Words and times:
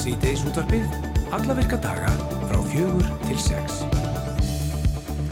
Síðdeis 0.00 0.42
útvarpið, 0.48 0.86
alla 1.36 1.54
virka 1.58 1.76
daga 1.80 2.10
frá 2.48 2.60
fjögur 2.72 3.08
til 3.26 3.38
sex. 3.40 3.82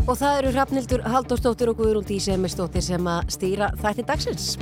Og 0.08 0.16
það 0.16 0.38
eru 0.38 0.52
Hrafnildur 0.54 1.04
Haldóstóttir 1.08 1.72
og 1.72 1.80
Guðrún 1.80 2.06
Dísemistóttir 2.08 2.84
sem 2.84 3.08
að 3.12 3.32
stýra 3.34 3.72
þætti 3.80 4.06
dagsins. 4.08 4.52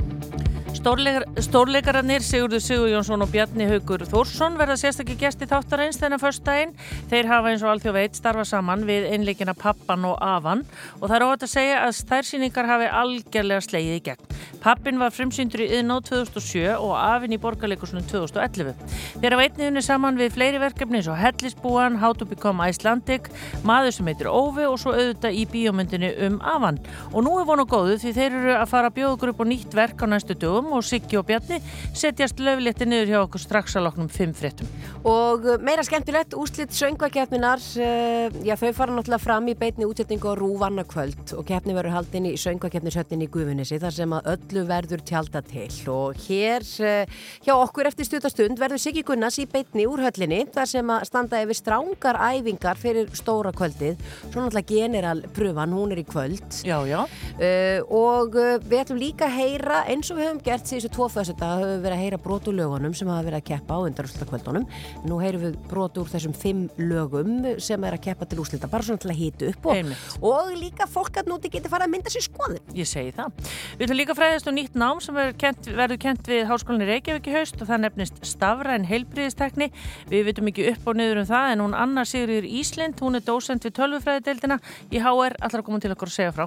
Stórleikar, 0.87 1.25
stórleikararnir 1.43 2.23
Sigurður 2.23 2.61
Sigur 2.63 2.87
Jónsson 2.87 3.19
og 3.25 3.27
Bjarni 3.33 3.65
Haugur 3.67 4.05
Þórsson 4.07 4.55
verða 4.55 4.77
sérstaklega 4.79 5.25
gæsti 5.25 5.49
þáttarins 5.51 5.99
þennan 5.99 6.21
förstægin. 6.21 6.71
Þeir 7.11 7.27
hafa 7.27 7.51
eins 7.51 7.65
og 7.65 7.73
allþjóð 7.73 7.97
veit 7.97 8.15
starfa 8.15 8.47
saman 8.47 8.87
við 8.87 9.09
einleikina 9.11 9.51
Pappan 9.51 10.07
og 10.07 10.15
Avan 10.23 10.63
og 11.01 11.09
það 11.09 11.17
er 11.17 11.27
óvægt 11.27 11.45
að 11.49 11.53
segja 11.57 11.83
að 11.83 11.95
stærsýningar 11.99 12.71
hafi 12.71 12.87
algjörlega 13.03 13.67
slegið 13.67 13.99
í 13.99 14.03
gegn. 14.07 14.26
Pappin 14.61 14.97
var 14.99 15.13
frumsýndur 15.13 15.61
í 15.63 15.67
yðná 15.77 15.99
2007 16.07 16.73
og 16.75 16.93
Afin 16.97 17.35
í 17.35 17.39
borgarleikusunum 17.41 18.05
2011. 18.09 18.73
Þeir 19.21 19.35
hafa 19.35 19.45
einniðunni 19.45 19.83
saman 19.85 20.17
við 20.19 20.33
fleiri 20.35 20.61
verkefni 20.61 20.99
eins 20.99 21.09
og 21.11 21.19
Hellisbúan, 21.21 21.99
How 22.01 22.15
to 22.17 22.25
Become 22.27 22.65
Icelandic, 22.65 23.29
Maður 23.67 23.93
sem 23.95 24.09
heitir 24.09 24.29
Óvi 24.31 24.65
og 24.67 24.79
svo 24.81 24.95
auðvitað 24.95 25.37
í 25.37 25.43
bíómyndinu 25.51 26.11
um 26.27 26.39
Avan. 26.41 26.79
Og 27.13 27.25
nú 27.25 27.35
er 27.39 27.47
vonu 27.47 27.67
góðu 27.69 27.99
því 28.01 28.13
þeir 28.17 28.37
eru 28.41 28.55
að 28.57 28.71
fara 28.73 28.91
okkur 29.07 29.33
upp 29.33 29.43
á 29.43 29.45
nýtt 29.47 29.77
verk 29.77 30.01
á 30.01 30.05
næstu 30.09 30.35
dögum 30.37 30.73
og 30.75 30.85
Siggi 30.85 31.19
og 31.19 31.27
Bjarni 31.27 31.59
setjast 31.95 32.41
löflétti 32.41 32.87
niður 32.87 33.11
hjá 33.11 33.19
okkur 33.21 33.43
strax 33.43 33.77
að 33.77 33.87
loknum 33.87 34.09
fimm 34.11 34.33
fréttum. 34.35 34.69
Og 35.07 35.45
meira 35.63 35.85
skemmtilegt, 35.85 36.35
úslitt 36.37 36.73
söngvakeppninar, 36.75 37.61
uh, 37.61 38.41
já 38.43 38.55
þau 38.57 38.73
fara 38.73 38.95
náttúrulega 38.95 39.23
fram 39.23 39.47
í 39.51 39.55
beitni 39.59 39.87
útsetningu 39.87 40.31
og 40.33 40.41
rúvanna 40.41 40.85
kvöld 40.87 41.35
og 41.37 41.45
keppni 41.47 41.75
verður 41.77 41.97
haldin 41.99 42.29
í 42.31 42.35
söngvakeppnishöttin 42.41 43.23
í 43.23 43.29
Guðunissi 43.31 43.79
þar 43.81 43.95
sem 43.95 44.17
að 44.17 44.31
öllu 44.47 44.63
verður 44.67 45.03
tjálta 45.05 45.41
til. 45.45 45.67
Og 45.91 46.17
hér 46.27 46.63
uh, 46.81 47.19
hjá 47.43 47.53
okkur 47.55 47.89
eftir 47.89 48.07
stutastund 48.07 48.59
verður 48.59 48.81
Siggi 48.81 49.03
Gunnars 49.07 49.37
í 49.41 49.47
beitni 49.49 49.87
úr 49.89 50.01
höllinni 50.05 50.45
þar 50.53 50.71
sem 50.71 50.93
að 50.93 51.05
standa 51.09 51.41
yfir 51.43 51.59
strángar 51.59 52.19
æfingar 52.31 52.79
fyrir 52.79 53.11
stóra 53.17 53.51
kvöldið, 53.55 53.99
svo 54.29 54.41
náttúrulega 54.41 54.71
generalpröfan, 54.71 55.75
hún 55.75 55.93
er 55.95 56.01
í 56.01 56.05
kvöld. 56.07 56.45
Já, 56.67 56.79
já. 56.87 57.03
Uh, 57.37 57.79
og 57.93 58.37
við 58.37 58.79
ætlum 58.81 59.01
líka 59.01 59.27
að 59.27 59.37
heyra 59.37 59.83
eins 59.91 60.11
og 60.11 60.19
við 60.19 60.29
höfum 60.29 60.41
gert 60.45 60.69
síðustu 60.69 60.93
tvo 60.95 61.09
fjösseta 61.11 61.51
höfum 61.57 61.73
við 61.75 61.85
verið 61.85 61.97
að 61.97 62.03
heyra 62.05 62.21
brot 62.23 62.49
úr 62.49 62.57
lögunum 62.57 62.95
sem 62.97 63.11
hafa 63.11 63.27
verið 63.27 63.41
að 63.41 63.47
keppa 63.51 63.77
á 63.77 63.85
undarúslutakvöldunum 63.87 64.67
nú 65.07 65.19
heyrum 65.21 65.45
við 65.47 65.57
brot 65.69 65.99
úr 66.01 66.11
þessum 66.11 66.35
fimm 66.37 66.65
lögum 66.79 67.33
sem 67.63 67.83
er 67.87 67.97
að 67.97 68.03
keppa 68.07 68.27
til 68.29 68.41
úslita 68.43 68.69
bara 68.71 68.85
svona 68.85 69.03
til 69.03 69.11
að 69.13 69.19
hýtu 69.21 69.51
upp 69.51 69.69
og, 69.71 69.93
og 70.31 70.51
líka 70.57 70.87
fólk 70.89 71.21
að 71.21 71.31
núti 71.31 71.51
getur 71.53 71.73
fara 71.73 71.87
að 71.87 71.93
mynda 71.95 72.13
sér 72.13 72.25
skoðin 72.27 72.77
Ég 72.77 72.89
segi 72.89 73.13
það. 73.15 73.51
Við 73.77 73.85
ætlum 73.87 73.99
líka 74.01 74.15
fræðist 74.37 74.49
um 74.51 74.57
nýtt 74.57 74.75
nám 74.77 74.99
sem 75.01 75.15
kent, 75.39 75.65
verður 75.73 75.97
kent 75.97 76.27
við 76.29 76.43
Háskólinni 76.45 76.85
Reykjavík 76.85 77.25
í 77.25 77.33
haust 77.33 77.57
og 77.57 77.69
það 77.71 77.79
nefnist 77.81 78.19
Stafræn 78.21 78.83
heilbriðistekni. 78.85 79.71
Við 80.11 80.27
vitum 80.27 80.49
ekki 80.51 80.67
upp 80.73 80.85
og 80.91 80.97
niður 80.99 81.21
um 81.23 81.25
það 81.25 81.53
en 81.53 81.63
hún 81.63 81.73
Anna 81.73 82.03
Sigriður 82.05 82.45
Íslind, 82.45 83.01
hún 83.01 83.17
er 83.17 83.23
dósent 83.25 83.65
við 83.65 83.73
tölvufræðideildina 83.79 84.59
í 84.93 85.01
HR, 85.01 85.39
allar 85.41 85.63
koma 85.65 85.81
til 85.81 85.93
okkur 85.95 86.11
að 86.11 86.17
segja 86.19 86.35
frá. 86.35 86.45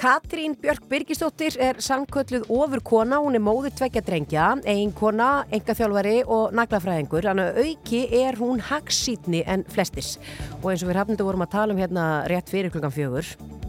Katrín 0.00 0.58
Björk 0.58 0.88
Birgisdóttir 0.90 1.60
er 1.62 1.78
samkölluð 1.78 2.50
ofur 2.50 2.82
kona, 2.82 3.22
hún 3.22 3.38
er 3.38 3.44
móður 3.44 3.76
tveggja 3.78 4.02
drengja, 4.08 4.50
ein 4.66 4.90
kona, 4.98 5.44
enga 5.54 5.78
þjálfari 5.78 6.18
og 6.26 6.58
naglafræðingur, 6.58 7.30
þannig 7.30 7.52
að 7.52 7.62
auki 7.68 8.02
er 8.24 8.42
hún 8.42 8.66
hagsýtni 8.72 9.46
en 9.46 9.62
flestis 9.70 10.16
og 10.58 10.72
eins 10.72 10.82
og 10.82 10.90
við 10.90 11.02
hafnum 11.04 11.14
þetta 11.14 11.30
vorum 11.30 11.46
að 11.46 11.54
tala 11.54 11.76
um 11.76 11.82
hérna 11.86 12.10
rétt 12.26 12.50
fyrir 12.50 12.74
klukkan 12.74 12.94
fjögur 12.94 13.67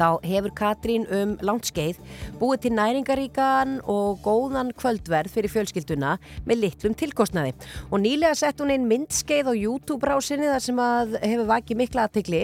þá 0.00 0.08
hefur 0.24 0.54
Katrín 0.56 1.04
um 1.12 1.36
langt 1.44 1.68
skeið 1.68 2.00
búið 2.40 2.64
til 2.64 2.72
næringaríkan 2.78 3.76
og 3.90 4.20
góðan 4.24 4.72
kvöldverð 4.78 5.34
fyrir 5.34 5.52
fjölskylduna 5.52 6.16
með 6.48 6.62
litlum 6.64 6.96
tilkostnaði. 6.96 7.52
Og 7.90 8.00
nýlega 8.02 8.36
sett 8.38 8.60
hún 8.62 8.72
inn 8.74 8.88
myndskeið 8.88 9.52
á 9.52 9.54
YouTube-brásinni 9.54 10.48
þar 10.48 10.64
sem 10.64 10.80
hefur 11.20 11.48
vakið 11.50 11.80
mikla 11.82 12.06
aðtegli. 12.08 12.42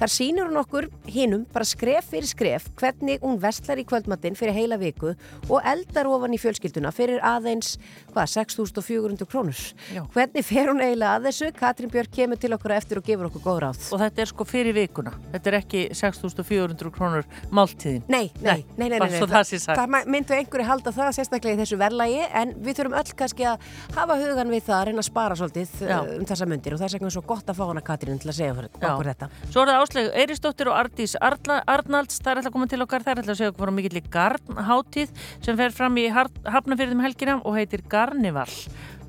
Þar 0.00 0.12
sínur 0.12 0.50
hún 0.50 0.60
okkur 0.62 0.88
hinnum 1.10 1.46
bara 1.52 1.68
skref 1.68 2.10
fyrir 2.10 2.30
skref 2.30 2.68
hvernig 2.80 3.22
hún 3.22 3.38
vestlar 3.42 3.80
í 3.80 3.86
kvöldmattin 3.86 4.38
fyrir 4.38 4.56
heila 4.56 4.80
viku 4.80 5.14
og 5.46 5.60
eldar 5.62 6.10
ofan 6.10 6.34
í 6.34 6.40
fjölskylduna 6.40 6.92
fyrir 6.94 7.22
aðeins, 7.24 7.76
hvað, 8.12 8.32
6.400 8.34 9.28
krónur. 9.30 9.62
Já. 9.94 10.02
Hvernig 10.14 10.46
fer 10.46 10.72
hún 10.72 10.82
eiginlega 10.82 11.20
að 11.20 11.28
þessu? 11.30 11.52
Katrín 11.56 11.92
Björk 11.92 12.12
kemur 12.16 12.40
til 12.40 12.52
okkur 12.56 12.74
eftir 12.76 13.00
og 13.00 13.06
gefur 13.06 13.30
okkur 13.30 13.44
góð 13.44 13.60
ráð. 13.66 13.82
Og 13.94 14.02
þetta 14.02 14.24
er 14.24 14.32
sko 14.32 14.46
fyrir 14.48 14.76
vikuna. 14.76 15.14
Þetta 15.34 15.52
er 15.52 15.58
ekki 15.60 15.84
6.400 15.96 16.95
krónur 16.96 17.26
máltíðin. 17.54 18.02
Nei, 18.08 18.30
nei, 18.40 18.64
nei, 18.76 18.88
nei, 18.88 18.98
nei, 18.98 19.20
nei. 19.20 19.60
það 19.66 19.96
myndu 20.10 20.36
einhverju 20.36 20.66
halda 20.68 20.92
það 20.96 21.12
sérstaklega 21.18 21.56
í 21.56 21.60
þessu 21.62 21.78
verðlægi 21.80 22.24
en 22.40 22.54
við 22.64 22.80
þurfum 22.80 22.96
öll 23.00 23.14
kannski 23.20 23.46
að 23.50 23.68
hafa 23.96 24.18
hugan 24.20 24.52
við 24.52 24.64
það 24.66 24.76
að 24.78 24.86
reyna 24.88 25.04
að 25.04 25.08
spara 25.10 25.38
svolítið 25.38 25.76
Já. 25.82 25.96
uh, 25.98 26.10
um 26.16 26.26
þessa 26.30 26.48
myndir 26.50 26.76
og 26.76 26.80
það 26.80 26.88
er 26.88 26.94
segna 26.96 27.12
svo 27.14 27.24
gott 27.28 27.52
að 27.52 27.60
fá 27.60 27.64
hana 27.70 27.84
Katrín 27.86 28.20
til 28.22 28.32
að 28.32 28.38
segja 28.40 28.56
okkur 28.56 29.10
þetta. 29.12 29.30
Svo 29.50 29.62
er 29.62 29.72
það 29.72 29.84
Áslegu 29.84 30.12
Eiristóttir 30.22 30.72
og 30.72 30.80
Ardís 30.80 31.16
Arla, 31.20 31.60
Arnalds, 31.76 32.20
það 32.20 32.32
er 32.32 32.42
alltaf 32.42 32.52
að 32.52 32.56
koma 32.58 32.70
til 32.72 32.82
okkar, 32.86 33.06
það 33.06 33.14
er 33.14 33.22
alltaf 33.22 33.36
að 33.36 33.40
segja 33.42 33.54
okkur 33.54 33.66
frá 33.66 33.76
mikill 33.76 34.00
í 34.00 34.04
Garnhátíð 34.16 35.24
sem 35.46 35.60
fer 35.60 35.76
fram 35.76 36.00
í 36.00 36.06
Hafnafyrðum 36.16 37.04
helgina 37.04 37.40
og 37.42 37.58
heitir 37.58 37.84
Garnival. 37.90 38.48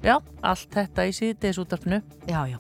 Já, 0.06 0.20
allt 0.46 0.74
þetta 0.76 1.06
í 1.10 1.14
síðdeis 1.16 1.58
útarpinu. 1.62 1.98
Já, 2.30 2.40
já. 2.50 2.58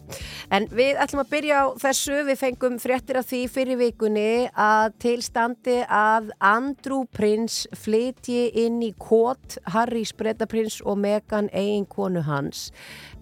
En 0.53 0.65
við 0.73 0.97
ætlum 1.03 1.21
að 1.21 1.31
byrja 1.35 1.59
á 1.61 1.65
þessu, 1.83 2.15
við 2.27 2.39
fengum 2.41 2.77
fréttir 2.81 3.19
af 3.19 3.27
því 3.29 3.41
fyrir 3.53 3.79
vikunni 3.81 4.47
að 4.51 4.95
tilstandi 5.03 5.77
að 5.85 6.31
Andrew 6.43 7.05
Prince 7.13 7.69
flytji 7.77 8.47
inn 8.63 8.79
í 8.85 8.93
kót 8.97 9.59
Harry 9.73 10.03
Spretaprins 10.07 10.79
og 10.81 10.97
Meghan 11.03 11.51
eiginkonu 11.53 12.25
hans 12.25 12.71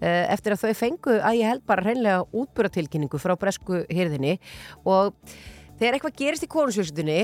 eh, 0.00 0.24
eftir 0.32 0.56
að 0.56 0.64
þau 0.64 0.80
fengu 0.80 1.18
að 1.20 1.42
ég 1.42 1.52
held 1.52 1.66
bara 1.68 1.84
hreinlega 1.84 2.24
útbúratilkynningu 2.32 3.20
frá 3.20 3.36
bresku 3.40 3.84
hyrðinni 3.92 4.38
og 4.88 5.12
þegar 5.76 5.98
eitthvað 5.98 6.18
gerist 6.22 6.48
í 6.48 6.50
konusfjölskyldunni 6.56 7.20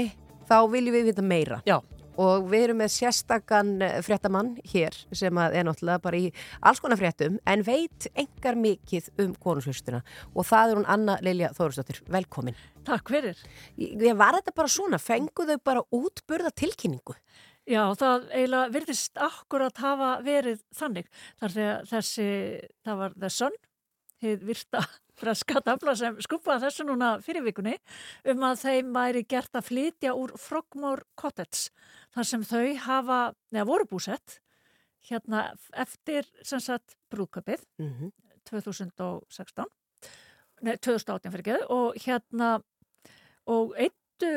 þá 0.49 0.59
viljum 0.69 0.99
við 0.99 1.11
vita 1.13 1.25
meira. 1.25 1.63
Já. 1.65 1.81
Og 2.23 2.49
við 2.53 2.67
erum 2.69 2.81
með 2.83 2.93
sérstakann 2.97 3.73
fréttamann 4.07 4.55
hér 4.73 4.97
sem 5.17 5.39
er 5.43 5.67
náttúrulega 5.67 6.03
bara 6.05 6.21
í 6.21 6.29
alls 6.61 6.83
konar 6.83 7.01
fréttum 7.01 7.39
en 7.49 7.65
veit 7.67 8.09
engar 8.13 8.59
mikið 8.61 9.09
um 9.25 9.33
konusfjölstuna 9.43 10.03
og 10.35 10.47
það 10.47 10.73
er 10.75 10.81
hún 10.81 10.91
Anna 10.93 11.17
Lilja 11.25 11.53
Þórusdóttir. 11.57 12.03
Velkomin. 12.13 12.59
Takk 12.87 13.13
fyrir. 13.15 13.39
Ég, 13.79 14.13
var 14.19 14.37
þetta 14.39 14.55
bara 14.57 14.71
svona, 14.71 15.01
fengu 15.03 15.47
þau 15.49 15.59
bara 15.65 15.85
útburða 15.95 16.53
tilkynningu? 16.63 17.17
Já, 17.69 17.83
það 17.95 18.25
eiginlega 18.35 18.73
virðist 18.75 19.21
akkurat 19.23 19.77
hafa 19.79 20.17
verið 20.27 20.63
þannig. 20.75 21.11
Þar 21.39 21.55
þegar 21.57 21.85
þessi, 21.93 22.27
það 22.83 22.99
var 23.03 23.15
The 23.23 23.31
Sun, 23.31 23.59
hefð 24.23 24.49
virta 24.51 24.83
freska 25.23 25.63
tabla 25.65 25.95
sem 25.99 26.19
skupaði 26.25 26.67
þessu 26.67 26.87
núna 26.89 27.13
fyrir 27.25 27.45
vikunni 27.47 27.77
um 28.33 28.47
að 28.49 28.65
þeim 28.65 28.93
væri 28.97 29.25
gert 29.29 29.55
að 29.59 29.69
flytja 29.71 30.15
úr 30.19 30.35
Frogmore 30.41 31.07
Cottage 31.19 31.71
þar 32.15 32.29
sem 32.29 32.47
þau 32.47 32.65
hafa, 32.87 33.21
neða 33.55 33.69
voru 33.71 33.89
búsett 33.91 34.41
hérna 35.09 35.53
eftir 35.75 36.29
sem 36.47 36.61
sagt 36.63 36.97
brúðköpið 37.11 37.65
Mm 37.79 37.93
-hmm. 37.93 38.13
2016 38.51 39.67
nei, 40.63 40.77
2018 40.77 41.33
fyrir 41.33 41.47
ekki 41.47 41.67
og 41.71 41.97
hérna 42.05 42.63
og 43.47 43.75
eittu 43.79 44.33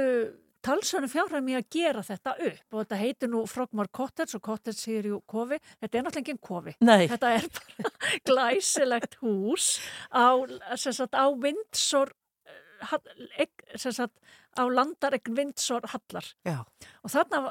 talsvönu 0.65 1.09
fjárhæmi 1.11 1.55
að 1.59 1.67
gera 1.75 2.01
þetta 2.05 2.35
upp 2.47 2.75
og 2.75 2.81
þetta 2.81 2.99
heitir 2.99 3.31
nú 3.31 3.43
Frogmore 3.49 3.91
Cottage 3.93 4.37
og 4.37 4.43
Cottage 4.45 4.79
sér 4.79 5.09
jú 5.11 5.21
kofi, 5.29 5.59
þetta 5.81 5.99
er 5.99 6.05
náttúrulega 6.05 6.23
engin 6.23 6.41
kofi. 6.41 6.75
Nei. 6.85 7.07
þetta 7.11 7.33
er 7.37 7.49
bara 7.57 7.91
glæsilegt 8.29 9.17
hús 9.21 9.75
á, 10.09 10.33
sagt, 10.77 11.13
á 11.13 11.25
Windsor 11.29 12.13
eh, 12.47 13.75
sagt, 13.77 14.15
á 14.57 14.63
landaregn 14.65 15.37
Windsor 15.37 15.85
Hallar. 15.91 16.31
Já. 16.47 16.63
og 17.03 17.13
þarna, 17.13 17.43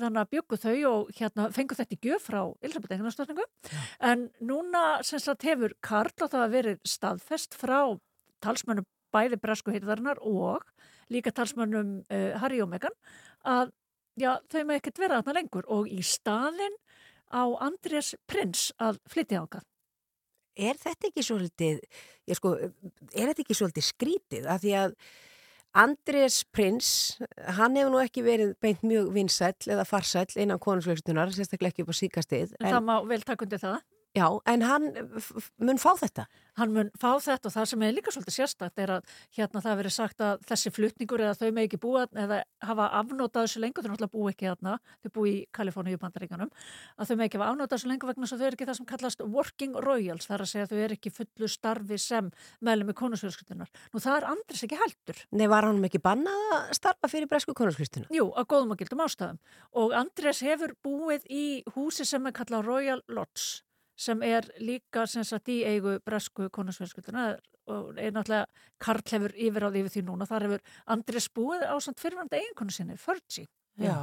þarna 0.00 0.24
byggu 0.30 0.60
þau 0.62 0.78
og 0.92 1.12
hérna 1.18 1.50
fengu 1.52 1.76
þetta 1.76 1.98
í 1.98 2.00
gjöf 2.08 2.30
frá 2.30 2.40
Elisabeth 2.62 2.96
Englunarstofningu 2.96 3.46
en 4.00 4.30
núna 4.40 5.02
sagt 5.04 5.44
hefur 5.44 5.76
Karl 5.84 6.14
og 6.22 6.32
það 6.32 6.40
hafa 6.40 6.56
verið 6.56 6.82
staðfest 6.88 7.58
frá 7.58 7.98
talsmönnum 8.42 8.88
bæði 9.12 9.38
bresku 9.42 9.74
heyrðarinnar 9.74 10.22
og 10.24 10.64
líka 11.12 11.32
talsmönnum 11.34 12.00
uh, 12.06 12.32
Harry 12.42 12.62
og 12.64 12.70
Meghan 12.72 12.96
að 13.48 13.72
já, 14.20 14.36
þau 14.52 14.62
með 14.68 14.78
ekkert 14.78 15.02
vera 15.02 15.20
þarna 15.20 15.40
lengur 15.40 15.68
og 15.72 15.90
í 15.90 16.00
staðin 16.06 16.78
á 17.32 17.42
Andrés 17.64 18.14
Prins 18.28 18.70
að 18.82 19.00
flytja 19.10 19.44
ákað. 19.44 19.66
Er 20.52 20.76
þetta 20.76 21.08
ekki 21.08 21.24
svolítið, 21.24 21.78
ég 22.28 22.36
sko, 22.36 22.56
er 22.60 23.30
þetta 23.30 23.44
ekki 23.44 23.56
svolítið 23.56 23.86
skrítið? 23.86 24.48
Af 24.52 24.60
því 24.60 24.74
að 24.82 24.96
Andrés 25.82 26.42
Prins, 26.52 26.90
hann 27.56 27.78
hefur 27.80 27.94
nú 27.94 28.02
ekki 28.02 28.24
verið 28.26 28.52
beint 28.60 28.82
mjög 28.84 29.08
vinsæll 29.14 29.72
eða 29.72 29.86
farsæll 29.88 30.36
innan 30.36 30.60
konungsflöxtunar, 30.60 31.32
sérstaklega 31.32 31.72
ekki 31.72 31.86
upp 31.86 31.94
á 31.96 32.00
síkastið. 32.02 32.52
En, 32.60 32.74
það 32.74 32.84
má 32.90 32.94
vel 33.08 33.22
taka 33.24 33.46
undir 33.46 33.62
það. 33.62 33.78
Já, 34.12 34.26
en 34.44 34.60
hann 34.60 34.90
f- 35.16 35.50
mun 35.56 35.78
fá 35.80 35.94
þetta. 35.96 36.26
hann 36.60 36.68
mun 36.74 36.90
fá 37.00 37.16
þetta 37.16 37.48
og 37.48 37.52
það 37.54 37.64
sem 37.70 37.82
er 37.86 37.92
líka 37.96 38.12
svolítið 38.12 38.34
sérstakt 38.36 38.80
er 38.82 38.90
að 38.98 39.12
hérna 39.38 39.62
það 39.64 39.78
verið 39.78 39.92
sagt 39.94 40.18
að 40.20 40.42
þessi 40.50 40.68
flutningur 40.76 41.22
eða 41.24 41.38
þau 41.40 41.48
með 41.56 41.64
ekki 41.64 41.78
búa 41.80 42.02
eða 42.12 42.42
hafa 42.60 42.88
afnótað 42.98 43.46
þessu 43.46 43.62
lengur, 43.62 43.86
þau 43.86 43.88
náttúrulega 43.94 44.12
búi 44.12 44.32
ekki 44.34 44.50
þarna, 44.50 44.74
þau 45.00 45.10
búi 45.16 45.30
í 45.32 45.38
Kaliforníu 45.56 45.96
bandaríkanum, 46.02 46.50
að 47.00 47.08
þau 47.08 47.16
með 47.16 47.24
ekki 47.30 47.40
hafa 47.40 47.48
afnótað 47.54 47.72
þessu 47.78 47.88
lengur 47.88 48.12
vegna 48.12 48.28
þess 48.28 48.36
að 48.36 48.42
þau 48.42 48.46
eru 48.50 48.58
ekki 48.60 48.68
það 48.68 48.78
sem 48.82 48.90
kallast 48.92 49.24
working 49.38 49.80
royals, 49.86 50.28
það 50.28 50.36
er 50.36 50.44
að 50.44 50.52
segja 50.52 50.66
að 50.68 50.74
þau 50.76 50.84
eru 50.84 50.98
ekki 51.00 51.14
fullu 51.16 51.48
starfi 51.56 52.00
sem 52.04 52.30
meðlum 52.60 52.92
í 52.92 52.98
konusfjölskyldunar. 53.00 53.72
Nú 53.96 54.04
það 54.04 54.20
er 54.20 54.28
Andris 54.34 54.62
ekki 54.68 54.80
heldur. 54.84 55.24
Nei, 55.32 55.48
var 55.48 55.64
hann 55.70 55.80
ekki 55.88 56.02
bannað 56.04 56.46
að 56.60 56.70
starfa 56.76 57.08
fyrir 57.08 57.32
bresku 57.32 57.56
konarskristina? 57.56 58.12
Jú, 58.12 58.28
að 58.36 58.50
góðum 58.52 58.76
og 58.76 58.84
gildum 58.84 59.06
ástæðum. 59.08 59.40
Og 59.72 59.96
Andrés 59.96 60.44
hefur 60.44 60.76
búið 60.84 61.24
í 61.32 61.44
húsi 61.72 62.04
sem 62.04 62.28
er 62.28 62.36
kallað 62.36 62.68
Royal 62.68 63.00
Lodge 63.08 63.62
sem 63.96 64.22
er 64.26 64.48
líka 64.60 65.06
sem 65.06 65.24
sagt 65.24 65.50
í 65.52 65.62
eigu 65.68 65.98
bresku 66.04 66.48
konusfjölskylduna 66.50 67.32
og 67.70 67.98
er 68.00 68.14
náttúrulega 68.14 68.46
Karl 68.82 69.02
hefur 69.06 69.34
yfir 69.38 69.66
á 69.66 69.70
því 69.70 69.82
við 69.86 69.96
því 69.96 70.04
núna. 70.08 70.26
Þar 70.26 70.46
hefur 70.48 70.62
Andrés 70.94 71.28
búið 71.30 71.66
á 71.68 71.74
samt 71.80 72.00
fyrirvæmda 72.02 72.40
eiginkonu 72.40 72.74
sinni, 72.74 72.96
Fergie. 72.98 73.46
Já, 73.80 73.96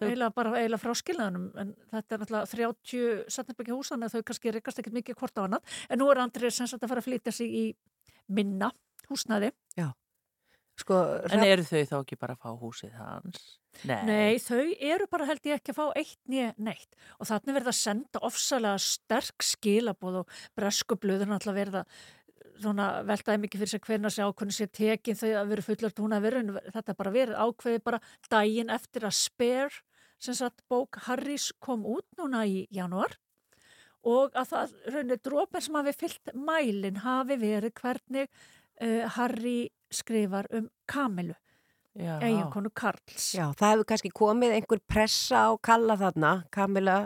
Eiginlega 0.00 0.32
bara 0.32 0.54
eiginlega 0.56 0.80
frá 0.80 0.94
skilnaðunum 0.96 1.48
en 1.60 1.72
þetta 1.90 2.14
er 2.14 2.22
náttúrulega 2.22 2.46
30 2.48 3.32
setnabækja 3.34 3.74
hús 3.76 3.90
þannig 3.92 4.08
að 4.08 4.14
þau 4.14 4.28
kannski 4.30 4.52
rekast 4.56 4.80
ekkert 4.80 4.96
mikið 4.96 5.18
hvort 5.20 5.36
á 5.36 5.42
annað. 5.44 5.74
En 5.92 6.00
nú 6.00 6.06
er 6.08 6.22
Andrés 6.22 6.56
sem 6.56 6.70
sagt 6.70 6.86
að 6.86 6.94
fara 6.94 7.02
að 7.04 7.08
flytja 7.10 7.34
sig 7.36 7.52
í 7.52 7.64
minna 8.32 8.70
húsnaði. 9.10 9.52
Sko, 10.82 11.00
en 11.30 11.44
eru 11.46 11.66
þau 11.66 11.82
þá 11.90 11.98
ekki 12.00 12.18
bara 12.20 12.34
að 12.36 12.44
fá 12.44 12.62
húsið 12.62 12.94
hans? 12.98 13.42
Nei. 13.88 14.00
Nei, 14.08 14.40
þau 14.42 14.64
eru 14.92 15.06
bara 15.10 15.28
held 15.30 15.46
ég 15.48 15.60
ekki 15.60 15.72
að 15.72 15.78
fá 15.78 15.84
eitt 15.96 16.18
nýja 16.28 16.50
neitt 16.60 16.98
og 17.16 17.28
þannig 17.30 17.56
verða 17.56 17.72
að 17.72 17.78
senda 17.78 18.22
ofsalega 18.28 18.82
sterk 18.82 19.46
skilabóð 19.46 20.18
og 20.22 20.34
bresku 20.58 20.98
blöður 21.00 21.30
náttúrulega 21.30 21.60
verða 21.62 21.84
svona 22.62 22.88
veltaði 23.06 23.42
mikið 23.42 23.62
fyrir 23.62 23.72
sig 23.72 23.84
hvernig 23.86 24.14
sé 24.14 24.26
ákveðin 24.26 24.56
sé 24.56 24.68
tekin 24.68 25.18
þau 25.18 25.30
að 25.40 25.52
vera 25.52 25.66
fullert 25.66 26.02
hún 26.02 26.16
að 26.16 26.26
vera 26.26 26.42
en 26.42 26.52
þetta 26.74 26.96
bara 26.98 27.14
verið 27.14 27.40
ákveði 27.40 27.82
bara 27.86 28.02
daginn 28.30 28.72
eftir 28.74 29.06
að 29.08 29.18
Spare 29.18 29.82
sem 30.22 30.36
sagt 30.38 30.62
bók 30.70 31.00
Harrys 31.06 31.50
kom 31.62 31.86
út 31.88 32.06
núna 32.20 32.44
í 32.46 32.66
janúar 32.74 33.16
og 34.06 34.34
að 34.38 34.50
það 34.52 34.74
raunir 34.94 35.22
drópin 35.22 35.64
sem 35.64 35.78
hafi 35.78 35.94
fyllt 35.96 36.34
mælin 36.34 37.02
hafi 37.02 37.38
verið 37.40 37.74
hvernig 37.78 38.28
uh, 38.28 39.06
Harry 39.16 39.70
skrifar 39.96 40.48
um 40.56 40.68
Kamilu 40.90 41.34
eiginkonu 41.98 42.70
Karls 42.74 43.32
Já, 43.36 43.50
það 43.58 43.74
hefur 43.74 43.88
kannski 43.90 44.10
komið 44.16 44.54
einhver 44.56 44.80
pressa 44.88 45.42
á 45.48 45.50
kalla 45.60 45.96
þarna, 46.00 46.30
Kamila, 46.54 46.96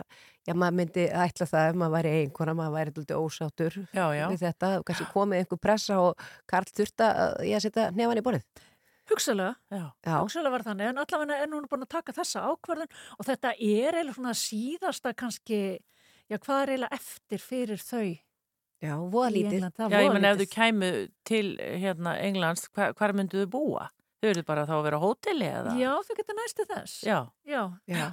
já 0.47 0.53
maður 0.55 0.77
myndi 0.79 1.07
ætla 1.11 1.47
það 1.49 1.71
ef 1.71 1.75
maður 1.81 1.95
væri 1.97 2.13
einhverja, 2.21 2.55
maður 2.55 2.75
væri 2.77 2.93
alltaf 2.95 3.19
ósáttur 3.19 3.77
Já, 3.91 4.05
já. 4.15 4.25
við 4.31 4.45
þetta, 4.45 4.69
kannski 4.87 5.09
komið 5.11 5.41
einhver 5.43 5.61
pressa 5.67 5.99
og 6.05 6.23
Karl 6.47 6.71
þurfti 6.71 7.07
að 7.09 7.35
ég 7.49 7.59
að 7.59 7.65
setja 7.67 7.89
nefan 7.91 8.21
í 8.21 8.25
borðið. 8.29 8.63
Hugsalega, 9.07 9.53
Já. 9.71 9.83
Já, 10.03 10.15
hugsalega 10.19 10.51
var 10.51 10.63
þannig, 10.67 10.89
en 10.91 10.97
allavega 11.03 11.35
er 11.43 11.51
núna 11.51 11.69
búin 11.71 11.83
að 11.85 11.93
taka 11.95 12.15
þessa 12.15 12.43
ákvarðun 12.47 12.89
og 13.19 13.27
þetta 13.27 13.53
er 13.55 13.95
eiginlega 13.95 14.15
svona 14.17 14.33
síðasta 14.35 15.13
kannski, 15.15 15.59
já 16.27 16.39
hvað 16.39 16.63
er 16.63 16.71
eiginlega 16.73 16.99
eftir 16.99 17.43
fyrir 17.43 17.83
þau 17.83 18.07
já, 18.83 18.93
voða 19.11 19.29
lítið. 19.35 19.67
Það 19.77 19.91
Já, 19.95 19.99
ég 20.05 20.13
menn 20.13 20.29
ef 20.31 20.37
lítið. 20.37 20.51
kæmu 20.53 20.91
til 21.25 21.45
hérna 21.81 22.17
Englands, 22.21 22.67
hva, 22.75 22.91
hvar 22.97 23.13
myndu 23.17 23.43
þau 23.45 23.51
búa? 23.57 23.89
Þau 24.21 24.29
eru 24.33 24.43
bara 24.47 24.63
þá 24.65 24.77
að 24.79 24.85
vera 24.87 24.97
á 24.97 25.05
hóteli 25.05 25.45
eða? 25.49 25.73
Já, 25.77 25.91
þau 26.07 26.15
geta 26.17 26.33
næstu 26.37 26.65
þess. 26.71 27.03
Já. 27.05 27.19
Já, 27.45 27.61
Já. 27.87 28.07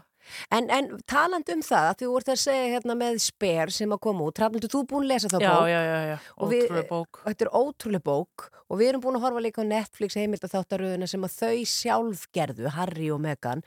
En, 0.56 0.70
en 0.72 0.86
taland 1.04 1.44
um 1.52 1.60
það, 1.60 1.86
að 1.90 1.96
þú 2.00 2.06
vart 2.14 2.28
að 2.32 2.38
segja 2.40 2.68
hérna 2.72 2.94
með 2.96 3.18
Sper 3.20 3.68
sem 3.76 3.90
að 3.92 3.98
koma 4.06 4.24
út, 4.24 4.38
Hrafnildur, 4.40 4.70
þú 4.72 4.80
er 4.80 4.86
búin 4.88 5.04
að 5.04 5.10
lesa 5.10 5.28
þá 5.28 5.36
Já, 5.42 5.48
bók 5.52 5.66
já, 5.68 5.80
já, 5.84 5.98
já. 6.08 6.14
Ótrúlega 6.38 6.84
bók. 6.88 7.18
þetta 7.26 7.44
er 7.44 7.50
ótrúlega 7.60 8.06
bók 8.08 8.46
og 8.72 8.78
við 8.80 8.88
erum 8.88 9.02
búin 9.04 9.18
að 9.18 9.26
horfa 9.26 9.42
líka 9.44 9.60
á 9.60 9.68
Netflix 9.68 10.16
heimild 10.16 10.46
að 10.48 10.54
þáttaröðuna 10.56 11.10
sem 11.12 11.26
að 11.28 11.34
þau 11.42 11.58
sjálf 11.74 12.24
gerðu, 12.32 12.72
Harry 12.72 13.10
og 13.12 13.20
Meghan. 13.20 13.60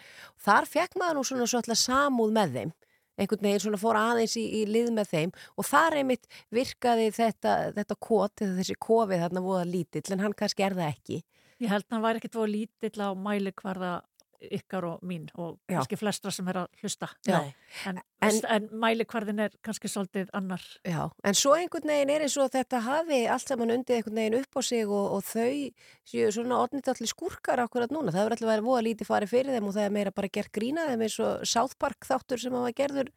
Þar 0.47 0.65
fekk 0.73 0.97
maður 0.97 1.19
nú 1.21 1.27
svona 1.29 1.45
svolítið 1.53 1.77
samúð 1.83 2.33
með 2.39 2.57
þeim, 2.57 2.73
einhvern 3.17 3.47
veginn 3.47 3.63
svona 3.65 3.81
fór 3.81 3.99
aðeins 3.99 4.35
í, 4.39 4.45
í 4.61 4.65
lið 4.69 4.91
með 4.97 5.11
þeim 5.13 5.33
og 5.57 5.67
þar 5.67 5.97
einmitt 6.01 6.27
virkaði 6.53 7.09
þetta, 7.17 7.55
þetta 7.77 7.97
kot, 8.09 8.43
þessi 8.43 8.77
kofið 8.87 9.25
þarna 9.25 9.45
voða 9.45 9.65
lítill 9.69 10.05
en 10.13 10.25
hann 10.25 10.37
kannski 10.37 10.67
er 10.67 10.77
það 10.77 10.93
ekki. 10.93 11.23
ég 11.63 11.73
held 11.73 11.87
að 11.87 11.95
hann 11.95 12.05
væri 12.05 12.21
ekkit 12.21 12.37
voru 12.37 12.53
lítill 12.53 13.01
á 13.01 13.09
mæli 13.17 13.53
hvarða 13.57 13.93
ykkar 14.41 14.85
og 14.85 14.99
mín 15.01 15.27
og 15.35 15.55
Já. 15.67 15.77
kannski 15.79 15.97
flestra 15.97 16.31
sem 16.31 16.47
er 16.47 16.59
að 16.61 16.67
hlusta. 16.83 17.07
En, 17.27 17.53
En- 17.85 18.01
en, 18.21 18.37
en 18.49 18.67
mæli 18.81 19.05
hvarðin 19.05 19.39
er 19.43 19.51
kannski 19.65 19.89
svolítið 19.89 20.29
annar. 20.33 20.61
Já, 20.85 21.09
en 21.23 21.33
svo 21.37 21.55
einhvern 21.57 21.87
veginn 21.89 22.09
er 22.13 22.21
eins 22.25 22.37
og 22.37 22.51
þetta 22.53 22.81
hafi 22.85 23.19
allt 23.29 23.47
saman 23.49 23.73
undið 23.75 23.95
einhvern 23.99 24.15
veginn 24.21 24.37
upp 24.41 24.57
á 24.57 24.61
sig 24.65 24.85
og, 24.87 25.11
og 25.17 25.23
þau 25.23 25.71
séu 26.07 26.31
svona 26.33 26.59
orðnit 26.63 26.87
allir 26.93 27.09
skúrkar 27.11 27.61
akkurat 27.65 27.89
núna. 27.93 28.11
Það 28.13 28.21
hefur 28.23 28.35
allir 28.37 28.51
verið 28.53 28.67
voða 28.69 28.85
lítið 28.89 29.09
farið 29.11 29.33
fyrir 29.33 29.57
þeim 29.57 29.67
og 29.69 29.75
það 29.77 29.85
er 29.89 29.95
meira 29.97 30.11
bara 30.11 30.33
gert 30.37 30.51
grína 30.53 30.87
þeim 30.89 31.01
eins 31.07 31.19
og 31.19 31.45
South 31.45 31.75
Park 31.79 32.05
þáttur 32.09 32.41
sem 32.41 32.53
hafa 32.57 32.73
gerður 32.77 33.11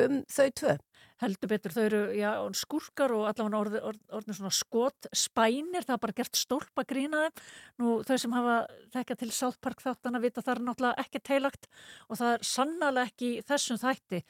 um 0.00 0.22
þau 0.28 0.48
tvö. 0.62 0.78
Heldur 1.22 1.50
betur, 1.52 1.74
þau 1.74 1.82
eru 1.84 2.00
já, 2.18 2.30
skúrkar 2.58 3.14
og 3.14 3.26
allavega 3.30 3.60
orð, 3.60 3.98
orð, 4.18 4.30
svona 4.34 4.52
skot 4.54 5.08
spænir, 5.16 5.86
það 5.86 5.96
er 5.96 6.02
bara 6.04 6.16
gert 6.18 6.38
stólpa 6.38 6.84
grína 6.88 7.24
þeim. 7.26 7.42
Nú 7.82 7.96
þau 8.06 8.16
sem 8.18 8.36
hafa 8.36 8.56
þekka 8.96 9.18
til 9.20 9.30
South 9.34 9.60
Park 9.62 9.84
þáttana 9.84 10.22
vita 10.22 10.42
það 10.42 10.54
er 10.54 10.64
náttúrulega 10.68 11.06
ekki 11.06 11.22
teilagt 11.30 11.70
og 12.08 12.18
það 12.20 12.34
er 12.34 12.48
sannlega 12.52 13.06
ekki 13.08 13.30
þessum 13.48 13.80
þætti. 13.82 14.22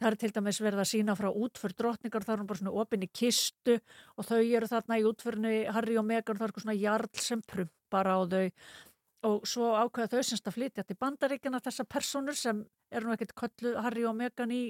Það 0.00 0.08
er 0.10 0.16
til 0.16 0.32
dæmis 0.32 0.60
verið 0.64 0.80
að 0.80 0.90
sína 0.94 1.16
frá 1.16 1.28
útför 1.28 1.74
drotningar, 1.76 2.24
það 2.24 2.38
er 2.38 2.46
bara 2.48 2.60
svona 2.62 2.76
opinn 2.82 3.02
í 3.04 3.10
kistu 3.12 3.74
og 4.16 4.28
þau 4.30 4.38
eru 4.40 4.68
þarna 4.70 4.96
í 4.96 5.04
útförinu 5.04 5.56
Harry 5.76 5.98
og 6.00 6.06
Meghan, 6.08 6.40
það 6.40 6.46
er 6.48 6.62
svona 6.64 6.78
jarl 6.80 7.10
sem 7.20 7.42
prumpar 7.44 8.08
á 8.08 8.18
þau 8.24 8.46
og 9.28 9.42
svo 9.48 9.74
ákveða 9.76 10.14
þau 10.14 10.22
semst 10.24 10.46
að 10.48 10.56
flytja 10.56 10.84
til 10.88 10.96
bandaríkjana 10.96 11.60
þessar 11.60 11.88
personur 11.92 12.38
sem 12.38 12.62
eru 12.88 13.10
nú 13.10 13.12
ekkert 13.12 13.34
kölluð 13.36 13.76
Harry 13.84 14.06
og 14.08 14.16
Meghan 14.16 14.54
í 14.56 14.62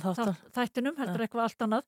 Þáttan. 0.00 0.34
þátt- 0.34 0.52
þættinum, 0.58 0.96
heldur 0.98 1.22
eitthvað 1.26 1.44
allt 1.48 1.64
annað 1.68 1.84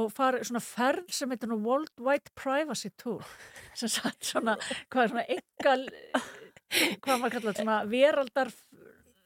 og 0.00 0.12
fara 0.14 0.38
svona 0.46 0.60
ferð 0.62 1.08
sem 1.14 1.30
heitir 1.34 1.50
nú 1.50 1.56
Worldwide 1.64 2.30
Privacy 2.38 2.90
Tour 2.96 3.24
sem 3.78 3.88
sagt 3.90 4.22
svona, 4.28 4.56
hvað 4.90 5.02
er 5.04 5.12
svona 5.14 5.26
engal 5.36 5.86
hvað 7.02 7.16
maður 7.22 7.36
kallar 7.38 7.56
svona 7.58 7.78
veraldar 7.90 8.52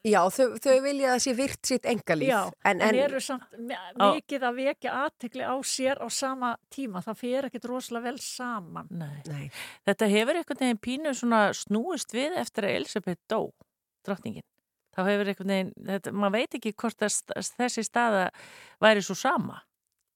Já, 0.05 0.19
þau, 0.29 0.51
þau 0.61 0.73
vilja 0.85 1.15
að 1.15 1.21
sé 1.23 1.31
virt 1.33 1.65
sitt 1.65 1.85
engalíf. 1.89 2.27
já, 2.29 2.43
en, 2.69 2.77
en, 2.77 2.81
en, 2.91 2.97
eru 3.07 3.17
samt 3.25 3.55
mi- 3.57 3.77
mikið 3.97 4.43
að 4.45 4.59
vekja 4.59 4.91
aðtekli 5.01 5.41
á 5.49 5.55
sér 5.65 5.97
á 5.97 6.05
sama 6.13 6.51
tíma, 6.69 7.01
það 7.01 7.17
fer 7.23 7.47
ekkit 7.47 7.65
rosalega 7.71 8.11
vel 8.11 8.19
saman 8.21 8.85
Nei. 8.93 9.15
Nei, 9.25 9.47
Þetta 9.89 10.09
hefur 10.13 10.37
einhvern 10.37 10.61
veginn 10.61 10.81
pínu 10.85 11.13
svona 11.17 11.39
snúist 11.57 12.13
við 12.13 12.37
eftir 12.37 12.67
að 12.69 12.75
Elisabeth 12.83 13.17
dó, 13.33 13.39
drottningin. 14.05 14.45
Þá 14.95 15.01
hefur 15.09 15.31
einhvern 15.31 15.53
veginn, 15.53 15.71
þetta, 15.91 16.11
maður 16.15 16.35
veit 16.39 16.57
ekki 16.59 16.71
hvort 16.79 16.99
þessi 17.05 17.83
staða 17.83 18.29
væri 18.81 19.01
svo 19.05 19.15
sama. 19.19 19.61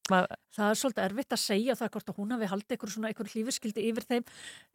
Ma, 0.09 0.24
Það 0.55 0.69
er 0.71 0.77
svolítið 0.79 1.03
erfitt 1.05 1.33
að 1.36 1.41
segja 1.43 1.74
það 1.77 1.89
hvort 1.93 2.07
að 2.09 2.15
hún 2.17 2.31
hafi 2.33 2.48
haldið 2.50 2.74
eitthvað 2.74 2.93
svona 2.95 3.09
eitthvað 3.12 3.33
hlífiskildi 3.36 3.83
yfir 3.91 4.05
þeim. 4.09 4.24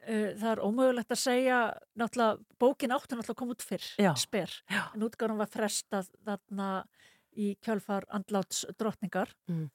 Uh, 0.07 0.29
Það 0.39 0.51
er 0.53 0.61
ómögulegt 0.63 1.15
að 1.17 1.19
segja, 1.25 1.57
náttúrulega, 1.99 2.37
bókin 2.63 2.95
áttu 2.95 3.17
náttúrulega 3.19 3.35
að 3.35 3.41
koma 3.41 3.57
út 3.57 3.65
fyrr, 3.67 3.89
Já. 3.99 4.13
sper. 4.23 4.53
já, 4.71 4.83
En 4.95 5.03
útgáðum 5.09 5.41
var 5.43 5.51
frestað 5.51 6.13
þarna 6.25 6.69
í 7.35 7.57
kjölfar 7.67 8.07
andláts 8.15 8.63
drottningar. 8.79 9.33
Mm. 9.51 9.67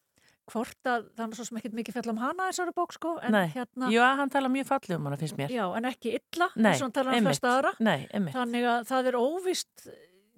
Hvort 0.49 0.87
að, 0.89 1.09
það 1.13 1.25
er 1.27 1.35
svo 1.37 1.43
sem 1.45 1.57
ekkert 1.59 1.75
mikið 1.77 1.93
fjall 1.99 2.09
um 2.15 2.21
hana 2.23 2.47
þessari 2.49 2.71
bók 2.73 2.93
sko, 2.95 3.11
en 3.21 3.35
Nei. 3.35 3.49
hérna, 3.53 3.89
já, 3.93 4.05
hann 4.17 4.31
tala 4.33 4.49
mjög 4.49 4.65
fallið 4.71 4.95
um 4.95 5.05
hana, 5.05 5.17
finnst 5.19 5.37
mér. 5.37 5.51
já, 5.53 5.65
en 5.77 5.85
ekki 5.91 6.15
illa, 6.17 6.47
eins 6.55 6.79
og 6.79 6.87
hann 6.87 6.95
talar 6.95 7.11
um 7.11 7.17
einmitt. 7.19 7.35
flesta 7.35 7.51
aðra. 7.57 7.73
Nei, 7.85 8.07
emmi. 8.17 8.31
Þannig 8.33 8.65
að 8.71 8.87
það 8.89 9.09
er 9.11 9.17
óvist, 9.19 9.89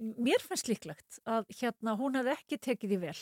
mér 0.02 0.44
finnst 0.44 0.70
líklegt 0.72 1.22
að 1.30 1.48
hérna 1.62 1.96
hún 2.00 2.20
hefði 2.20 2.36
ekki 2.38 2.62
tekið 2.68 2.98
í 2.98 3.02
vel 3.06 3.18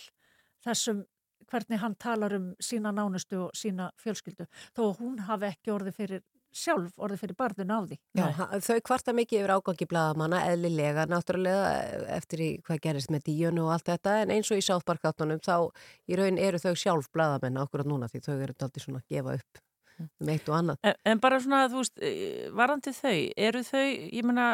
þessum 0.65 1.05
hvernig 1.49 1.81
hann 1.81 1.95
talar 1.99 2.35
um 2.37 2.51
sína 2.61 2.91
nánustu 2.93 3.45
og 3.47 3.55
sína 3.57 3.89
fjölskyldu 4.01 4.47
þó 4.77 4.83
hún 4.99 5.23
hafi 5.27 5.49
ekki 5.49 5.73
orðið 5.73 5.97
fyrir 5.97 6.25
sjálf 6.55 6.97
orðið 6.97 7.21
fyrir 7.23 7.37
barðun 7.37 7.73
á 7.73 7.79
því. 7.85 7.97
já, 8.17 8.27
þau 8.65 8.79
kvarta 8.89 9.13
mikið 9.13 9.43
yfir 9.43 9.53
ágangi 9.53 9.87
bladamanna, 9.89 10.41
eðlilega, 10.49 11.05
náttúrulega 11.09 11.69
eftir 12.15 12.41
í 12.41 12.49
hvað 12.65 12.81
gerist 12.87 13.13
með 13.13 13.27
díunu 13.29 13.67
og 13.67 13.75
allt 13.75 13.91
þetta, 13.91 14.15
en 14.23 14.33
eins 14.33 14.49
og 14.49 14.61
í 14.61 14.65
þáttunum, 14.65 15.41
þá 15.45 15.69
í 16.09 16.19
raun 16.19 16.41
eru 16.41 16.61
þau 16.61 16.73
sjálf 16.73 17.11
bladamenn 17.13 17.61
akkurat 17.61 17.89
núna 17.89 18.09
því 18.09 18.23
þau 18.25 18.35
eru 18.37 18.57
aldrei 18.57 18.83
svona 18.83 19.03
að 19.03 19.13
gefa 19.13 19.37
upp 19.37 19.63
um 20.07 20.31
eitt 20.33 20.49
og 20.49 20.55
annað. 20.57 20.79
En, 20.87 20.95
en 21.11 21.21
bara 21.23 21.39
svona, 21.43 21.61
þú 21.71 21.83
veist, 21.83 22.01
eh, 22.05 22.47
varandi 22.55 22.93
þau, 22.95 23.15
eru 23.47 23.63
þau, 23.67 23.85
ég 24.15 24.27
meina, 24.27 24.47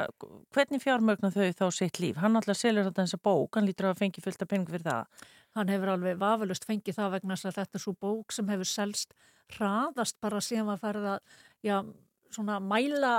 hvernig 0.56 0.84
fjármögnu 0.84 1.32
þau 1.36 1.50
þá 1.62 1.66
sitt 1.78 2.02
líf? 2.04 2.20
Hann 2.22 2.40
alltaf 2.40 2.60
selur 2.60 2.88
þetta 2.88 3.06
þessa 3.06 3.22
bók, 3.30 3.56
hann 3.56 3.70
lítur 3.70 3.92
að 3.92 4.02
fengi 4.04 4.24
fullt 4.26 4.46
af 4.46 4.52
pening 4.52 4.70
fyrir 4.72 4.88
það. 4.88 5.28
Hann 5.56 5.72
hefur 5.72 5.94
alveg 5.94 6.18
vafalust 6.20 6.68
fengið 6.68 6.98
það 6.98 7.14
vegna 7.16 7.38
þess 7.38 7.52
að 7.52 7.60
þetta 7.62 7.80
er 7.80 7.86
svo 7.86 7.96
bók 8.06 8.36
sem 8.36 8.50
hefur 8.52 8.70
selst 8.70 9.16
hraðast 9.56 10.18
bara 10.24 10.42
síðan 10.44 10.72
var 10.72 10.82
farið 10.82 11.08
að 11.14 11.38
já, 11.66 11.78
svona 12.34 12.60
mæla 12.60 13.16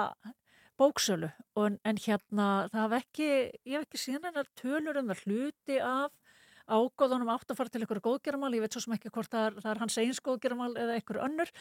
bóksölu 0.77 1.31
og, 1.57 1.63
en, 1.67 1.79
en 1.89 2.01
hérna 2.03 2.49
það 2.73 2.83
hef 2.83 2.97
ekki, 2.99 3.29
ég 3.65 3.79
hef 3.79 3.87
ekki 3.87 4.03
síðan 4.03 4.29
hennar 4.31 4.51
tölur 4.61 5.01
um 5.01 5.13
það 5.13 5.23
hluti 5.25 5.79
af 5.81 6.26
ágóðunum 6.67 7.31
átt 7.33 7.53
að 7.53 7.59
fara 7.61 7.73
til 7.73 7.83
einhverju 7.83 8.05
góðgerðamál, 8.05 8.51
ég 8.57 8.65
veit 8.65 8.77
svo 8.77 8.83
sem 8.85 8.95
ekki 8.97 9.13
hvort 9.15 9.31
það 9.33 9.47
er, 9.49 9.57
það 9.63 9.71
er 9.73 9.81
hans 9.83 9.99
eins 10.03 10.21
góðgerðamál 10.27 10.71
eða 10.75 10.97
einhverju 10.99 11.25
önnur, 11.27 11.53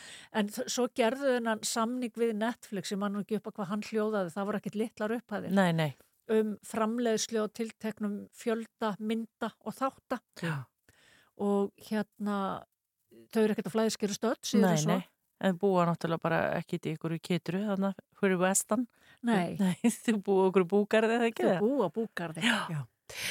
en 0.42 0.52
svo 0.56 0.88
gerðu 0.98 1.34
þennan 1.38 1.64
samning 1.68 2.20
við 2.20 2.36
Netflix, 2.42 2.94
ég 2.94 3.02
mann 3.02 3.20
ekki 3.22 3.40
upp 3.40 3.50
að 3.52 3.58
hvað 3.60 3.72
hann 3.74 3.86
hljóðaði, 3.90 4.34
það 4.36 4.48
voru 4.50 4.62
ekkit 4.62 4.80
litlar 4.82 5.16
upphæðir. 5.20 5.56
Nei, 5.56 5.72
nei. 5.78 5.90
Um 6.36 6.56
framleiðslu 6.66 7.44
og 7.44 7.52
tilteknum 7.54 8.16
fjölda, 8.34 8.96
mynda 8.98 9.52
og 9.62 9.76
þátta. 9.78 10.22
Já. 10.42 10.56
Og 11.46 11.70
hérna, 11.90 12.38
þau 13.30 13.44
eru 13.44 13.54
ekkert 13.54 13.70
að 13.70 13.76
flæðiskeru 13.76 14.18
stöld, 14.18 14.42
en 14.58 14.66
svo. 14.82 14.96
nei. 14.96 15.06
En 15.44 15.58
búa 15.60 15.84
náttúrulega 15.84 16.24
bara 16.24 16.38
ekki 16.56 16.78
í 16.80 16.94
ykkur 16.96 17.18
kitru, 17.20 17.60
þannig 17.68 17.92
að 17.92 18.04
fyrir 18.22 18.40
vestan. 18.40 18.86
Nei, 19.28 19.58
Nei, 19.60 19.76
þú 20.06 20.18
búa 20.24 20.46
okkur 20.50 20.66
búgarði 20.72 21.18
eða 21.20 21.28
ekki 21.30 21.46
það? 21.50 21.58
búa 21.62 21.90
búgarði. 21.94 22.46
Já. 22.72 22.80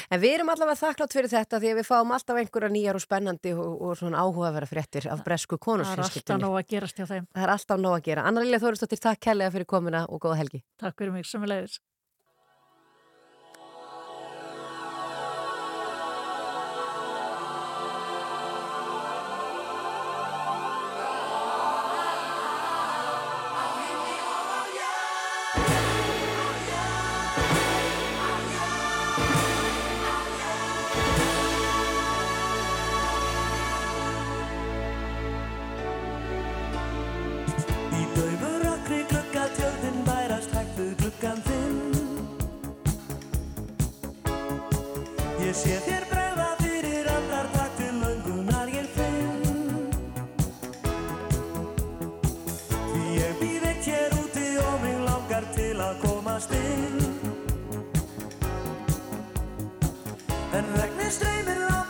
En 0.09 0.21
við 0.21 0.37
erum 0.37 0.51
allavega 0.53 0.79
þakklátt 0.79 1.15
fyrir 1.17 1.31
þetta 1.31 1.59
því 1.61 1.71
að 1.71 1.79
við 1.81 1.87
fáum 1.89 2.13
alltaf 2.15 2.39
einhverja 2.39 2.71
nýjar 2.71 2.99
og 2.99 3.03
spennandi 3.03 3.55
og, 3.55 3.81
og 3.81 3.97
svona 3.99 4.21
áhugavera 4.23 4.69
fréttir 4.69 5.09
af 5.11 5.23
bresku 5.25 5.59
Það 5.65 5.97
er 5.97 6.05
alltaf 6.05 6.39
nóg 6.41 6.59
að 6.59 6.69
gerast 6.75 7.01
hjá 7.01 7.09
þeim. 7.09 7.27
Það 7.33 7.47
er 7.47 7.55
alltaf 7.55 7.81
nóg 7.81 7.97
að 7.97 8.05
gera. 8.07 8.27
Anna 8.29 8.45
Lilja 8.45 8.61
Þóristóttir, 8.63 9.03
takk 9.03 9.25
kærlega 9.27 9.55
fyrir 9.55 9.69
komuna 9.75 10.05
og 10.07 10.23
góða 10.23 10.39
helgi. 10.43 10.63
Takk 10.81 10.97
fyrir 11.01 11.15
mig, 11.17 11.27
sem 11.27 11.43
er 11.43 11.51
leiðis. 11.51 11.81
Gluggan 41.15 41.41
þinn 41.45 41.93
Ég 45.45 45.53
sé 45.55 45.75
þér 45.85 46.05
bregða 46.09 46.47
fyrir 46.59 47.07
andar 47.11 47.47
takk 47.53 47.75
til 47.77 47.99
löngunar 48.01 48.71
ég 48.73 48.87
finn. 48.95 49.91
Því 52.89 53.03
ég 53.19 53.37
býð 53.39 53.67
eitt 53.69 53.89
hér 53.91 54.17
úti 54.17 54.47
og 54.63 54.75
mig 54.81 54.97
langar 55.05 55.45
til 55.55 55.75
að 55.85 56.01
komast 56.01 56.55
inn. 56.57 56.99
En 60.57 60.71
regnir 60.79 61.11
streymir 61.13 61.61
látlust 61.67 61.84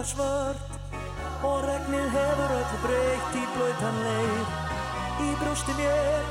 að 0.00 0.06
verða 0.06 0.08
svört 0.08 1.44
Og 1.44 1.64
regnið 1.64 2.08
hefur 2.14 2.52
öllu 2.56 2.78
breytt 2.84 3.36
í 3.36 3.44
blöytan 3.54 4.00
leir. 4.04 4.50
Í 5.24 5.30
brústi 5.40 5.76
mér 5.76 6.28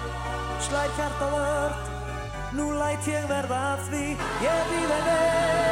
slær 0.65 0.93
hjarta 0.97 1.31
vört 1.33 1.95
Nú 2.57 2.71
læt 2.73 3.07
ég 3.07 3.27
verða 3.29 3.63
að 3.73 3.89
því. 3.89 4.05
Ég 4.45 4.69
býð 4.73 4.95
en 4.97 5.09
vel 5.09 5.68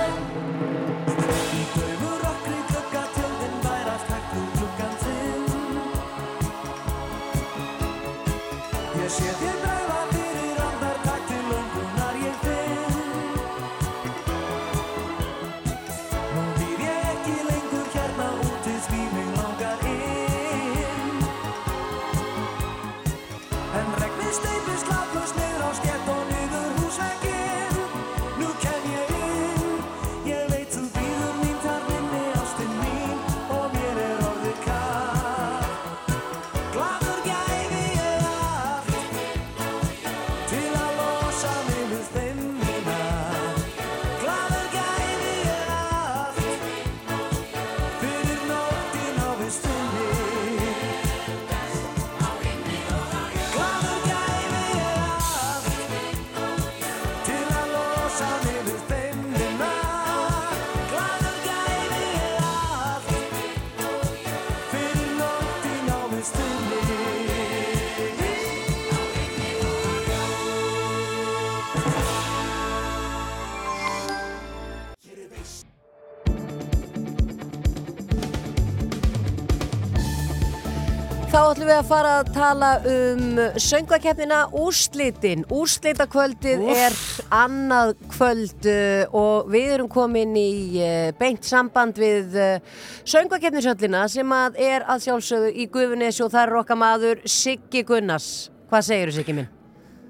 ætlum 81.68 81.76
við 81.76 81.82
að 81.84 81.90
fara 81.90 82.12
að 82.22 82.28
tala 82.32 82.68
um 82.88 83.40
söngvakeppnina 83.60 84.38
Úrslitin. 84.56 85.42
Úrslitakvöldið 85.52 86.64
er 86.72 86.96
annað 87.34 87.92
kvöld 88.14 88.70
uh, 88.72 89.04
og 89.12 89.50
við 89.52 89.74
erum 89.76 89.90
komin 89.92 90.32
í 90.40 90.80
uh, 90.80 91.12
beint 91.20 91.44
samband 91.44 92.00
við 92.00 92.40
uh, 92.40 92.80
söngvakeppnisöllina 93.04 94.06
sem 94.08 94.32
að 94.32 94.64
er 94.70 94.88
að 94.88 95.10
sjálfsögðu 95.10 95.52
í 95.52 95.68
Gufunesi 95.74 96.24
og 96.24 96.32
það 96.32 96.46
er 96.46 96.58
okkar 96.64 96.82
maður 96.86 97.28
Siggi 97.28 97.84
Gunnars. 97.84 98.48
Hvað 98.72 98.88
segir 98.88 99.12
þú, 99.12 99.20
Siggi 99.20 99.40
minn? 99.42 99.57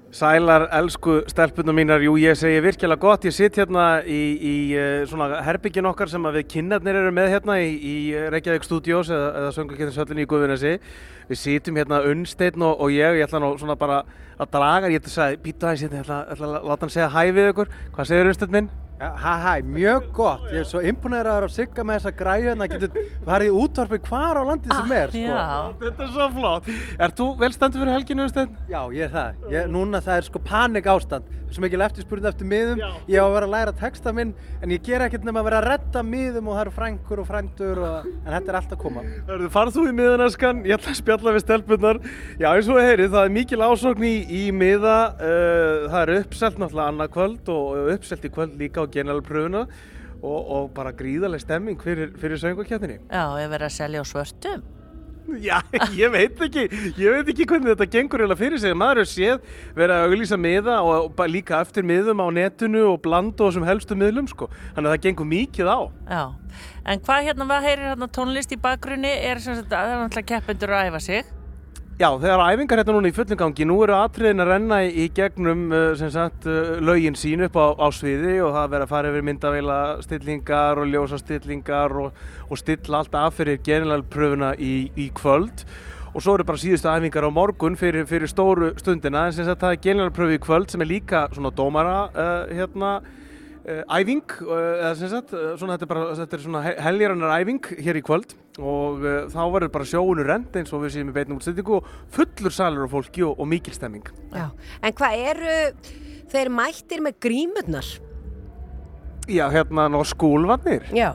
Sælar, 0.08 0.70
elsku 0.72 1.18
stelpunum 1.28 1.76
mínar, 1.76 2.00
jú 2.00 2.14
ég 2.16 2.32
segi 2.40 2.62
virkilega 2.64 2.96
gott, 3.02 3.26
ég 3.28 3.34
sitt 3.36 3.58
hérna 3.60 3.98
í, 4.08 4.20
í 4.40 4.54
eh, 4.72 5.02
svona 5.04 5.42
herbyggin 5.44 5.84
okkar 5.90 6.08
sem 6.08 6.24
við 6.32 6.46
kinnarnir 6.48 6.96
eru 7.02 7.12
með 7.12 7.28
hérna 7.34 7.58
í, 7.60 7.68
í 7.76 7.96
Reykjavík 8.32 8.64
Studios 8.64 9.12
eða, 9.12 9.28
eða 9.42 9.52
Söngurkettinsöllinni 9.58 10.24
í 10.24 10.30
Guðvinnesi. 10.32 10.74
Við 11.28 11.42
sittum 11.42 11.76
hérna 11.76 12.00
Unnsteinn 12.08 12.64
og, 12.64 12.80
og 12.80 12.96
ég, 12.96 13.20
ég 13.20 13.28
ætla 13.28 13.44
nú 13.44 13.52
svona 13.60 13.76
bara 13.76 14.00
að 14.40 14.52
draga, 14.56 14.88
ég 14.88 15.04
ætla 15.04 15.28
að 15.28 15.40
býta 15.44 15.74
aðeins 15.74 15.84
hérna, 15.84 16.00
ég 16.00 16.36
ætla 16.38 16.52
að 16.54 16.68
láta 16.72 16.86
hann 16.86 16.96
segja 16.96 17.12
hæ 17.12 17.22
við 17.28 17.52
ykkur. 17.52 17.80
Hvað 17.92 18.14
segir 18.14 18.32
Unnsteinn 18.32 18.56
minn? 18.56 18.76
Ja, 18.98 19.12
hæ, 19.14 19.32
hæ, 19.44 19.62
mjög 19.62 20.08
gott. 20.12 20.46
Ég 20.50 20.64
er 20.64 20.66
svo 20.66 20.80
imponeraður 20.82 21.46
af 21.46 21.52
Sigga 21.54 21.84
með 21.86 22.00
þessa 22.00 22.14
græðu 22.18 22.50
en 22.50 22.62
það 22.64 22.72
getur 22.72 22.96
farið 23.28 23.50
í 23.50 23.58
útvarpi 23.62 24.00
hvar 24.08 24.40
á 24.40 24.42
landið 24.48 24.74
sem 24.74 24.94
er, 24.96 25.12
sko. 25.12 25.22
Já, 25.22 25.44
Þetta 25.84 26.06
er 26.06 26.14
svo 26.16 26.26
flott. 26.34 26.70
Er 26.98 27.14
þú 27.20 27.28
vel 27.38 27.52
standur 27.54 27.84
fyrir 27.84 27.94
helginu 27.94 28.26
Unnsteinn? 28.26 28.56
Já, 28.66 28.80
ég 28.96 29.06
er 29.06 29.12
það. 29.14 29.44
Ég, 29.54 29.68
núna 29.70 30.02
það 30.02 30.18
er 30.18 30.26
sko 30.26 30.42
panik 30.42 30.90
ástand. 30.90 31.34
Svo 31.48 31.62
mikil 31.64 31.80
eftirspurning 31.80 32.28
eftir 32.28 32.48
miðum. 32.48 32.80
Ég 33.08 33.22
á 33.22 33.24
að 33.24 33.34
vera 33.36 33.46
að 33.46 33.52
læra 33.54 33.72
texta 33.78 34.12
minn 34.12 34.34
en 34.60 34.72
ég 34.74 34.82
ger 34.84 35.00
ekkert 35.06 35.24
nema 35.24 35.40
að 35.40 35.46
vera 35.46 35.60
að 35.62 35.68
redda 35.70 36.02
miðum 36.04 36.50
og 36.50 36.58
það 36.58 36.64
eru 36.64 36.74
frængur 36.76 37.22
og 37.22 37.28
frændur 37.30 37.80
og... 37.86 38.08
en 38.18 38.34
þetta 38.34 38.52
er 38.52 38.58
allt 38.58 38.74
að 38.74 38.82
koma. 38.82 39.04
Hörðu, 39.30 39.48
farð 39.54 39.78
þú 39.78 39.84
í 39.88 39.94
miðanaskan, 39.96 40.60
ég 40.68 40.76
ætla 40.76 40.92
að 40.92 40.98
spjalla 40.98 41.34
við 41.38 41.44
stelpunnar. 41.46 42.00
Já, 42.36 42.48
eins 42.50 42.68
og 42.68 42.76
þið 42.76 42.88
heyrið, 42.90 43.10
það 43.14 43.30
er 43.30 43.34
mikil 43.38 43.62
ásókn 43.64 44.04
í, 44.10 44.12
í 44.28 44.42
miða, 44.52 44.98
uh, 45.16 45.88
það 45.88 46.02
er 46.02 46.14
uppselt 46.18 46.60
náttúrulega 46.60 46.92
annað 46.92 47.12
kvöld 47.16 47.50
og 47.54 47.92
uppselt 47.94 48.28
í 48.28 48.32
kvöld 48.34 48.60
líka 48.60 48.84
generalpröfuna 48.94 49.66
og, 50.22 50.40
og 50.40 50.72
bara 50.74 50.94
gríðarleg 50.96 51.44
stemming 51.44 51.78
fyrir, 51.82 52.10
fyrir 52.18 52.40
söngvakjarninni. 52.42 52.98
já, 53.06 53.22
ég 53.42 53.54
verið 53.54 53.68
að 53.70 53.78
selja 53.78 54.02
á 54.02 54.06
svörtum. 54.08 54.66
Já, 55.36 55.58
ég 56.00 56.08
veit 56.08 56.40
ekki, 56.40 56.64
ég 56.96 57.18
veit 57.18 57.30
ekki 57.34 57.46
hvernig 57.48 57.74
þetta 57.74 57.88
gengur 57.92 58.22
eiginlega 58.22 58.40
fyrir 58.40 58.60
sig. 58.62 58.72
Maður 58.78 59.02
hefur 59.02 59.10
séð 59.12 59.50
verið 59.76 59.94
að 59.94 60.06
auglýsa 60.08 60.38
miða 60.40 60.78
og 60.80 61.10
og 61.12 61.24
líka 61.28 61.60
eftir 61.60 61.84
miðum 61.84 62.22
á 62.24 62.26
netinu 62.32 62.86
og 62.94 63.00
blanda 63.04 63.44
og 63.44 63.52
þessum 63.52 63.68
helstu 63.68 63.98
miðlum, 63.98 64.28
sko. 64.30 64.48
Þannig 64.72 64.88
að 64.88 64.94
það 64.94 65.02
gengur 65.06 65.28
mikið 65.28 65.68
á. 65.68 65.78
Já, 66.08 66.22
en 66.88 67.02
hvað 67.04 67.26
hérna, 67.28 67.48
hvað 67.50 67.66
heyrir 67.68 67.90
hérna 67.92 68.08
tónlist 68.16 68.56
í 68.56 68.60
bakgrunni 68.62 69.12
er 69.12 69.42
sem 69.44 69.58
sagt, 69.58 69.68
það 69.74 69.92
er 69.92 70.00
náttúrulega 70.06 70.32
keppendur 70.32 70.74
að 70.78 70.88
æfa 70.88 71.02
sig. 71.10 71.34
Já, 71.98 72.12
þegar 72.14 72.52
æfingar 72.54 72.78
hérna 72.78 72.92
núna 72.94 73.10
í 73.10 73.14
fullum 73.16 73.38
gangi, 73.40 73.64
nú 73.66 73.76
eru 73.82 73.96
atriðin 73.96 74.44
að 74.44 74.50
renna 74.52 74.76
í, 74.86 75.08
gegnum 75.10 75.64
sem 75.98 76.12
sagt, 76.14 76.44
uh, 76.46 76.76
lögin 76.78 77.16
sín 77.18 77.42
upp 77.42 77.56
á, 77.58 77.74
á 77.74 77.90
sviði 77.90 78.36
og 78.38 78.52
það 78.54 78.68
verður 78.70 78.84
að 78.84 78.92
fara 78.92 79.10
yfir 79.10 79.24
myndavila 79.26 79.78
stillingar 80.04 80.78
og 80.78 80.92
ljósa 80.92 81.18
stillingar 81.18 81.96
og, 81.98 82.20
og 82.46 82.60
stilla 82.60 83.00
allt 83.00 83.18
af 83.18 83.34
fyrir 83.40 83.58
generalpröfuna 83.66 84.52
í, 84.62 84.72
í 84.94 85.08
kvöld. 85.10 85.66
Og 86.12 86.22
svo 86.22 86.36
eru 86.38 86.46
bara 86.46 86.62
síðustu 86.62 86.86
æfingar 86.86 87.26
á 87.26 87.34
morgun 87.34 87.74
fyrir, 87.80 88.06
fyrir 88.06 88.30
stóru 88.30 88.70
stundina 88.78 89.26
en 89.26 89.34
sagt 89.34 89.58
það 89.58 89.74
er 89.74 89.84
generalpröfu 89.88 90.38
í 90.38 90.42
kvöld 90.46 90.70
sem 90.70 90.86
er 90.86 90.92
líka 90.94 91.26
svona 91.34 91.50
dómara 91.50 91.98
uh, 92.14 92.54
hérna 92.60 93.00
æfing 93.68 94.34
uh, 94.46 94.54
eða 94.56 94.90
sem 94.98 95.10
sagt, 95.12 95.32
uh, 95.36 95.52
svona, 95.60 95.76
þetta 95.76 95.86
er 95.86 95.92
bara 95.92 96.16
þetta 96.18 96.36
er 96.36 96.44
svona 96.44 96.62
helgjarannar 96.86 97.34
æfing 97.42 97.70
hér 97.84 98.00
í 98.00 98.02
kvöld 98.06 98.34
og 98.58 99.04
uh, 99.04 99.20
þá 99.32 99.40
verður 99.54 99.72
bara 99.76 99.88
sjóunu 99.92 100.26
rend 100.26 100.58
eins 100.58 100.72
og 100.72 100.84
við 100.84 100.96
séum 100.96 101.12
í 101.12 101.16
beinum 101.16 101.38
útsettingu 101.38 101.78
og 101.78 101.88
fullur 102.14 102.54
salur 102.54 102.86
af 102.86 102.94
fólki 102.96 103.24
og, 103.26 103.36
og 103.36 103.50
mikil 103.50 103.76
stemming 103.76 104.08
Já. 104.32 104.48
En 104.82 104.98
hvað 104.98 105.24
eru 105.34 105.56
þeir 106.32 106.52
mættir 106.54 107.04
með 107.04 107.18
grímurnar? 107.28 107.94
Já, 109.28 109.44
hérna 109.52 109.88
ná 109.92 110.00
skúlvarnir 110.08 110.88
Já. 110.96 111.12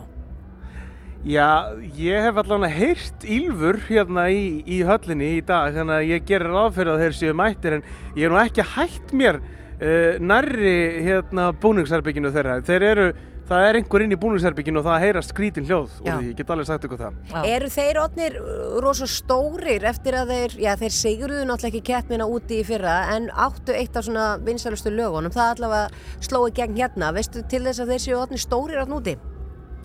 Já, 1.24 1.72
ég 1.96 2.20
hef 2.20 2.36
allavega 2.42 2.68
heyrt 2.76 3.24
Ylfur 3.24 3.78
hérna 3.88 4.26
í, 4.28 4.60
í 4.68 4.82
höllinni 4.84 5.38
í 5.38 5.44
dag 5.48 5.72
þannig 5.72 6.02
að 6.02 6.10
ég 6.10 6.26
gerir 6.28 6.56
fyrir 6.76 6.92
að 6.92 7.04
þeir 7.06 7.16
séu 7.16 7.36
mættir 7.40 7.78
en 7.78 7.86
ég 8.18 8.26
er 8.28 8.34
nú 8.34 8.40
ekki 8.42 8.66
hægt 8.74 9.14
mér 9.16 9.40
uh, 9.82 10.16
nærri 10.22 10.80
hérna 11.06 11.52
búningsherbygginu 11.62 12.32
þeirra 12.34 12.60
þeir 12.68 12.86
eru, 12.90 13.08
það 13.50 13.68
er 13.68 13.80
einhver 13.80 14.06
inn 14.06 14.16
í 14.16 14.20
búningsherbygginu 14.20 14.80
og 14.82 14.88
það 14.88 15.04
heyrast 15.04 15.34
skrítin 15.34 15.68
hljóð 15.68 15.98
Já. 16.06 16.14
og 16.14 16.24
ég 16.28 16.38
get 16.38 16.54
alveg 16.54 16.70
sagt 16.70 16.88
ykkur 16.88 17.02
það 17.02 17.20
Já. 17.34 17.42
Eru 17.56 17.74
þeir 17.74 18.00
odnir 18.04 18.40
rosa 18.86 19.10
stórir 19.10 19.86
eftir 19.90 20.18
að 20.20 20.34
þeir, 20.36 20.58
já 20.64 20.72
þeir 20.80 20.96
sigruðu 21.00 21.44
náttúrulega 21.50 21.74
ekki 21.74 21.84
keppnina 21.92 22.30
úti 22.30 22.62
í 22.62 22.66
fyrra 22.68 22.96
en 23.16 23.30
áttu 23.34 23.76
eitt 23.76 24.00
af 24.00 24.08
svona 24.08 24.34
vinsalustu 24.46 24.94
lögunum, 24.94 25.34
það 25.36 25.54
allavega 25.58 26.24
slói 26.24 26.50
gegn 26.56 26.80
hérna, 26.80 27.14
veistu 27.16 27.46
til 27.48 27.66
þess 27.68 27.84
að 27.84 27.96
þeir 27.96 28.04
séu 28.08 28.20
odnir 28.22 28.44
stórir 28.44 28.84
átt 28.84 28.94
núti? 28.94 29.18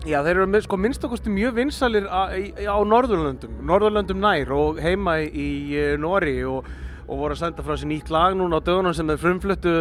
Já, 0.07 0.21
þeir 0.23 0.37
eru 0.37 0.45
með, 0.47 0.61
sko 0.63 0.77
minnstakosti 0.79 1.31
mjög 1.33 1.57
vinsalir 1.57 2.05
á, 2.07 2.31
á 2.31 2.77
Norðurlöndum, 2.87 3.57
Norðurlöndum 3.67 4.21
nær 4.23 4.51
og 4.55 4.79
heima 4.79 5.17
í, 5.19 5.25
í 5.27 5.49
eh, 5.75 5.95
Nóri 5.99 6.37
og, 6.47 6.69
og 7.09 7.17
voru 7.23 7.35
að 7.35 7.41
senda 7.41 7.65
frá 7.65 7.75
sér 7.75 7.89
nýtt 7.89 8.11
lag 8.13 8.37
núna 8.37 8.61
á 8.61 8.65
dögunum 8.65 8.93
sem 8.95 9.09
þeir 9.09 9.21
frumfluttu 9.23 9.73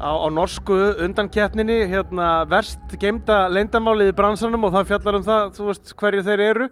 á, 0.00 0.10
á 0.10 0.28
norsku 0.34 0.78
undankeppninni, 1.06 1.84
hérna 1.90 2.32
verst 2.50 2.98
geimda 3.00 3.44
leyndamálið 3.52 4.10
í 4.10 4.16
bransanum 4.18 4.66
og 4.66 4.74
það 4.74 4.90
fjallar 4.90 5.18
um 5.20 5.26
það, 5.28 5.54
þú 5.58 5.70
veist, 5.70 5.94
hverju 6.00 6.26
þeir 6.26 6.44
eru. 6.50 6.68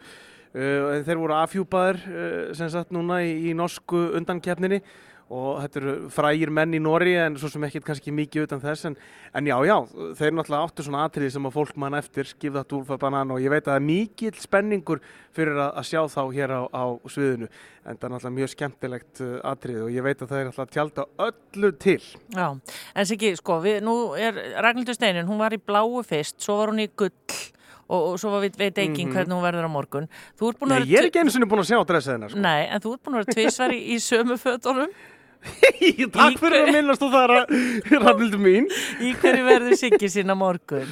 Uh, 0.52 0.98
þeir 1.06 1.16
voru 1.16 1.32
afhjúpaðir 1.38 2.02
uh, 2.10 2.50
sem 2.58 2.68
sagt 2.68 2.90
núna 2.92 3.22
í, 3.24 3.30
í 3.48 3.54
norsku 3.56 4.10
undankeppninni 4.18 4.82
og 5.32 5.62
þetta 5.62 5.80
eru 5.80 5.94
frægir 6.12 6.52
menn 6.52 6.76
í 6.76 6.80
Nóri 6.82 7.14
en 7.22 7.38
svo 7.40 7.48
sem 7.48 7.64
ekkert 7.64 7.86
kannski 7.86 8.12
mikið 8.14 8.46
utan 8.46 8.62
þess 8.62 8.90
en, 8.90 8.96
en 9.32 9.48
já, 9.48 9.54
já, 9.64 9.76
þeir 10.18 10.34
náttúrulega 10.36 10.68
áttu 10.68 10.84
svona 10.84 11.04
atriði 11.08 11.32
sem 11.36 11.48
að 11.48 11.54
fólk 11.56 11.78
mann 11.80 11.96
eftir, 11.96 12.28
skif 12.28 12.52
það 12.58 12.68
dúlfa 12.74 12.98
banan 13.00 13.32
og 13.32 13.40
ég 13.40 13.52
veit 13.52 13.62
að 13.64 13.70
það 13.70 13.78
er 13.80 13.86
mikill 13.86 14.34
spenningur 14.42 15.00
fyrir 15.32 15.56
að, 15.56 15.70
að 15.80 15.88
sjá 15.88 16.02
þá 16.12 16.22
hér 16.36 16.52
á, 16.52 16.62
á 16.68 16.84
sviðinu 17.14 17.48
en 17.48 17.96
það 17.96 18.06
er 18.08 18.12
náttúrulega 18.14 18.36
mjög 18.36 18.52
skemmtilegt 18.52 19.22
uh, 19.24 19.32
atriði 19.52 19.86
og 19.86 19.96
ég 19.96 20.06
veit 20.06 20.20
að 20.20 20.34
það 20.34 20.42
er 20.42 20.50
náttúrulega 20.50 20.76
tjálta 20.76 21.08
öllu 21.28 21.72
til. 21.82 21.98
Já, 22.36 22.46
en 22.92 23.08
Siggi, 23.08 23.32
sko, 23.40 23.58
við, 23.64 23.80
nú 23.86 23.96
er 24.18 24.38
Ragnhildur 24.62 24.98
Steinin, 24.98 25.26
hún 25.30 25.40
var 25.40 25.56
í 25.56 25.60
bláu 25.62 26.04
fyrst, 26.06 26.38
svo 26.44 26.60
var 26.60 26.74
hún 26.74 26.84
í 26.84 26.90
gull 26.92 27.10
og, 27.92 28.12
og 28.12 28.20
svo 28.20 28.40
veit 28.42 28.58
ekki 28.60 29.06
hvernig 29.10 29.34
hún 29.34 29.44
verður 29.44 29.68
á 29.68 29.70
morgun. 29.72 30.08
Nei, 30.70 30.78
ég 30.88 31.00
er 31.00 31.08
ekki 31.08 31.22
einu 31.22 31.32
sinni 31.34 31.48
búin 31.48 31.62
að 31.62 31.72
sjá 31.72 31.80
dressið 31.88 32.16
hennar 32.16 32.32
sko. 32.32 32.42
Nei, 32.44 32.60
en 32.68 32.82
þú 32.84 32.94
ert 32.96 33.02
búin 33.04 33.18
að 33.18 33.24
vera 33.24 33.36
tvisvar 33.36 33.74
í, 33.74 33.80
í 33.92 33.98
sömu 34.02 34.38
fötunum. 34.40 34.94
Takk 36.12 36.38
fyrir 36.38 36.66
að 36.66 36.76
minnast 36.76 37.02
þú 37.02 37.08
það 37.12 37.32
Rannildur 38.04 38.42
mín. 38.42 38.68
Í 39.02 39.14
hverju 39.18 39.48
verður 39.48 39.80
Siggi 39.80 40.10
sína 40.12 40.36
morgun? 40.38 40.86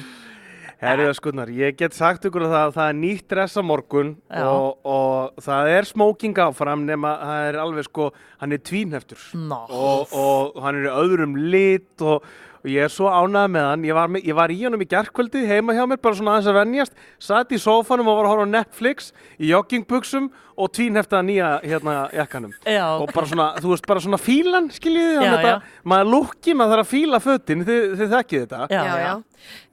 Herriða 0.81 1.13
skunnar, 1.13 1.49
ég 1.53 1.75
get 1.77 1.93
sagt 1.93 2.23
ykkur 2.25 2.47
að 2.47 2.53
það, 2.55 2.71
það 2.73 2.87
er 2.89 2.95
nýtt 2.97 3.25
dress 3.29 3.53
á 3.53 3.61
morgun 3.61 4.15
og, 4.33 4.79
og 4.81 5.43
það 5.45 5.67
er 5.75 5.87
smoking 5.91 6.39
áfram 6.41 6.87
nema 6.87 7.11
það 7.21 7.49
er 7.51 7.57
alveg 7.61 7.85
sko, 7.85 8.07
hann 8.41 8.55
er 8.57 8.63
tvínheftur 8.65 9.27
og, 9.69 10.15
og 10.17 10.57
hann 10.65 10.79
er 10.79 10.87
í 10.89 10.95
öðrum 11.03 11.35
lit 11.53 12.01
og, 12.01 12.25
og 12.61 12.69
ég 12.69 12.85
er 12.85 12.93
svo 12.93 13.09
ánægð 13.09 13.49
með 13.55 13.65
hann, 13.67 13.85
ég 13.89 13.97
var, 13.97 14.11
með, 14.13 14.25
ég 14.29 14.37
var 14.37 14.53
í 14.53 14.59
honum 14.61 14.83
í 14.85 14.87
gerkvöldi 14.91 15.41
heima 15.49 15.73
hjá 15.73 15.83
mér, 15.89 15.99
bara 16.01 16.17
svona 16.17 16.35
aðeins 16.37 16.51
að 16.51 16.59
venjast, 16.59 16.95
satt 17.21 17.51
í 17.51 17.59
sófanum 17.61 18.11
og 18.11 18.19
var 18.19 18.29
að 18.29 18.33
horfa 18.35 18.45
á 18.45 18.53
Netflix 18.55 19.11
í 19.41 19.49
joggingbuxum 19.51 20.29
og 20.61 20.69
tvínheftaða 20.75 21.25
nýja 21.25 21.49
hérna 21.63 21.95
jakkanum. 22.13 22.53
Já, 22.69 22.85
og 23.01 23.09
bara 23.15 23.29
svona, 23.31 23.47
þú 23.63 23.71
veist, 23.73 23.87
bara 23.89 24.03
svona 24.03 24.19
fílan 24.21 24.69
skiljiði, 24.73 25.15
Já, 25.17 25.31
þetta, 25.33 25.53
já. 25.55 25.83
maður 25.93 26.11
lukki, 26.11 26.53
maður 26.53 26.75
þarf 26.75 26.85
að 26.85 26.91
fíla 26.91 27.21
fötin, 27.23 27.63
þið, 27.65 27.85
þið 27.97 28.15
þekkið 28.15 28.43
þetta. 28.45 28.61
Já, 28.69 28.83
já. 29.01 29.13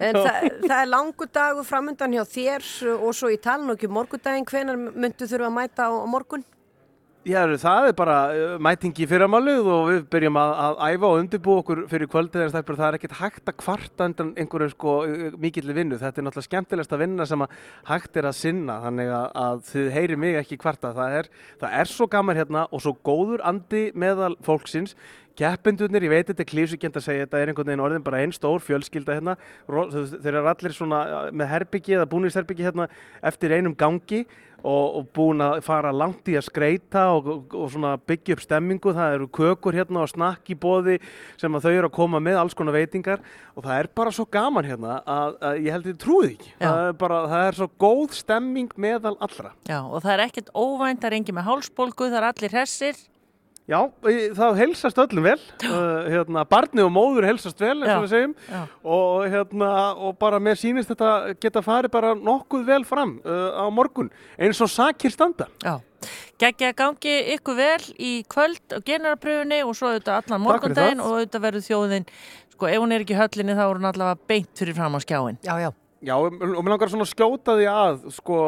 En 0.00 0.16
það, 0.16 0.46
það 0.64 0.78
er 0.78 0.92
langur 0.94 1.32
dagur 1.38 1.66
framundan 1.68 2.14
hjá 2.16 2.22
þér 2.24 2.70
og 2.94 3.10
svo 3.18 3.28
í 3.34 3.40
talin 3.42 3.68
og 3.68 3.76
ekki 3.76 3.90
morgundaginn, 3.92 4.48
hvenar 4.48 4.78
myndu 4.78 5.28
þurfa 5.28 5.50
að 5.50 5.58
mæta 5.58 5.90
á, 5.90 5.92
á 5.92 6.06
morgun? 6.08 6.46
Já, 7.28 7.42
það 7.60 7.90
er 7.90 7.92
bara 7.92 8.14
uh, 8.32 8.52
mæting 8.64 8.94
í 9.02 9.06
fyrramálið 9.08 9.66
og 9.68 9.82
við 9.90 9.98
byrjum 10.14 10.38
að, 10.40 10.52
að 10.64 10.78
æfa 10.94 11.08
og 11.10 11.18
undirbú 11.20 11.56
okkur 11.60 11.82
fyrir 11.90 12.08
kvöldið 12.08 12.44
en 12.46 12.54
það 12.54 12.84
er 12.86 12.96
ekkert 12.96 13.18
hægt 13.18 13.50
að 13.52 13.58
kvarta 13.60 14.06
undan 14.08 14.30
einhverju 14.40 14.70
sko 14.72 14.94
uh, 15.02 15.26
mikill 15.36 15.74
vinnu. 15.76 15.98
Þetta 16.00 16.22
er 16.22 16.24
náttúrulega 16.24 16.48
skemmtilegst 16.48 16.96
að 16.96 17.02
vinna 17.04 17.28
sem 17.28 17.44
að 17.44 17.60
hægt 17.90 18.16
er 18.16 18.30
að 18.30 18.38
sinna 18.38 18.78
þannig 18.86 19.12
að, 19.12 19.28
að 19.44 19.62
þið 19.74 19.92
heyri 19.98 20.18
mig 20.24 20.40
ekki 20.40 20.60
kvarta. 20.64 20.94
Það 20.96 21.20
er, 21.20 21.30
það 21.60 21.78
er 21.82 21.92
svo 21.92 22.08
gaman 22.16 22.40
hérna 22.40 22.64
og 22.72 22.86
svo 22.86 22.96
góður 23.04 23.44
andi 23.52 23.84
meðal 23.92 24.32
fólksins. 24.48 24.96
Keppindunir, 25.38 26.02
ég 26.08 26.10
veit 26.10 26.32
þetta 26.32 26.42
er 26.42 26.50
klífsugjönd 26.50 26.96
að 26.98 27.04
segja, 27.04 27.26
þetta 27.28 27.38
er 27.38 27.50
einhvern 27.52 27.68
veginn 27.70 27.84
orðin 27.84 28.02
bara 28.08 28.24
einn 28.24 28.32
stór 28.34 28.64
fjölskylda 28.64 29.20
hérna. 29.20 29.36
Þeir 29.68 30.32
eru 30.32 30.48
allir 30.50 30.74
svona 30.74 31.04
uh, 31.06 31.28
með 31.30 31.52
herbyggi 31.52 31.94
eða 31.94 32.08
búningsherbyggi 32.10 32.66
hérna 32.66 32.88
eftir 33.20 33.54
einum 33.54 33.76
gangi 33.78 34.24
og, 34.62 34.96
og 34.98 35.08
búin 35.14 35.42
að 35.44 35.60
fara 35.66 35.92
langt 35.94 36.28
í 36.30 36.36
að 36.38 36.46
skreita 36.48 37.04
og, 37.14 37.28
og, 37.54 37.76
og 37.76 38.06
byggja 38.08 38.36
upp 38.36 38.44
stemmingu. 38.44 38.94
Það 38.96 39.16
eru 39.18 39.28
kökur 39.38 39.78
hérna 39.78 40.04
og 40.04 40.12
snakk 40.12 40.50
í 40.50 40.56
bóði 40.58 40.98
sem 41.40 41.58
þau 41.58 41.70
eru 41.72 41.90
að 41.90 41.96
koma 41.98 42.22
með, 42.22 42.40
alls 42.42 42.56
konar 42.58 42.76
veitingar 42.78 43.22
og 43.54 43.66
það 43.66 43.82
er 43.82 43.90
bara 44.00 44.14
svo 44.14 44.26
gaman 44.38 44.68
hérna 44.68 44.98
að, 45.02 45.36
að 45.50 45.60
ég 45.66 45.76
held 45.76 45.86
að 45.86 45.92
þið 45.92 46.00
trúið 46.04 46.32
ekki. 46.32 46.54
Það 46.62 46.82
er, 46.86 46.96
bara, 47.04 47.20
það 47.34 47.46
er 47.50 47.60
svo 47.60 47.70
góð 47.84 48.18
stemming 48.18 48.74
meðal 48.78 49.14
allra. 49.18 49.54
Já, 49.68 49.78
og 49.82 50.02
það 50.02 50.14
er 50.16 50.24
ekkert 50.28 50.52
óvænt, 50.54 51.02
það 51.02 51.10
er 51.10 51.20
engin 51.20 51.38
með 51.38 51.48
hálsbólgu, 51.52 52.10
það 52.10 52.20
er 52.22 52.28
allir 52.32 52.58
hressir. 52.58 53.06
Já, 53.68 53.82
það 54.32 54.54
helsast 54.62 54.96
öllum 55.02 55.26
vel, 55.26 55.40
uh, 55.68 56.06
hérna, 56.08 56.44
barni 56.48 56.80
og 56.80 56.88
móður 56.94 57.26
helsast 57.28 57.58
vel, 57.60 57.74
eins 57.82 57.98
og 57.98 58.06
við 58.06 58.12
segjum, 58.14 58.32
og, 58.80 59.26
hérna, 59.28 59.72
og 59.92 60.14
bara 60.16 60.38
mér 60.40 60.56
sýnist 60.56 60.88
þetta 60.88 61.34
geta 61.42 61.60
farið 61.66 61.92
bara 61.92 62.14
nokkuð 62.16 62.64
vel 62.64 62.86
fram 62.88 63.18
uh, 63.26 63.60
á 63.60 63.68
morgun, 63.68 64.08
eins 64.40 64.62
og 64.64 64.72
sakir 64.72 65.12
standa. 65.12 65.50
Já. 65.60 65.76
Gekkja 66.40 66.72
gangi 66.78 67.18
ykkur 67.34 67.58
vel 67.58 67.84
í 68.00 68.14
kvöld 68.30 68.78
og 68.78 68.88
generapröfunni 68.88 69.60
og 69.66 69.76
svo 69.76 69.92
auðvitað 69.92 70.22
allan 70.22 70.44
morgundaginn 70.46 71.04
og 71.04 71.18
auðvitað 71.18 71.44
verður 71.44 71.68
þjóðin, 71.68 72.08
sko 72.54 72.72
ef 72.72 72.80
hún 72.80 72.96
er 72.96 73.04
ekki 73.04 73.18
í 73.18 73.20
höllinni 73.20 73.58
þá 73.58 73.64
er 73.66 73.82
hún 73.82 73.92
allavega 73.92 74.28
beint 74.32 74.52
fyrir 74.56 74.78
fram 74.80 74.96
á 74.96 75.00
skjáin. 75.04 75.40
Já, 75.44 75.58
já. 75.60 75.72
Já, 75.98 76.14
og 76.14 76.30
og 76.30 76.62
mér 76.62 76.72
langar 76.72 76.88
svona 76.92 77.04
að 77.04 77.12
skjóta 77.12 77.58
því 77.58 77.68
að, 77.74 78.04
sko, 78.14 78.38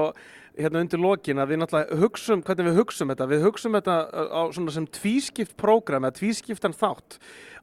hérna 0.65 0.83
undir 0.85 1.01
lokin 1.03 1.41
að 1.43 1.53
við 1.53 1.61
náttúrulega 1.61 1.99
hugsum, 2.01 2.43
hvernig 2.47 2.69
við 2.71 2.81
hugsum 2.81 3.13
þetta, 3.13 3.29
við 3.31 3.45
hugsum 3.47 3.77
þetta 3.79 3.97
á 4.31 4.43
svona 4.55 4.75
sem 4.75 4.89
tvískipt 5.01 5.57
prógram 5.61 6.07
eða 6.07 6.19
tvískiptan 6.21 6.77
þátt. 6.77 7.19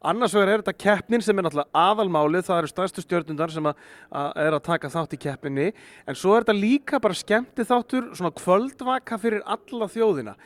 Annars 0.08 0.36
vegar 0.38 0.52
er 0.54 0.62
þetta 0.62 0.76
keppnin 0.84 1.24
sem 1.26 1.38
er 1.38 1.48
náttúrulega 1.48 1.84
aðalmálið, 1.88 2.46
það 2.48 2.62
eru 2.62 2.72
stærstu 2.72 3.04
stjörnundar 3.06 3.54
sem 3.54 3.70
að, 3.70 3.82
að 4.22 4.44
er 4.44 4.58
að 4.58 4.66
taka 4.68 4.94
þátt 4.94 5.18
í 5.18 5.22
keppninni, 5.26 5.68
en 6.06 6.20
svo 6.20 6.36
er 6.36 6.46
þetta 6.46 6.58
líka 6.60 7.02
bara 7.04 7.18
skemmti 7.18 7.66
þáttur, 7.68 8.12
svona 8.18 8.36
kvöldvaka 8.38 9.20
fyrir 9.22 9.46
alla 9.46 9.90
þjóðina. 9.92 10.38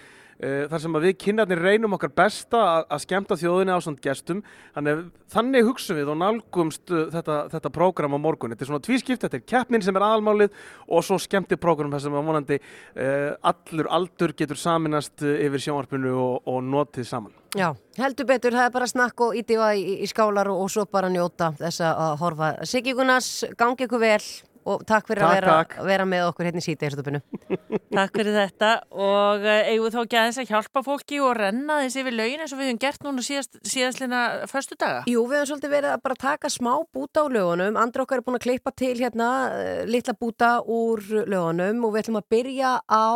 Eh, 0.42 0.64
þar 0.72 0.82
sem 0.82 0.96
við 1.04 1.12
kynarnir 1.22 1.60
reynum 1.62 1.94
okkar 1.94 2.10
besta 2.18 2.60
að, 2.66 2.86
að 2.96 3.02
skemmta 3.04 3.36
þjóðinni 3.38 3.76
á 3.78 3.84
svona 3.86 4.02
gestum. 4.02 4.40
Þannig, 4.74 5.04
þannig 5.30 5.68
hugsum 5.68 6.00
við 6.00 6.10
og 6.10 6.18
nálgumst 6.18 6.94
uh, 6.94 7.04
þetta, 7.14 7.36
þetta 7.52 7.72
prógram 7.76 8.18
á 8.18 8.20
morgun. 8.24 8.56
Þetta 8.56 8.66
er 8.66 8.72
svona 8.72 8.86
tvískipt, 8.88 9.22
þetta 9.22 9.38
er 9.38 9.46
keppnin 9.46 9.86
sem 9.86 10.00
er 10.00 10.08
aðalmálið 10.08 10.58
og 10.90 11.06
svo 11.06 11.20
skemmti 11.22 11.60
prógram 11.62 11.94
þar 11.94 12.06
sem 12.08 12.18
að 12.18 12.32
vonandi 12.32 12.58
uh, 12.58 13.30
allur 13.52 13.92
aldur 13.94 14.34
getur 14.40 14.58
saminast 14.58 15.22
yfir 15.22 15.62
sjónvarpinu 15.62 16.18
og, 16.18 16.36
og 16.50 16.66
notið 16.66 17.06
saman. 17.12 17.38
Já, 17.54 17.68
heldur 18.02 18.26
betur, 18.32 18.56
það 18.58 18.66
er 18.72 18.78
bara 18.80 18.90
snakk 18.90 19.28
og 19.28 19.38
ítífa 19.38 19.74
í, 19.78 20.00
í 20.02 20.10
skálar 20.10 20.50
og, 20.50 20.64
og 20.66 20.74
svo 20.74 20.88
bara 20.90 21.12
njóta 21.14 21.52
þess 21.60 21.86
að 21.86 22.16
horfa. 22.24 22.56
Siggi 22.66 22.98
Gunnars, 22.98 23.44
gangi 23.60 23.86
ykkur 23.86 24.02
vel 24.02 24.24
og 24.66 24.84
takk 24.88 25.08
fyrir 25.10 25.24
Takk, 25.24 25.32
að 25.32 25.38
vera, 25.40 25.54
takk. 25.58 25.76
vera 25.88 26.06
með 26.06 26.26
okkur 26.30 26.48
hérna 26.48 26.62
í 26.62 26.66
sítegistöpunu. 26.66 27.22
Takk 27.92 28.16
fyrir 28.16 28.36
þetta 28.38 28.70
og 28.96 29.44
uh, 29.44 29.68
eigum 29.68 29.86
við 29.88 29.96
þá 29.96 30.00
ekki 30.02 30.18
aðeins 30.22 30.40
að 30.42 30.52
hjálpa 30.54 30.84
fólki 30.86 31.18
og 31.20 31.34
renna 31.36 31.80
þessi 31.82 32.00
yfir 32.04 32.16
lögin 32.16 32.44
eins 32.46 32.54
og 32.56 32.62
við 32.62 32.70
höfum 32.70 32.80
gert 32.80 33.04
núna 33.04 33.26
síðast, 33.26 33.60
síðastlina 33.68 34.22
föstu 34.52 34.78
daga. 34.80 35.02
Jú, 35.12 35.26
við 35.28 35.42
höfum 35.42 35.50
svolítið 35.52 35.74
verið 35.76 35.96
að 35.96 36.04
bara 36.06 36.20
taka 36.24 36.52
smá 36.54 36.72
búta 36.96 37.26
á 37.26 37.28
lögunum. 37.34 37.80
Andra 37.82 38.06
okkar 38.06 38.22
er 38.22 38.26
búin 38.28 38.40
að 38.40 38.46
klippa 38.48 38.74
til 38.80 38.94
hérna 39.02 39.30
eh, 39.58 39.84
litla 39.90 40.16
búta 40.16 40.54
úr 40.64 41.04
lögunum 41.28 41.84
og 41.88 41.96
við 41.96 42.06
ætlum 42.06 42.22
að 42.22 42.30
byrja 42.38 42.72
á 42.88 43.12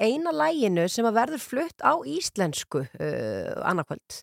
eina 0.00 0.32
læginu 0.32 0.88
sem 0.92 1.08
að 1.08 1.20
verður 1.20 1.44
flutt 1.44 1.84
á 1.84 1.92
íslensku 2.08 2.86
uh, 2.86 3.52
annarkvöld. 3.68 4.20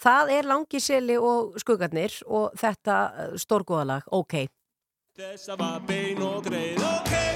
Það 0.00 0.34
er 0.38 0.48
Langiseli 0.48 1.20
og 1.20 1.58
Skuggarnir 1.60 2.16
og 2.24 2.54
þetta 2.60 2.98
stórgóðalag, 3.40 4.08
ok. 4.14 4.46
Þessa 5.14 5.54
var 5.54 5.78
bein 5.86 6.18
og 6.26 6.42
greið 6.42 7.33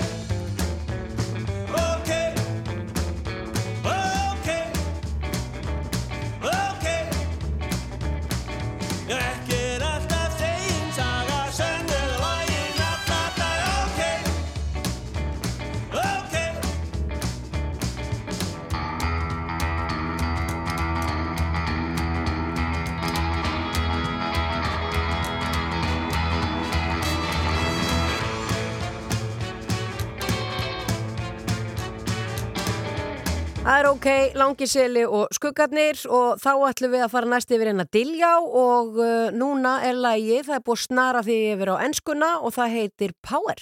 Það 33.68 33.78
er 33.82 33.86
ok, 33.90 34.06
Langiseli 34.40 35.00
og 35.04 35.34
Skuggarnir 35.36 35.98
og 36.08 36.38
þá 36.40 36.52
ætlum 36.70 36.94
við 36.94 37.02
að 37.04 37.10
fara 37.12 37.28
næst 37.28 37.50
yfir 37.52 37.68
hérna 37.68 37.84
Diljá 37.92 38.30
og 38.40 38.96
uh, 38.96 39.26
núna 39.36 39.74
er 39.84 39.98
lægi, 40.00 40.38
það 40.46 40.54
er 40.56 40.62
búið 40.64 40.78
að 40.78 40.86
snara 40.86 41.22
því 41.26 41.36
yfir 41.50 41.72
á 41.76 41.84
enskuna 41.84 42.30
og 42.40 42.54
það 42.56 42.72
heitir 42.78 43.12
Power. 43.20 43.60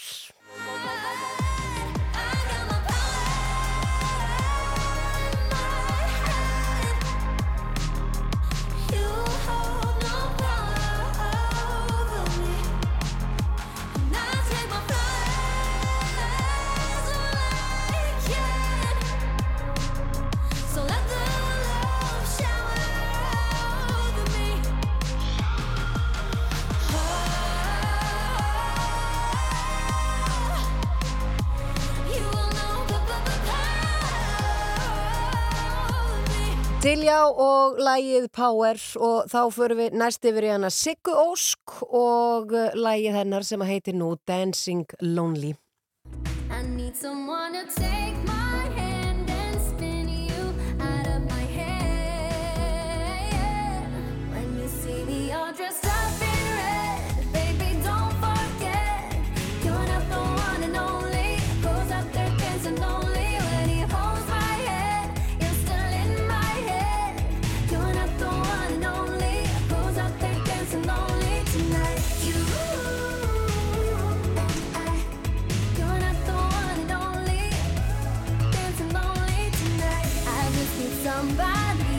Diljá 37.06 37.30
og 37.30 37.76
lægið 37.78 38.24
Power 38.34 38.80
og 38.98 39.28
þá 39.30 39.42
förum 39.54 39.78
við 39.78 39.94
næst 39.94 40.26
yfir 40.26 40.42
í 40.42 40.50
hana 40.50 40.72
Siggu 40.74 41.12
Ósk 41.14 41.76
og 41.86 42.50
uh, 42.50 42.74
lægið 42.74 43.20
hennar 43.20 43.46
sem 43.46 43.62
heitir 43.62 43.94
nú 43.94 44.16
Dancing 44.26 44.90
Lonely. 44.98 45.54
I 46.50 46.66
need 46.66 46.96
someone 46.98 47.54
to 47.54 47.62
take 47.78 48.18
my 48.26 48.35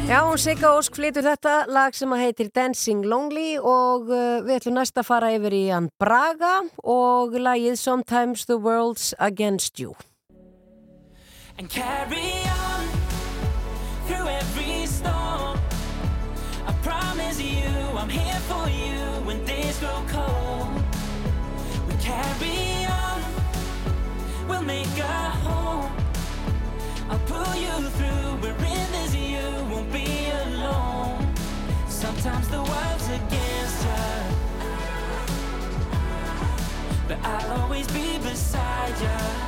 Já, 0.08 0.24
hún 0.24 0.38
Sigga 0.39 0.72
Ósk 0.72 0.96
flytur 0.96 1.26
þetta 1.26 1.65
lag 1.67 1.91
sem 1.91 2.12
að 2.15 2.22
heitir 2.24 2.50
Dancing 2.56 3.04
Lonely 3.04 3.58
og 3.60 4.08
uh, 4.08 4.39
við 4.46 4.62
ætlum 4.62 4.78
næst 4.80 4.96
að 4.96 5.10
fara 5.10 5.34
yfir 5.36 5.52
í 5.58 5.65
hann 5.67 5.89
Braga 6.00 6.62
og 6.84 7.36
lagið 7.36 7.76
Sometimes 7.76 8.46
the 8.48 8.56
World's 8.56 9.13
Against 9.20 9.80
You. 9.80 9.96
and 11.60 11.70
carry 11.70 12.32
on 12.48 12.88
through 14.08 14.28
every 14.28 14.86
storm. 14.86 15.60
I 16.67 16.74
promise 16.84 17.41
you, 17.41 17.67
I'm 17.98 18.10
here 18.10 18.39
for 18.48 18.70
you 18.70 18.98
when 19.26 19.43
days 19.43 19.80
grow 19.80 20.04
cold. 20.08 20.70
We 21.88 21.96
carry 21.96 22.86
on, 22.86 23.20
we'll 24.48 24.62
make 24.62 24.98
a 25.00 25.17
home. 25.43 25.91
I'll 27.10 27.20
pull 27.26 27.56
you 27.56 27.89
through, 27.89 27.97
Sometimes 32.28 32.50
the 32.50 32.58
world's 32.58 33.08
against 33.08 33.86
us, 33.88 34.36
but 37.08 37.18
I'll 37.24 37.62
always 37.62 37.88
be 37.88 38.18
beside 38.18 39.00
you. 39.00 39.47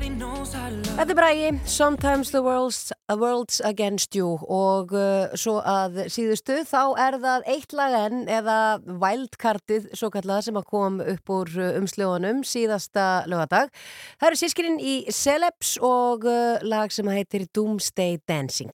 Þetta 0.00 1.12
er 1.12 1.16
Bragi, 1.16 1.48
Sometimes 1.68 2.30
the 2.32 2.40
World's, 2.40 2.92
a 3.08 3.16
world's 3.20 3.60
Against 3.64 4.16
You 4.16 4.38
og 4.48 4.94
uh, 4.96 5.32
svo 5.36 5.58
að 5.60 6.06
síðustu 6.12 6.56
þá 6.68 6.80
er 7.04 7.18
það 7.20 7.48
eitt 7.52 7.74
lag 7.76 7.96
enn 7.98 8.22
eða 8.32 8.56
wildcardið 8.86 9.90
svo 9.92 10.08
kallað 10.14 10.46
sem 10.48 10.60
að 10.60 10.68
kom 10.72 11.02
upp 11.04 11.34
úr 11.36 11.52
uh, 11.58 11.74
umsljóðunum 11.82 12.40
síðasta 12.48 13.26
lögadag. 13.28 13.68
Það 14.16 14.30
eru 14.30 14.40
sískirinn 14.40 14.80
í 14.80 14.96
Celebs 15.12 15.76
og 15.84 16.24
uh, 16.24 16.56
lag 16.64 16.92
sem 16.96 17.12
heitir 17.12 17.44
Doomsday 17.52 18.16
Dancing. 18.24 18.72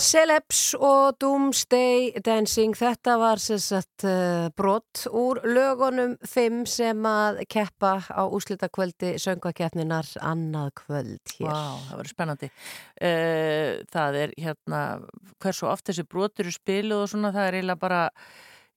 Celebs 0.00 0.72
og 0.80 1.18
Doomsday 1.20 2.22
Dancing, 2.24 2.72
þetta 2.76 3.18
var 3.20 3.40
sagt 3.42 4.06
uh, 4.08 4.48
brot 4.56 5.02
úr 5.12 5.42
lögunum 5.44 6.14
5 6.24 6.62
sem 6.72 7.04
að 7.04 7.42
keppa 7.52 7.90
á 8.08 8.24
úslitakvöldi 8.24 9.12
söngakeppninar 9.20 10.08
annað 10.24 10.72
kvöld 10.80 11.34
hér. 11.36 11.50
Vá, 11.50 11.76
það 11.90 12.00
verður 12.00 12.12
spennandi. 12.14 12.50
Eh, 12.96 13.84
Það 13.92 14.18
er 14.22 14.34
hérna, 14.40 14.80
hversu 15.42 15.68
oft 15.68 15.90
þessi 15.90 16.06
brotur 16.08 16.48
eru 16.48 16.56
spiluð 16.56 17.04
og 17.04 17.12
svona, 17.12 17.34
það 17.36 17.50
er 17.50 17.58
eiginlega 17.60 17.84
bara, 17.84 18.02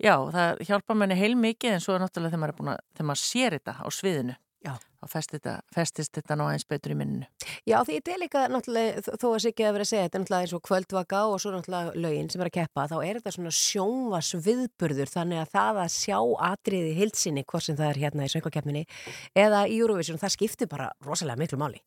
já, 0.03 0.15
það 0.35 0.65
hjálpa 0.67 0.97
manni 0.99 1.19
heil 1.23 1.37
mikið 1.39 1.77
en 1.77 1.85
svo 1.87 1.95
er 1.95 2.03
náttúrulega 2.03 2.35
þegar 2.35 2.43
maður, 2.59 2.83
maður 2.99 3.23
sér 3.23 3.55
þetta 3.61 3.79
á 3.79 3.87
sviðinu. 3.95 4.35
Þá 5.03 5.61
festist 5.75 6.13
þetta, 6.17 6.37
ná 6.39 6.45
eins 6.51 6.65
betur 6.69 6.93
í 6.93 6.97
minninu. 6.99 7.27
Já, 7.67 7.77
því 7.83 7.97
þetta 7.99 8.13
er 8.13 8.21
líka 8.21 8.43
náttúrulega, 8.51 9.03
þó- 9.19 9.33
að 9.33 9.41
Siggi 9.43 9.67
að 9.67 9.73
vera 9.77 9.87
að 9.87 9.91
segja, 9.91 10.05
þetta 10.07 10.17
er 10.19 10.23
náttúrulega 10.23 10.47
eins 10.47 10.53
og 10.57 10.63
kvöldvaka 10.67 11.21
og 11.31 11.41
svo 11.43 11.51
náttúrulega 11.53 11.95
lögin 12.05 12.31
sem 12.31 12.41
er 12.41 12.51
að 12.51 12.57
keppa, 12.59 12.87
þá 12.91 12.95
er 13.03 13.19
þetta 13.19 13.35
svona 13.37 13.53
sjónvas 13.57 14.31
viðburður, 14.47 15.11
þannig 15.13 15.43
að 15.43 15.51
það 15.57 15.81
að 15.83 15.91
sjá 15.97 16.19
atriði 16.51 16.95
hilsinni, 17.01 17.43
hvort 17.43 17.67
sem 17.67 17.75
það 17.79 17.89
er 17.91 18.01
hérna 18.05 18.27
í 18.29 18.33
söngakeppninni 18.33 18.85
eða 19.35 19.65
í 19.67 19.81
Eurovision, 19.81 20.21
það 20.21 20.35
skiptir 20.37 20.71
bara 20.71 20.91
rosalega 21.03 21.39
miklu 21.43 21.61
máli. 21.61 21.83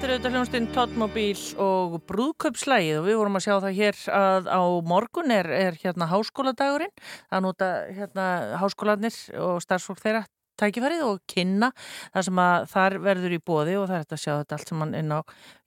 Þetta 0.00 0.08
er 0.08 0.14
auðvitað 0.14 0.32
hljónstinn 0.32 0.66
Tóttmóbíl 0.72 1.40
og 1.60 1.96
brúðköpslægið 2.08 3.02
og 3.02 3.04
við 3.04 3.18
vorum 3.20 3.34
að 3.36 3.42
sjá 3.44 3.52
það 3.52 3.74
hér 3.76 3.98
að 4.16 4.46
á 4.48 4.62
morgun 4.88 5.34
er, 5.36 5.48
er 5.52 5.76
hérna 5.76 6.08
háskóladagurinn. 6.08 6.94
Að 7.28 7.42
nota 7.44 7.68
hérna 7.98 8.24
háskólanir 8.62 9.18
og 9.36 9.60
starfsfólk 9.60 10.00
þeirra 10.00 10.22
tækifærið 10.60 11.04
og 11.06 11.20
kynna 11.30 11.70
það 12.12 12.26
sem 12.28 12.40
að 12.44 12.66
þar 12.74 12.96
verður 13.06 13.36
í 13.36 13.40
bóði 13.50 13.76
og 13.80 13.88
það 13.88 13.96
er 13.96 14.04
þetta 14.04 14.18
að 14.18 14.22
sjá 14.24 14.32
þetta 14.32 14.58
allt 14.58 14.72
saman 14.72 14.94
inn 14.98 15.14
á 15.14 15.20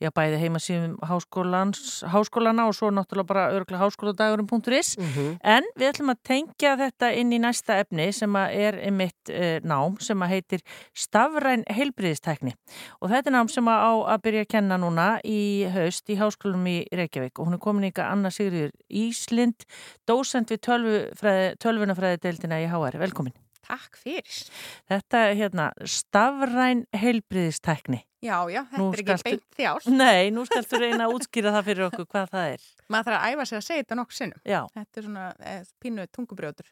já, 0.04 0.10
bæði 0.14 0.40
háskólans, 1.10 1.84
háskólana 2.14 2.68
og 2.70 2.78
svo 2.78 2.92
náttúrulega 2.94 3.30
bara 3.30 3.46
örgulega 3.56 3.84
háskóladagurinn.is 3.84 4.94
en 5.42 5.70
við 5.80 5.90
ætlum 5.90 6.14
að 6.14 6.22
tengja 6.28 6.76
þetta 6.80 7.12
inn 7.20 7.34
í 7.34 7.42
næsta 7.44 7.80
efni 7.84 8.10
sem 8.16 8.40
að 8.40 8.58
er 8.68 8.80
einmitt 8.88 9.32
e, 9.32 9.60
nám 9.64 9.98
sem 10.04 10.20
að 10.24 10.34
heitir 10.36 10.66
stafræn 10.98 11.66
heilbriðistækni 11.72 12.56
og 13.02 13.12
þetta 13.12 13.32
er 13.32 13.38
nám 13.38 13.52
sem 13.52 13.68
að 13.72 13.86
á 13.88 13.94
að 14.16 14.24
byrja 14.28 14.46
að 14.46 14.52
kenna 14.56 14.80
núna 14.82 15.08
í 15.28 15.66
haust 15.74 16.10
í 16.10 16.20
háskólum 16.20 16.68
í 16.70 16.78
Reykjavík 16.94 17.40
og 17.40 17.50
hún 17.50 17.58
er 17.58 17.64
komin 17.64 17.90
ykkar 17.90 18.12
Anna 18.12 18.32
Sigriður 18.34 18.74
Íslind, 18.90 19.68
dósent 20.10 20.54
við 20.54 20.64
tölvunafræði 21.64 22.22
deildina 22.28 22.62
í 22.64 22.70
HR. 22.70 23.02
Velkomin. 23.04 23.43
Takk 23.64 23.98
fyrir. 24.02 24.40
Þetta 24.92 25.22
er 25.30 25.36
hérna 25.40 25.68
stafræn 25.88 26.86
heilbriðistækni. 27.00 28.02
Já, 28.24 28.38
já, 28.52 28.62
þetta 28.72 28.80
Nú 28.80 28.88
er 28.92 29.00
ekki 29.02 29.06
skaltu- 29.08 29.30
beint 29.30 29.58
þjár. 29.58 29.88
Nei, 29.98 30.30
nú 30.36 30.44
skaltu 30.50 30.80
reyna 30.80 31.08
að 31.08 31.16
útskýra 31.18 31.54
það 31.56 31.66
fyrir 31.70 31.86
okkur 31.90 32.08
hvað 32.12 32.30
það 32.36 32.48
er. 32.54 32.66
Maður 32.92 33.10
þarf 33.10 33.20
að 33.20 33.34
æfa 33.34 33.46
sig 33.50 33.58
að 33.60 33.66
segja 33.68 33.84
þetta 33.84 33.98
nokkuð 34.00 34.20
sinnum. 34.20 34.42
Já, 34.54 34.60
Þetta 34.78 35.00
er 35.02 35.08
svona 35.08 35.26
eh, 35.54 35.62
pínu 35.84 36.08
tungubrjótur. 36.16 36.72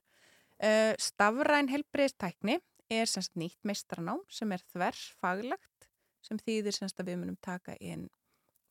Uh, 0.62 0.91
stafræn 1.01 1.71
helbriðistækni 1.73 2.60
er 2.93 3.08
semst 3.10 3.32
nýtt 3.39 3.58
meistaranám 3.65 4.19
sem 4.30 4.51
er 4.54 4.62
þverfaglegt 4.75 5.88
sem 6.21 6.38
þýðir 6.38 6.75
semst 6.75 6.99
að 7.01 7.08
við 7.10 7.21
munum 7.23 7.38
taka 7.41 7.73
inn 7.82 8.04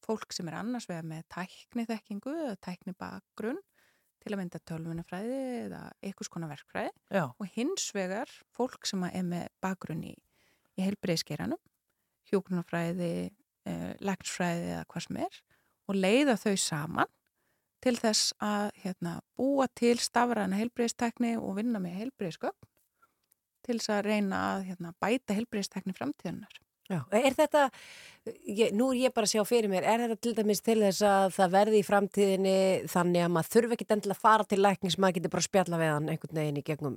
fólk 0.07 0.31
sem 0.33 0.47
er 0.49 0.55
annars 0.61 0.87
vegar 0.89 1.03
með 1.09 1.25
tækni 1.35 1.83
þekkingu 1.89 2.31
eða 2.45 2.55
tækni 2.63 2.95
bakgrunn 3.01 3.59
til 4.21 4.35
að 4.35 4.41
mynda 4.41 4.61
tölvunafræði 4.69 5.39
eða 5.67 5.83
einhvers 6.05 6.31
konar 6.33 6.53
verkfræði 6.53 6.93
Já, 7.17 7.25
og 7.31 7.47
hins 7.55 7.87
vegar 7.97 8.33
fólk 8.57 8.89
sem 8.89 9.05
er 9.09 9.25
með 9.27 9.47
bakgrunn 9.65 10.03
í, 10.11 10.15
í 10.77 10.85
heilbreyðskeranum, 10.85 11.61
hjúgrunafræði, 12.31 13.31
uh, 13.71 13.93
læknsfræði 14.05 14.75
eða 14.75 14.85
hvað 14.93 15.07
sem 15.07 15.23
er 15.25 15.41
og 15.91 15.99
leiða 15.99 16.37
þau 16.39 16.55
saman 16.61 17.11
til 17.81 17.97
þess 17.97 18.35
að 18.45 18.71
hérna, 18.83 19.15
búa 19.41 19.67
til 19.79 19.97
stafræna 20.03 20.59
heilbreyðstekni 20.61 21.37
og 21.41 21.57
vinna 21.59 21.81
með 21.83 22.03
heilbreyðsköpn 22.03 22.69
til 23.67 23.79
þess 23.79 23.93
að 23.95 24.07
reyna 24.09 24.41
að 24.55 24.67
hérna, 24.71 24.93
bæta 25.01 25.37
heilbreyðstekni 25.37 25.97
framtíðunar. 25.97 26.61
Já. 26.91 27.05
Er 27.15 27.37
þetta, 27.39 27.67
ég, 28.51 28.73
nú 28.75 28.89
er 28.91 29.05
ég 29.05 29.15
bara 29.15 29.29
að 29.29 29.37
sjá 29.37 29.45
fyrir 29.47 29.71
mér, 29.71 29.87
er 29.87 30.03
þetta 30.05 30.19
til 30.27 30.33
dæmis 30.35 30.63
til 30.67 30.81
þess 30.83 31.05
að 31.07 31.27
það 31.37 31.53
verði 31.55 31.79
í 31.79 31.87
framtíðinni 31.87 32.55
þannig 32.91 33.27
að 33.27 33.35
maður 33.37 33.53
þurfi 33.55 33.77
ekki 33.77 33.87
endilega 33.95 34.17
að 34.17 34.25
fara 34.25 34.47
til 34.51 34.59
læknis, 34.59 34.97
maður 34.99 35.19
getur 35.19 35.35
bara 35.35 35.45
að 35.45 35.47
spjalla 35.47 35.81
við 35.81 35.93
hann 35.95 36.09
einhvern 36.11 36.41
veginn 36.41 36.59
í 36.59 36.65
gegnum 36.67 36.97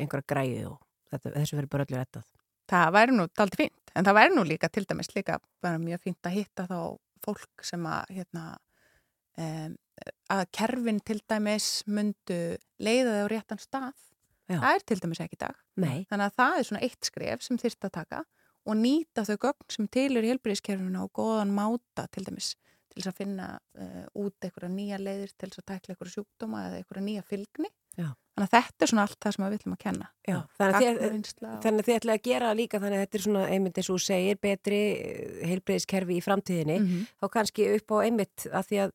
einhverja 0.00 0.28
græði 0.32 0.62
og 0.70 0.78
þetta, 1.12 1.34
þessu 1.34 1.58
verður 1.58 1.72
bara 1.74 1.86
öllu 1.86 2.00
rettað. 2.00 2.30
Það 2.66 2.94
væri 2.96 3.16
nú 3.16 3.26
daldi 3.36 3.60
fínt, 3.60 3.92
en 3.92 4.08
það 4.08 4.18
væri 4.18 4.34
nú 4.34 4.44
líka 4.46 4.70
til 4.72 4.84
dæmis 4.88 5.12
líka 5.12 5.36
bara 5.62 5.82
mjög 5.82 6.06
fínt 6.08 6.30
að 6.30 6.38
hitta 6.38 6.66
þá 6.70 6.78
fólk 7.26 7.66
sem 7.66 7.84
að 7.90 8.14
hérna, 8.16 8.46
um, 9.44 9.76
að 10.32 10.42
kerfin 10.56 11.02
til 11.04 11.18
dæmis 11.28 11.68
myndu 11.86 12.40
leiða 12.80 13.20
þau 13.20 13.28
á 13.28 13.32
réttan 13.36 13.60
stað. 13.60 13.92
Já. 14.46 14.60
Það 14.62 14.72
er 14.72 14.82
til 14.86 14.98
dæmis 15.02 15.20
ekki 15.22 15.36
í 15.36 15.42
dag. 15.42 15.62
Nei. 15.82 15.96
Þannig 16.08 16.26
að 16.30 16.36
það 16.40 16.56
er 16.56 16.66
svona 16.68 16.82
eitt 16.86 17.08
skref 17.08 17.44
sem 17.44 17.60
þyrst 17.60 17.86
að 17.88 17.94
taka 17.98 18.24
og 18.66 18.76
nýta 18.80 19.24
þau 19.28 19.36
gögn 19.46 19.72
sem 19.72 19.88
til 19.88 20.16
er 20.16 20.26
í 20.26 20.32
helbriðiskerfinu 20.34 21.02
og 21.06 21.12
góðan 21.16 21.54
máta 21.56 22.06
til 22.10 22.24
dæmis 22.26 22.54
til 22.90 23.02
þess 23.02 23.10
að 23.12 23.18
finna 23.20 23.46
uh, 23.78 24.04
út 24.16 24.46
einhverja 24.46 24.70
nýja 24.72 24.98
leiðir 25.02 25.32
til 25.36 25.50
þess 25.50 25.60
að 25.60 25.66
tækla 25.72 25.92
einhverja 25.94 26.14
sjúkdóma 26.16 26.62
eða 26.68 26.78
einhverja 26.80 27.04
nýja 27.04 27.24
fylgni. 27.28 27.68
Já. 27.96 28.06
Þannig 28.36 28.46
að 28.46 28.54
þetta 28.56 28.84
er 28.84 28.90
svona 28.90 29.02
allt 29.06 29.18
það 29.24 29.34
sem 29.36 29.44
við 29.44 29.52
viljum 29.56 29.74
að 29.74 29.78
kenna. 29.82 30.06
Já, 30.28 30.36
þannig 30.58 30.74
að 30.76 30.82
þið- 30.82 30.98
og- 31.00 31.12
ætlaði 31.96 32.16
að 32.16 32.24
gera 32.28 32.54
líka 32.56 32.80
þannig 32.80 32.96
að 32.96 33.04
þetta 33.06 33.16
er 33.18 33.24
svona 33.26 33.44
einmitt 33.52 33.78
eins 33.80 33.90
og 33.90 34.00
segir 34.04 34.40
betri 34.40 34.80
heilbreyðiskerfi 35.50 36.16
í 36.18 36.24
framtíðinni 36.24 36.76
Mhm. 36.80 37.06
þá 37.20 37.26
kannski 37.36 37.68
upp 37.76 37.88
á 37.92 37.96
einmitt 38.04 38.46
að 38.52 38.66
því 38.68 38.76
að 38.84 38.92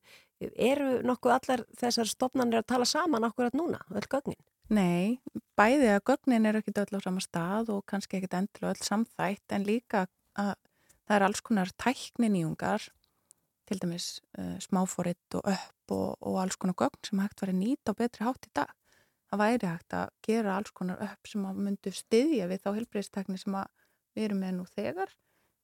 eru 0.58 1.02
nokkuð 1.06 1.34
allar 1.38 1.64
þessar 1.78 2.06
stofnanir 2.10 2.58
að 2.62 2.66
tala 2.66 2.84
saman 2.84 3.22
akkurat 3.24 3.54
núna, 3.54 3.78
öll 3.94 4.06
gögnin? 4.10 4.38
Nei, 4.72 5.20
bæði 5.58 5.90
að 5.92 6.04
gögnin 6.08 6.48
er 6.48 6.56
ekki 6.56 6.72
öll 6.80 6.96
á 6.96 7.00
sama 7.04 7.20
stað 7.20 7.74
og 7.74 7.82
kannski 7.90 8.16
ekkit 8.16 8.36
endilega 8.38 8.72
öll 8.72 8.86
samþætt 8.86 9.52
en 9.52 9.66
líka 9.68 10.06
að 10.38 10.54
það 11.04 11.16
er 11.16 11.24
alls 11.26 11.42
konar 11.44 11.72
tækninýjungar 11.82 12.86
til 13.68 13.80
dæmis 13.82 14.06
uh, 14.38 14.56
smáfóritt 14.64 15.36
og 15.36 15.50
upp 15.52 15.92
og, 15.92 16.14
og 16.24 16.38
alls 16.40 16.56
konar 16.56 16.78
gögn 16.80 17.02
sem 17.04 17.20
hægt 17.20 17.44
var 17.44 17.52
að 17.52 17.58
nýta 17.58 17.92
á 17.92 18.00
betri 18.00 18.24
hátt 18.24 18.48
í 18.48 18.54
dag. 18.56 18.72
Það 19.28 19.42
væri 19.42 19.70
hægt 19.74 19.98
að 19.98 20.14
gera 20.28 20.56
alls 20.56 20.72
konar 20.80 21.04
upp 21.04 21.28
sem 21.28 21.44
að 21.50 21.60
myndu 21.66 21.92
styðja 21.98 22.48
við 22.48 22.64
þá 22.64 22.70
helbreyðstekni 22.78 23.42
sem 23.42 23.60
við 24.16 24.24
erum 24.24 24.42
með 24.46 24.56
nú 24.56 24.66
þegar, 24.72 25.14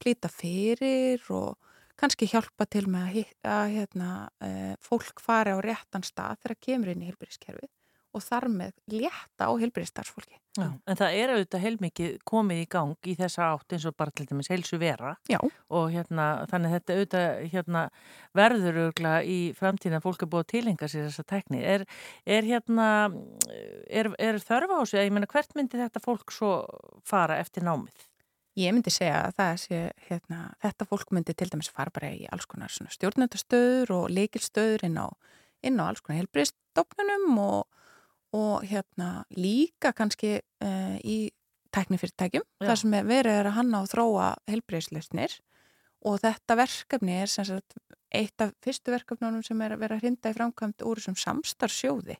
plýta 0.04 0.28
fyrir 0.32 1.24
og 1.32 1.56
kannski 1.96 2.28
hjálpa 2.28 2.68
til 2.68 2.84
með 2.92 3.08
að, 3.08 3.34
að 3.56 3.74
hérna, 3.78 4.12
uh, 4.44 4.76
fólk 4.84 5.24
fari 5.24 5.56
á 5.56 5.58
réttan 5.64 6.04
stað 6.04 6.44
þegar 6.44 6.64
kemur 6.68 6.92
inn 6.92 7.08
í 7.08 7.12
helbreyðskerfið 7.14 7.72
og 8.16 8.24
þar 8.24 8.46
með 8.52 8.74
létta 8.90 9.48
á 9.48 9.52
helbriðstarfsfólki. 9.60 10.38
já. 10.58 10.66
En 10.88 10.98
það 10.98 11.16
er 11.20 11.32
auðvitað 11.34 11.64
heilmikið 11.64 12.18
komið 12.26 12.62
í 12.62 12.66
gang 12.72 13.08
í 13.10 13.14
þessa 13.18 13.50
átt 13.52 13.76
eins 13.76 13.86
og 13.86 13.96
bara 14.00 14.14
til 14.16 14.26
dæmis 14.26 14.50
heilsu 14.50 14.78
vera 14.80 15.14
Já. 15.28 15.38
og 15.68 15.90
hérna, 15.92 16.46
þannig 16.50 16.72
að 16.72 16.76
þetta 16.76 16.96
auðvitað 16.96 17.52
hérna, 17.52 17.84
verður 18.34 18.80
auðvitað 18.82 19.28
í 19.28 19.38
framtíðin 19.58 19.98
að 20.00 20.06
fólk 20.08 20.22
er 20.24 20.32
búið 20.32 20.44
að 20.46 20.52
tilenga 20.54 20.88
sér 20.88 21.08
þessa 21.08 21.26
tekni. 21.34 21.62
Er, 21.62 21.86
er 22.26 22.48
hérna, 22.48 22.88
er, 23.86 24.12
er 24.18 24.40
þörf 24.42 24.72
á 24.72 24.80
sig, 24.88 25.04
ég 25.04 25.14
meina 25.14 25.30
hvert 25.30 25.54
myndi 25.54 25.78
þetta 25.78 26.02
fólk 26.02 26.32
svo 26.34 26.52
fara 27.06 27.38
eftir 27.38 27.66
námið? 27.68 28.08
Ég 28.58 28.74
myndi 28.74 28.90
segja 28.90 29.20
að 29.28 29.34
það 29.38 29.56
sé, 29.62 29.80
hérna, 30.08 30.38
þetta 30.64 30.86
fólk 30.90 31.12
myndi 31.14 31.34
til 31.38 31.46
dæmis 31.52 31.70
fara 31.70 31.92
bara 31.94 32.10
í 32.10 32.24
alls 32.32 32.48
konar 32.50 32.72
svona 32.74 32.90
stjórnendastöður 32.90 33.92
og 33.94 34.08
leikilstöður 34.10 34.88
inn 34.88 34.98
á, 34.98 35.06
inn 35.62 35.78
á 35.78 35.86
alls 35.86 36.02
konar 36.02 36.24
helbriðstofnunum 36.24 37.38
og, 37.38 37.68
og 38.38 38.64
hérna 38.68 39.24
líka 39.34 39.92
kannski 39.96 40.38
uh, 40.38 40.96
í 41.02 41.30
tæknifyrirtækjum, 41.74 42.44
Já. 42.62 42.66
þar 42.70 42.80
sem 42.80 42.96
er 42.96 43.08
verið 43.08 43.40
er 43.42 43.50
að 43.50 43.58
hanna 43.58 43.82
og 43.84 43.90
þróa 43.90 44.28
helbriðslausnir 44.48 45.34
og 46.08 46.20
þetta 46.22 46.56
verkefni 46.58 47.18
er 47.22 47.30
sagt 47.30 47.76
eitt 48.14 48.40
af 48.40 48.54
fyrstu 48.64 48.94
verkefnunum 48.94 49.42
sem 49.44 49.60
er 49.64 49.74
að 49.74 49.82
vera 49.84 49.98
hrinda 50.00 50.32
í 50.32 50.36
framkvæmt 50.36 50.84
úr 50.86 51.00
þessum 51.00 51.18
samstarfsjóði 51.20 52.16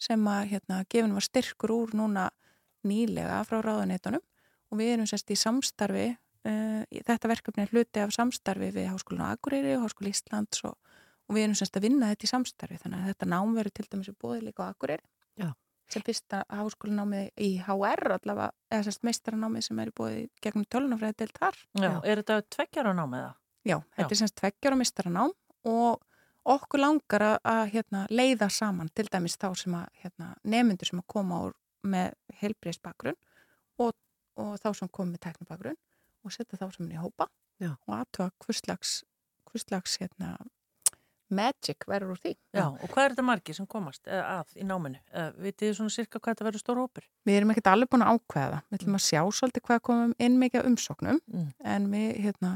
sem 0.00 0.28
að 0.28 0.52
hérna 0.52 0.82
gefin 0.92 1.16
var 1.16 1.24
styrkur 1.24 1.74
úr 1.74 1.96
núna 1.96 2.28
nýlega 2.86 3.42
frá 3.48 3.58
ráðuneytunum 3.64 4.22
og 4.22 4.80
við 4.80 4.94
erum 4.94 5.08
sérst 5.10 5.32
í 5.32 5.38
samstarfi 5.40 6.06
uh, 6.12 6.82
þetta 6.86 7.32
verkefni 7.32 7.66
er 7.66 7.74
hluti 7.74 8.02
af 8.02 8.14
samstarfi 8.16 8.70
við 8.74 8.90
Háskólan 8.92 9.28
á 9.28 9.34
Akureyri 9.34 9.76
og 9.76 9.86
Háskóla 9.86 10.12
Íslands 10.12 10.64
og, 10.68 10.76
og 11.26 11.36
við 11.36 11.48
erum 11.48 11.58
sérst 11.58 11.76
að 11.76 11.88
vinna 11.88 12.12
þetta 12.12 12.28
í 12.28 12.32
samstarfi 12.32 12.80
þannig 12.84 13.02
að 13.02 13.12
þetta 13.12 13.30
nám 13.32 13.54
verður 13.58 13.76
til 13.76 13.88
dæmis 13.92 14.12
búið 14.16 14.48
líka 14.48 14.68
á 14.68 14.72
Akureyri. 14.72 15.04
Sem 15.92 16.02
fyrsta 16.06 16.42
háskólanámið 16.50 17.28
í 17.42 17.50
HR 17.62 18.16
allavega, 18.16 18.50
eða 18.72 18.86
sérst 18.88 19.04
meistaranámið 19.06 19.66
sem 19.68 19.80
er 19.82 19.92
búið 19.96 20.18
gegnum 20.42 20.66
tölunafræði 20.72 21.18
deilt 21.22 21.38
þar 21.38 21.58
Já, 21.78 21.90
er 22.02 22.22
þetta 22.22 22.38
tveggjar 22.56 22.90
á 22.90 22.92
námið 22.98 23.22
það? 23.22 23.36
Já, 23.66 23.76
þetta 23.98 24.16
er 24.16 24.20
semst 24.20 24.38
tveggjar 24.40 24.76
á 24.76 24.80
mistaranám 24.80 25.34
og 25.66 26.02
okkur 26.56 26.82
langar 26.82 27.24
að, 27.26 27.36
að 27.52 27.62
hérna, 27.74 28.02
leiða 28.10 28.50
saman 28.52 28.90
til 28.94 29.06
dæmis 29.10 29.38
þá 29.38 29.48
sem 29.58 29.78
að 29.78 29.86
hérna, 30.02 30.32
nemyndur 30.46 30.90
sem 30.90 31.02
að 31.02 31.08
koma 31.14 31.40
úr 31.46 31.56
með 31.86 32.14
helbriðsbakgrunn 32.40 33.18
og, 33.82 33.94
og 34.42 34.52
þá 34.62 34.68
sem 34.80 34.90
kom 34.90 35.10
með 35.12 35.24
teknibakgrunn 35.26 35.78
og 36.26 36.34
setja 36.34 36.58
þá 36.58 36.68
saman 36.74 36.94
í 36.94 37.00
hópa 37.00 37.28
Já. 37.62 37.72
og 37.86 37.94
aðtöða 38.00 38.30
hvurslags, 38.44 38.96
hvurslags 39.50 39.98
hérna, 40.02 40.34
magic 41.30 41.86
verður 41.88 42.12
úr 42.14 42.20
því. 42.22 42.32
Já, 42.54 42.64
og 42.70 42.88
hvað 42.92 43.04
er 43.04 43.14
þetta 43.14 43.24
margir 43.26 43.56
sem 43.58 43.66
komast 43.66 44.06
að 44.06 44.52
í 44.56 44.64
náminu? 44.66 45.00
Vitið 45.42 45.66
þið 45.70 45.74
svona 45.80 45.94
sirka 45.96 46.20
hvað 46.20 46.34
þetta 46.36 46.46
verður 46.48 46.62
stór 46.62 46.80
hópur? 46.82 47.06
Við 47.26 47.38
erum 47.40 47.52
ekkert 47.54 47.70
alveg 47.72 47.90
búin 47.92 48.04
að 48.06 48.12
ákveða 48.16 48.48
það. 48.52 48.64
Við 48.70 48.78
ætlum 48.80 48.98
að 49.00 49.04
sjá 49.06 49.20
svolítið 49.40 49.66
hvað 49.68 49.82
komum 49.90 50.14
inn 50.18 50.38
mikið 50.42 50.68
umsóknum 50.70 51.20
Mm. 51.26 51.48
en 51.64 51.88
við, 51.92 52.08
hérna, 52.26 52.52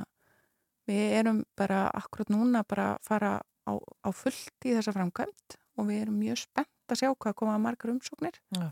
við 0.89 1.15
erum 1.21 1.45
bara 1.57 1.91
akkurat 1.95 2.29
núna 2.33 2.63
bara 2.69 2.95
að 2.95 3.01
fara 3.07 3.33
á, 3.67 3.73
á 4.07 4.09
fullt 4.15 4.67
í 4.67 4.75
þessa 4.77 4.95
framkvæmt 4.95 5.57
og 5.79 5.87
við 5.91 6.03
erum 6.05 6.19
mjög 6.21 6.39
spennt 6.47 6.91
að 6.91 7.01
sjá 7.03 7.11
hvað 7.15 7.35
koma 7.35 7.59
margar 7.59 7.91
umsóknir. 7.95 8.39
Já. 8.55 8.71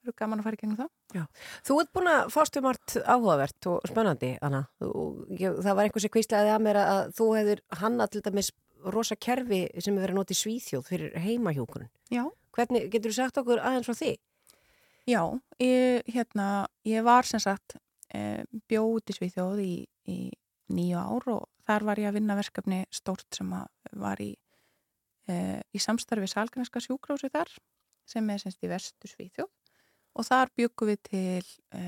Það 0.00 0.08
eru 0.08 0.14
gaman 0.16 0.40
að 0.40 0.46
fara 0.46 0.56
í 0.56 0.60
gegnum 0.62 0.78
það. 0.80 1.26
Þú 1.66 1.74
ert 1.82 1.90
búin 1.92 2.08
að 2.08 2.30
fást 2.32 2.56
um 2.56 2.62
margt 2.64 2.94
áhugavert 3.04 3.66
og 3.68 3.82
spennandi, 3.90 4.30
Anna. 4.40 4.62
Þú, 4.80 4.92
ég, 5.36 5.58
það 5.60 5.74
var 5.76 5.84
einhversi 5.88 6.08
kvíslaði 6.14 6.52
að 6.54 6.62
mér 6.64 6.78
að 6.80 7.00
þú 7.18 7.26
hefur 7.36 7.60
hannað 7.82 8.10
til 8.14 8.22
dæmis 8.24 8.48
rosa 8.94 9.16
kerfi 9.16 9.66
sem 9.78 9.96
er 9.96 10.04
verið 10.04 10.14
að 10.14 10.20
nota 10.20 10.34
í 10.34 10.40
Svíþjóð 10.40 10.88
fyrir 10.88 11.16
heimahjókunum. 11.20 11.90
Já. 12.12 12.24
Hvernig, 12.56 12.88
getur 12.90 13.12
þú 13.12 13.16
sagt 13.16 13.40
okkur 13.40 13.62
aðeins 13.62 13.86
frá 13.86 13.96
því? 13.98 14.12
Já, 15.08 15.22
ég, 15.62 16.10
hérna, 16.12 16.46
ég 16.86 17.04
var 17.06 17.26
sem 17.28 17.40
sagt 17.42 17.76
e, 18.14 18.42
bjóð 18.70 19.12
í 19.12 19.16
Svíþjóð 19.16 19.62
í, 19.64 19.74
í 20.10 20.18
nýju 20.74 21.00
ár 21.00 21.28
og 21.34 21.46
þar 21.66 21.86
var 21.88 22.02
ég 22.02 22.10
að 22.10 22.18
vinna 22.18 22.36
verkefni 22.38 22.82
stórt 22.94 23.26
sem 23.34 23.50
var 24.02 24.22
í, 24.22 24.32
e, 25.30 25.36
í 25.72 25.82
samstarfi 25.82 26.28
Salgranska 26.30 26.82
sjúkrási 26.82 27.30
þar 27.32 27.54
sem 28.10 28.30
er 28.30 28.42
semst 28.42 28.66
í 28.66 28.70
vestu 28.70 29.10
Svíþjóð 29.10 29.50
og 30.18 30.26
þar 30.26 30.52
byggum 30.58 30.90
við 30.90 31.02
til 31.06 31.46
e, 31.76 31.84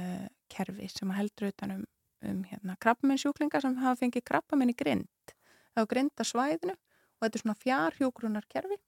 kerfi 0.53 0.89
sem 0.93 1.11
heldur 1.17 1.51
utan 1.51 1.77
um, 1.77 1.85
um 2.29 2.43
hérna, 2.49 2.79
krabbamennsjúklinga 2.83 3.61
sem 3.63 3.79
hafa 3.83 4.01
fengið 4.05 4.27
krabbamenn 4.31 4.73
í 4.73 4.79
grind 4.79 5.35
á 5.79 5.83
grindasvæðinu 5.89 6.75
og 6.75 7.25
þetta 7.25 7.39
er 7.39 7.45
svona 7.45 7.61
fjárhjógrunar 7.63 8.49
kerfi 8.51 8.79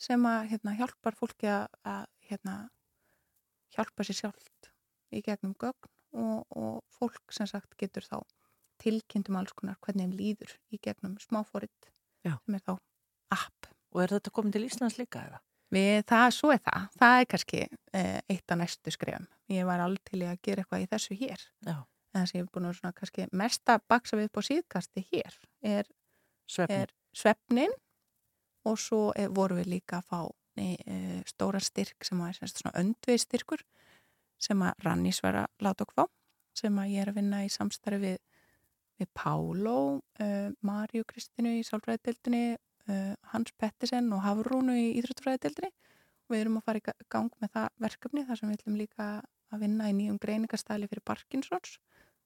sem 0.00 0.26
að 0.26 0.50
hérna, 0.54 0.76
hjálpar 0.78 1.16
fólki 1.18 1.48
að, 1.52 1.66
að 1.84 2.06
hérna, 2.30 2.54
hjálpa 3.74 4.06
sér 4.06 4.20
sjálft 4.22 4.70
í 5.12 5.22
gegnum 5.26 5.54
gögn 5.60 5.90
og, 6.16 6.46
og 6.56 6.80
fólk 6.96 7.34
sem 7.34 7.48
sagt 7.50 7.76
getur 7.78 8.06
þá 8.06 8.18
tilkynntum 8.80 9.36
alls 9.36 9.52
konar 9.56 9.78
hvernig 9.84 10.08
þeim 10.08 10.16
líður 10.16 10.56
í 10.72 10.80
gegnum 10.82 11.18
smáfóritt 11.20 11.90
Já. 12.24 12.38
sem 12.46 12.56
er 12.56 12.64
þá 12.64 12.74
app. 13.36 13.70
Og 13.90 14.02
er 14.04 14.14
þetta 14.16 14.32
komið 14.34 14.56
til 14.56 14.66
Íslands 14.68 14.98
líka 15.00 15.22
eða? 15.28 15.40
Við, 15.70 16.00
það, 16.10 16.26
svo 16.34 16.50
er 16.54 16.60
það. 16.64 16.86
Það 16.98 17.20
er 17.20 17.28
kannski 17.30 17.60
eh, 17.62 18.18
eitt 18.32 18.52
af 18.52 18.58
næstu 18.58 18.94
skrefum. 18.94 19.28
Ég 19.52 19.66
var 19.68 19.82
alveg 19.84 20.02
til 20.10 20.22
að 20.26 20.40
gera 20.46 20.64
eitthvað 20.64 20.84
í 20.84 20.88
þessu 20.90 21.18
hér. 21.20 21.44
Já. 21.66 21.76
En 22.10 22.18
það 22.18 22.30
sem 22.30 22.40
ég 22.40 22.46
er 22.46 22.50
búin 22.54 22.66
að 22.66 22.76
svona 22.80 22.96
kannski 22.96 23.26
mesta 23.38 23.76
baksa 23.90 24.18
við 24.18 24.30
upp 24.30 24.40
á 24.40 24.48
síðkasti 24.48 25.04
hér 25.12 25.36
er, 25.62 25.90
Svefni. 26.50 26.82
er 26.82 26.92
svefnin 27.16 27.74
og 28.68 28.78
svo 28.78 29.00
er, 29.16 29.30
voru 29.32 29.60
við 29.60 29.70
líka 29.76 30.00
að 30.00 30.08
fá 30.10 30.20
e, 30.60 30.74
e, 30.84 30.96
stóra 31.30 31.60
styrk 31.62 32.04
sem 32.06 32.18
var 32.20 32.34
semst 32.36 32.60
svona 32.60 32.76
öndveið 32.82 33.22
styrkur 33.24 33.62
sem 34.40 34.62
að 34.64 34.84
Rannís 34.86 35.20
var 35.24 35.44
að 35.44 35.64
láta 35.64 35.86
okkur 35.86 36.02
fá 36.02 36.06
sem 36.56 36.78
að 36.82 36.92
ég 36.94 37.04
er 37.04 37.12
að 37.12 37.20
vinna 37.20 37.44
í 37.46 37.50
samstarfi 37.52 38.00
við, 38.02 38.18
við 39.00 39.08
Pálo, 39.16 39.76
uh, 40.20 40.48
Marju 40.66 41.06
Kristínu 41.08 41.54
í 41.60 41.66
sálfræðidildinni, 41.68 42.56
uh, 42.90 43.12
Hans 43.32 43.54
Pettisen 43.60 44.10
og 44.16 44.24
Hafrúnu 44.24 44.74
í 44.76 44.88
Íþróttfræðidildinni 45.00 45.70
og 45.70 46.34
við 46.34 46.42
erum 46.42 46.58
að 46.60 46.66
fara 46.66 46.82
í 46.82 46.84
ga- 46.88 46.96
gang 47.12 47.30
með 47.42 47.54
það 47.56 47.68
verkefni 47.86 48.26
þar 48.26 48.40
sem 48.40 48.50
við 48.50 48.58
ætlum 48.58 48.80
líka 48.80 49.08
að 49.50 49.64
vinna 49.64 49.88
í 49.90 49.94
nýjum 49.98 50.18
greiningastæli 50.22 50.88
fyrir 50.90 51.06
Parkinsons. 51.06 51.78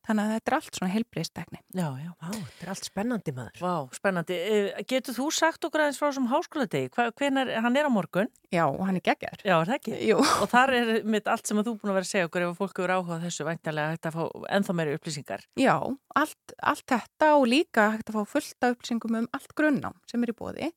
Þannig 0.04 0.20
að 0.26 0.32
þetta 0.34 0.50
er 0.50 0.54
allt 0.58 0.76
svona 0.76 0.92
heilbreyðstekni. 0.92 1.58
Já, 1.80 1.86
já. 1.96 2.10
Vá, 2.20 2.28
þetta 2.34 2.64
er 2.66 2.70
allt 2.74 2.88
spennandi 2.90 3.32
maður. 3.32 3.60
Vá, 3.64 3.74
spennandi. 3.96 4.36
Eh, 4.36 4.82
Getur 4.90 5.16
þú 5.16 5.28
sagt 5.32 5.64
okkur 5.64 5.80
aðeins 5.80 5.96
frá 6.00 6.08
þessum 6.10 6.26
háskóladegi? 6.28 6.90
Hva- 6.92 7.06
Hvenær, 7.16 7.52
hann 7.64 7.76
er 7.80 7.88
á 7.88 7.92
morgun? 7.94 8.28
Já, 8.52 8.66
hann 8.84 9.00
er 9.00 9.04
geggjar. 9.08 9.40
Já, 9.40 9.54
er 9.62 9.70
það 9.70 9.78
ekki? 9.78 9.94
Jú. 10.10 10.18
Og 10.20 10.48
þar 10.52 10.74
er 10.76 10.92
mitt 11.08 11.26
allt 11.32 11.48
sem 11.48 11.56
að 11.56 11.70
þú 11.70 11.74
búin 11.80 11.94
að 11.94 11.98
vera 11.98 12.04
að 12.04 12.12
segja 12.12 12.28
okkur 12.28 12.46
ef 12.50 12.60
fólk 12.60 12.82
eru 12.84 12.98
áhuga 12.98 13.16
á 13.16 13.24
þessu 13.24 13.48
væntalega 13.48 13.94
hægt 13.94 14.08
að 14.10 14.18
fá 14.20 14.24
ennþá 14.58 14.76
meiri 14.82 14.94
upplýsingar. 14.98 15.46
Já, 15.56 15.74
allt, 16.20 16.54
allt 16.62 16.86
þetta 16.92 17.32
og 17.40 17.48
líka 17.48 17.88
hægt 17.96 18.12
að 18.12 18.20
fá 18.20 18.24
fullt 18.36 18.68
af 18.68 18.76
upplýsingum 18.76 19.16
um 19.24 19.28
allt 19.32 19.54
grunnám 19.56 19.96
sem 20.10 20.22
er 20.22 20.34
í 20.34 20.36
bóði 20.36 20.68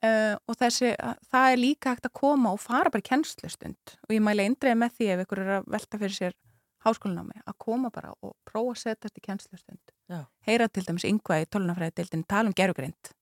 uh, 0.00 0.34
og 0.48 0.56
þessi, 0.60 0.94
það 1.32 1.52
er 1.52 1.60
líka 1.60 1.92
hægt 1.94 2.08
að 2.08 2.16
koma 2.18 2.52
og 2.56 2.60
fara 2.64 2.90
bara 2.92 3.04
í 3.04 3.08
kennslustund 3.08 3.96
og 4.08 4.16
ég 4.16 4.24
mæla 4.24 4.48
eindreið 4.48 4.80
með 4.80 4.96
því 4.98 5.08
ef 5.14 5.22
ykkur 5.26 5.42
er 5.44 5.52
að 5.60 5.70
velta 5.76 6.00
fyrir 6.02 6.16
sér 6.16 6.36
háskólanámi 6.84 7.40
að 7.46 7.56
koma 7.58 7.90
bara 7.90 8.12
og 8.22 8.34
prófa 8.48 8.74
að 8.74 8.80
setjast 8.82 9.18
í 9.18 9.24
kennslustund. 9.24 9.80
Já. 10.10 10.24
Heyra 10.46 10.68
til 10.68 10.84
dæmis 10.86 11.04
yngvað 11.08 11.42
í 11.44 11.48
tölunafræðidildin 11.50 12.26
tala 12.28 12.48
um 12.48 12.56
gerfugrind. 12.56 13.12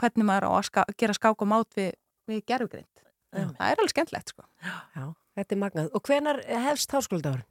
Hvernig 0.00 0.24
maður 0.26 0.48
á 0.48 0.50
að 0.58 0.64
ska, 0.70 0.84
gera 0.98 1.14
skák 1.14 1.42
og 1.44 1.48
mát 1.52 1.68
við, 1.76 1.92
við 2.28 2.44
gerfugrind. 2.48 2.88
Það 3.32 3.68
er 3.70 3.80
alveg 3.80 3.92
skemmtlegt 3.94 4.28
sko. 4.34 4.44
Já, 4.96 5.04
þetta 5.38 5.54
er 5.54 5.60
magnað. 5.62 5.90
Og 5.96 6.02
hvenar 6.08 6.42
hefst 6.66 6.90
háskóladagurinn? 6.92 7.48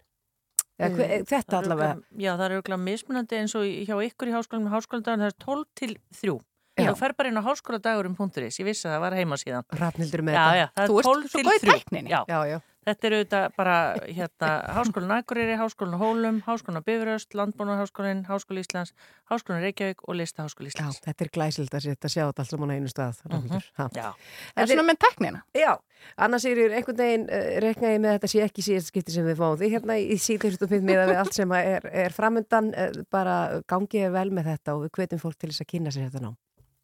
Mm, 0.82 0.98
Þetta 0.98 1.26
Það 1.30 1.54
er 1.54 1.58
allavega. 1.62 1.90
örugglega- 1.94 2.22
Já, 2.26 2.32
það 2.38 2.46
er 2.46 2.54
auðvitað 2.58 2.80
mismunandi 2.82 3.38
eins 3.38 3.54
og 3.56 3.64
hjá 3.66 3.96
ykkur 4.08 4.28
í 4.28 4.34
háskólanum 4.34 4.66
með 4.66 4.74
háskóladagun, 4.76 5.22
það 5.22 5.30
er 5.30 5.38
12 5.46 5.66
til 5.76 5.92
3. 6.12 6.40
Já. 6.82 6.90
Þú 6.90 6.96
fer 6.98 7.14
bara 7.14 7.30
inn 7.30 7.38
á 7.38 7.44
háskóladagurum.is, 7.46 8.58
ég 8.60 8.66
vissi 8.66 8.88
að 8.90 8.96
það 8.96 9.02
var 9.04 9.14
heima 9.14 9.38
síðan. 9.38 9.66
Rafnildur 9.78 10.24
með 10.26 10.34
Já, 10.34 10.42
þetta. 10.42 10.58
já, 10.58 10.68
það 10.76 10.88
Þú 10.88 10.96
er 10.96 11.02
ert 11.02 11.06
12 11.12 11.28
svo 11.30 11.38
til 11.38 11.46
góð 11.46 11.54
í 11.54 11.62
3. 11.62 11.72
tækninni. 11.78 12.10
Já, 12.10 12.22
Já, 12.28 12.40
já. 12.50 12.60
Þetta 12.88 13.08
er 13.08 13.16
auðvitað 13.18 13.46
bara 13.58 13.76
hérna, 14.08 14.50
háskólinn 14.78 15.14
Akureyri, 15.16 15.56
háskólinn 15.60 16.00
Hólum, 16.02 16.40
háskólinn 16.48 16.86
Bifuröst, 16.88 17.36
Landbúnaháskólinn, 17.38 18.24
Háskóli 18.26 18.64
Íslands, 18.64 18.94
háskólinn 19.30 19.62
Reykjavík 19.68 20.04
og 20.08 20.18
Listaháskóli 20.18 20.72
Já, 20.72 20.74
Íslands. 20.74 21.00
þetta 21.06 21.26
er 21.26 21.32
glæsild 21.38 21.78
að 21.78 21.86
setja 21.86 22.10
að 22.10 22.16
sjá 22.16 22.24
þetta 22.26 22.46
allt 22.46 22.54
saman 22.56 22.74
á 22.74 22.76
einu 22.76 22.92
stað. 22.92 23.22
Rafnhildur. 23.30 23.70
Ha. 23.78 23.88
Já, 23.96 24.10
Það 24.56 24.64
er 24.66 24.72
svona 24.74 24.88
með 24.90 25.02
tæknina. 25.06 25.44
Já, 25.62 25.72
annars 26.18 26.46
er 26.50 26.62
ég 26.64 26.78
einhvern 26.80 27.02
veginn 27.06 27.26
uh, 27.30 27.50
rekna 27.68 27.94
ég 27.96 28.04
með 28.04 28.16
þetta 28.18 28.32
sé 28.34 28.46
ekki 28.48 28.68
síðast 28.68 28.92
skipti 28.92 29.16
sem 29.16 29.28
við 29.30 29.42
fáum 29.42 29.58
því 29.62 29.72
hérna 29.76 29.98
í 30.02 30.18
síðustu 30.18 30.70
með 30.82 31.04
við 31.12 31.18
allt 31.22 31.38
sem 31.38 31.58
er, 31.58 31.90
er 32.06 32.16
framundan 32.16 32.72
uh, 32.74 33.02
bara 33.14 33.62
gangið 33.70 34.10
vel 34.16 34.30
með 34.34 34.54
þetta 34.56 34.78
og 34.78 34.88
við 34.88 34.96
hvetjum 34.98 35.22
fólk 35.22 35.38
til 35.38 35.52
þess 35.54 35.66
að 35.68 35.72
kynna 35.76 35.94
sér 35.94 36.10
þetta 36.10 36.26
ná. 36.26 36.34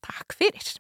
Takk 0.08 0.38
fyrir. 0.38 0.76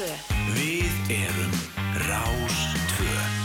Við 0.00 1.12
erum 1.12 1.52
Rás 2.08 2.60
2 2.96 3.39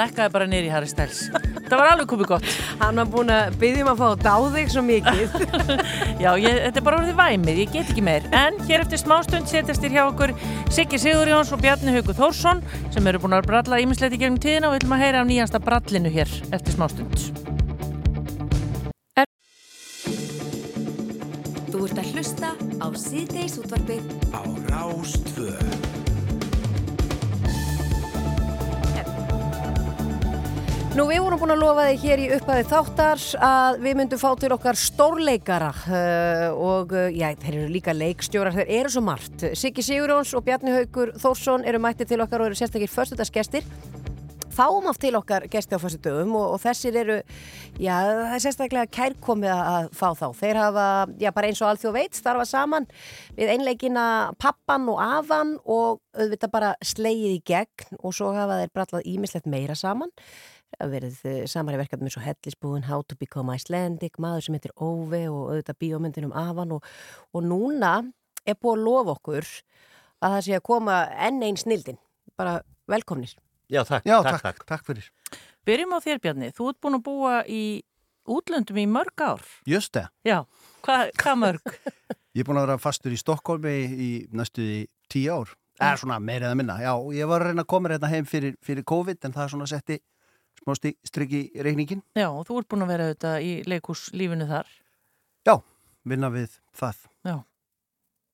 lækkaði 0.00 0.34
bara 0.34 0.48
niður 0.50 0.68
í 0.68 0.72
Harry 0.74 0.90
Styles. 0.90 1.22
Það 1.70 1.76
var 1.78 1.92
alveg 1.92 2.08
komið 2.10 2.30
gott. 2.32 2.46
Hann 2.80 2.98
var 2.98 3.10
búin 3.12 3.32
að 3.34 3.58
byggja 3.60 3.84
um 3.84 3.90
að 3.92 4.00
fá 4.00 4.06
að 4.08 4.24
dá 4.24 4.34
þig 4.56 4.72
svo 4.74 4.82
mikið. 4.86 5.36
Já, 6.24 6.30
ég, 6.40 6.58
þetta 6.66 6.80
er 6.80 6.86
bara 6.88 7.00
orðið 7.02 7.20
væmið, 7.20 7.60
ég 7.62 7.74
get 7.74 7.92
ekki 7.92 8.04
meir. 8.06 8.26
En 8.34 8.58
hér 8.66 8.84
eftir 8.84 9.02
smástund 9.02 9.50
setjast 9.50 9.84
þér 9.84 9.96
hjá 9.96 10.02
okkur 10.08 10.34
Siggi 10.72 11.00
Sigurjóns 11.02 11.52
og 11.54 11.62
Bjarni 11.62 11.94
Haugur 11.94 12.18
Þórsson 12.18 12.64
sem 12.90 13.06
eru 13.10 13.22
búin 13.22 13.38
að 13.38 13.46
bralla 13.50 13.80
ímislegt 13.84 14.16
í 14.16 14.22
gegnum 14.22 14.40
tíðina 14.42 14.70
og 14.70 14.74
við 14.74 14.82
ætlum 14.82 14.96
að 14.96 15.04
heyra 15.04 15.22
af 15.22 15.30
nýjasta 15.30 15.62
brallinu 15.62 16.12
hér 16.14 16.34
eftir 16.50 16.74
smástund. 16.74 17.30
Þú 21.70 21.86
ert 21.86 22.02
að 22.02 22.10
hlusta 22.16 22.50
á 22.82 22.86
síðdeis 22.98 23.60
útvarpið 23.62 24.19
við 31.10 31.24
vorum 31.24 31.40
búin 31.40 31.52
að 31.56 31.62
lofa 31.64 31.84
þig 31.88 32.02
hér 32.04 32.20
í 32.22 32.26
upphæði 32.36 32.64
þáttar 32.70 33.22
að 33.42 33.78
við 33.82 33.96
myndum 33.98 34.20
fá 34.20 34.28
til 34.38 34.50
okkar 34.54 34.78
stórleikara 34.78 35.70
uh, 35.74 36.44
og 36.54 36.92
uh, 36.94 37.08
já, 37.10 37.32
þeir 37.40 37.56
eru 37.56 37.70
líka 37.72 37.94
leikstjórar, 37.96 38.54
þeir 38.54 38.70
eru 38.76 38.92
svo 38.94 39.02
margt. 39.02 39.46
Siggi 39.58 39.82
Sigurjóns 39.82 40.30
og 40.38 40.44
Bjarni 40.46 40.76
Haugur 40.76 41.10
Þórsson 41.18 41.66
eru 41.66 41.80
mættið 41.82 42.12
til 42.12 42.20
okkar 42.22 42.44
og 42.44 42.50
eru 42.50 42.58
sérstakir 42.60 42.92
förstudagsgestir. 42.92 43.66
Fáum 44.54 44.86
oft 44.90 45.00
til 45.02 45.16
okkar 45.18 45.48
gesti 45.50 45.74
á 45.74 45.82
föstudögum 45.82 46.36
og, 46.38 46.54
og 46.54 46.62
þessir 46.62 47.00
eru, 47.02 47.18
já, 47.80 47.96
það 47.96 48.36
er 48.36 48.44
sérstaklega 48.44 48.92
kærkomið 48.94 49.54
að 49.56 49.90
fá 49.96 50.06
þá. 50.18 50.24
Þeir 50.42 50.62
hafa, 50.62 50.86
já, 51.22 51.30
bara 51.34 51.50
eins 51.50 51.64
og 51.64 51.72
alþjóð 51.72 51.96
veit, 51.96 52.18
starfa 52.18 52.46
saman 52.50 52.86
við 53.38 53.50
einleikina 53.56 54.06
pappan 54.42 54.86
og 54.92 55.02
afan 55.02 55.56
og 55.64 55.98
auðvitað 56.14 56.54
bara 56.54 56.72
slegið 56.84 57.36
í 57.40 57.42
gegn 57.50 57.98
og 57.98 58.14
svo 58.14 58.30
hafa 58.36 58.62
þeir 58.62 58.74
brallað 58.78 59.12
ímislegt 59.16 59.50
meira 59.50 59.78
saman 59.78 60.14
verið 60.78 61.18
samar 61.50 61.76
í 61.76 61.80
verkefnum 61.80 62.08
eins 62.08 62.16
og 62.20 62.24
Hellisbúin, 62.24 62.86
How 62.88 63.02
to 63.08 63.16
Become 63.18 63.56
Icelandic, 63.56 64.18
maður 64.22 64.46
sem 64.46 64.56
heitir 64.56 64.72
Óve 64.76 65.24
og 65.28 65.50
auðvitað 65.50 65.78
bíómyndin 65.82 66.28
um 66.30 66.34
Avan 66.36 66.76
og, 66.76 66.86
og 67.34 67.44
núna 67.44 67.94
er 68.46 68.56
búið 68.56 68.78
að 68.78 68.84
lofa 68.86 69.16
okkur 69.18 69.50
að 70.20 70.34
það 70.36 70.40
sé 70.46 70.56
að 70.56 70.66
koma 70.70 70.96
enn 71.28 71.42
einn 71.44 71.58
snildin. 71.60 72.00
Bara 72.38 72.60
velkomnir. 72.90 73.34
Já, 73.70 73.82
takk, 73.86 74.06
Já, 74.06 74.18
takk, 74.22 74.40
takk, 74.42 74.42
takk. 74.62 74.66
takk 74.70 74.88
fyrir. 74.88 75.10
Byrjum 75.68 75.94
á 75.94 75.98
þér 76.02 76.22
Bjarni, 76.24 76.50
þú 76.56 76.70
ert 76.72 76.80
búin 76.82 76.98
að 76.98 77.04
búa 77.06 77.34
í 77.46 77.62
útlöndum 78.30 78.80
í 78.80 78.86
mörg 78.90 79.22
ár. 79.22 79.44
Just 79.68 79.94
það. 79.96 80.10
Já, 80.26 80.38
hvað 80.86 81.12
hva 81.22 81.34
mörg? 81.38 81.74
Ég 82.36 82.44
er 82.44 82.46
búin 82.46 82.60
að 82.60 82.68
vera 82.68 82.82
fastur 82.82 83.14
í 83.14 83.18
Stokkólmi 83.18 83.74
í 83.90 84.10
næstu 84.34 84.62
í 84.62 84.80
tíu 85.10 85.34
ár. 85.34 85.54
Eða 85.80 85.96
svona 86.02 86.18
meira 86.20 86.50
eða 86.50 86.58
minna. 86.60 86.76
Já, 86.82 86.92
ég 87.16 87.28
var 87.30 87.40
að 87.40 87.50
reyna 87.50 87.64
að 87.64 87.70
koma 87.72 87.88
hérna 87.88 88.10
heim 88.12 88.26
fyrir, 88.28 88.52
fyrir 88.60 88.84
COVID 88.86 89.24
en 89.24 89.32
það 89.32 89.46
er 89.46 89.52
svona 89.54 89.68
setti 89.70 89.96
smá 90.64 90.74
strikk 91.08 91.32
í 91.36 91.42
reikningin. 91.64 92.02
Já, 92.18 92.28
og 92.30 92.44
þú 92.48 92.58
ert 92.60 92.68
búin 92.72 92.84
að 92.84 92.90
vera 92.92 93.06
auðvitað 93.10 93.46
í 93.46 93.52
leikúslífinu 93.70 94.46
þar. 94.50 94.66
Já, 95.48 95.54
vinna 96.04 96.30
við 96.34 96.58
það. 96.76 96.98
Já, 97.26 97.36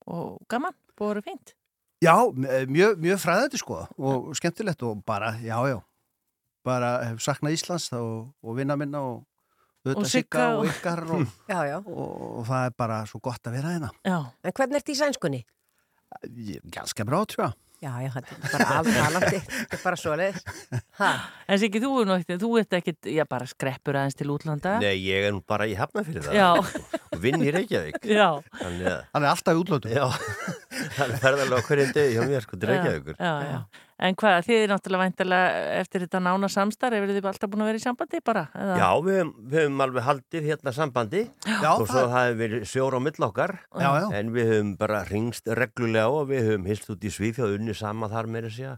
og 0.07 0.37
gaman, 0.51 0.75
búið 0.97 1.07
að 1.09 1.13
vera 1.15 1.25
fínt. 1.29 1.53
Já, 2.03 2.13
m- 2.29 2.69
mjög, 2.69 2.99
mjög 3.01 3.21
fræðandi 3.23 3.57
sko 3.61 3.79
og 3.97 4.27
skemmtilegt 4.37 4.83
og 4.85 4.99
bara, 5.07 5.31
já, 5.41 5.57
já, 5.71 5.79
bara 6.67 6.91
hef 7.07 7.23
saknað 7.25 7.55
Íslands 7.57 7.87
og, 7.97 8.27
og 8.43 8.57
vinna 8.59 8.75
minna 8.77 9.01
og 9.01 9.23
Og 9.87 9.93
auðvitað 9.95 10.09
Sigga 10.11 10.45
og 10.51 10.57
og- 10.59 10.67
ykkar 10.67 10.99
og, 11.15 11.21
Já, 11.53 11.59
já. 11.69 11.77
og, 11.79 12.23
og 12.41 12.45
það 12.49 12.65
er 12.67 12.73
bara 12.77 12.95
svo 13.07 13.21
gott 13.23 13.47
að 13.47 13.53
vera 13.55 13.69
hérna. 13.71 13.89
Já, 14.03 14.17
En 14.43 14.51
hvernig 14.57 14.75
ert 14.81 14.89
í 14.91 14.95
sænskunni? 14.99 15.39
Ég- 16.27 16.65
Ganska 16.75 17.05
bra, 17.07 17.21
tror 17.25 17.45
ég. 17.47 17.53
Já, 17.77 17.91
já, 18.01 18.09
þetta 18.09 18.33
er 18.33 18.51
bara 18.51 18.67
aftalandi. 18.79 19.39
Þetta 19.45 19.75
er 19.77 19.81
bara 19.83 19.97
svoleiðis. 20.01 20.39
Ha, 20.97 21.09
en 21.53 21.59
Siggi, 21.61 21.81
þú, 21.83 21.91
er 22.01 22.07
nú 22.09 22.15
ekkert- 22.17 22.41
þú 22.41 22.49
ert 22.57 22.71
ekkit, 22.79 23.09
já, 23.13 23.21
bara 23.29 23.45
skreppur 23.45 23.99
aðeins 23.99 24.17
til 24.17 24.31
útlanda. 24.33 24.79
Nei, 24.81 24.95
ég 25.05 25.27
er 25.27 25.35
nú 25.35 25.43
bara 25.45 25.67
í 25.69 25.75
hafna 25.77 26.01
fyrir 26.07 26.25
það 26.25 26.39
Já, 26.39 26.47
og 27.13 27.21
vinn 27.21 27.37
í 27.45 27.51
Reykjavík. 27.53 27.99
já. 28.09 28.31
Þannig 28.63 28.89
að, 28.95 29.03
Hann 29.13 29.27
er 29.27 29.29
alltaf 29.29 29.53
í 29.53 29.61
útlöndum. 29.61 29.93
já, 29.93 30.09
það 30.95 31.03
er 31.09 31.19
ferðarlega 31.25 31.67
hverjum 31.67 31.91
degi 31.97 32.15
hjá 32.15 32.23
mér, 32.27 32.47
sko. 32.47 32.59
Já, 32.63 33.33
já. 33.47 33.59
En 33.97 34.13
hvað, 34.13 34.35
þið 34.45 34.59
er 34.61 34.69
náttúrulega 34.69 35.05
væntalega 35.07 35.61
eftir 35.79 36.03
þetta 36.03 36.19
nána 36.21 36.47
samstarf, 36.53 36.93
hefur 36.99 37.13
þið 37.15 37.29
alltaf 37.31 37.49
búin 37.49 37.63
að 37.65 37.69
vera 37.71 37.79
í 37.79 37.81
sambandi 37.81 38.19
bara? 38.29 38.43
Eða? 38.53 38.75
Já, 38.77 38.89
við 39.07 39.15
höfum, 39.17 39.31
við 39.41 39.63
höfum 39.63 39.81
alveg 39.87 40.05
haldið 40.05 40.49
hérna 40.51 40.73
sambandi 40.75 41.23
Já, 41.47 41.71
og 41.71 41.87
svo 41.89 42.03
það 42.03 42.27
hefur 42.27 42.37
verið 42.43 42.67
sjór 42.69 42.93
á 42.93 42.99
mill 43.07 43.25
okkar 43.25 43.55
Já, 43.57 43.87
já. 43.97 44.05
en 44.19 44.29
við 44.35 44.51
höfum 44.53 44.75
bara 44.77 45.01
ringst 45.09 45.49
reglulega 45.49 46.13
og 46.13 46.29
við 46.29 46.45
höfum 46.51 46.69
hilst 46.69 46.93
út 46.93 47.09
í 47.09 47.13
Svíþjóð 47.17 47.57
unni 47.57 47.73
sama 47.77 48.11
þar 48.13 48.29
meira 48.37 48.53
segja 48.53 48.75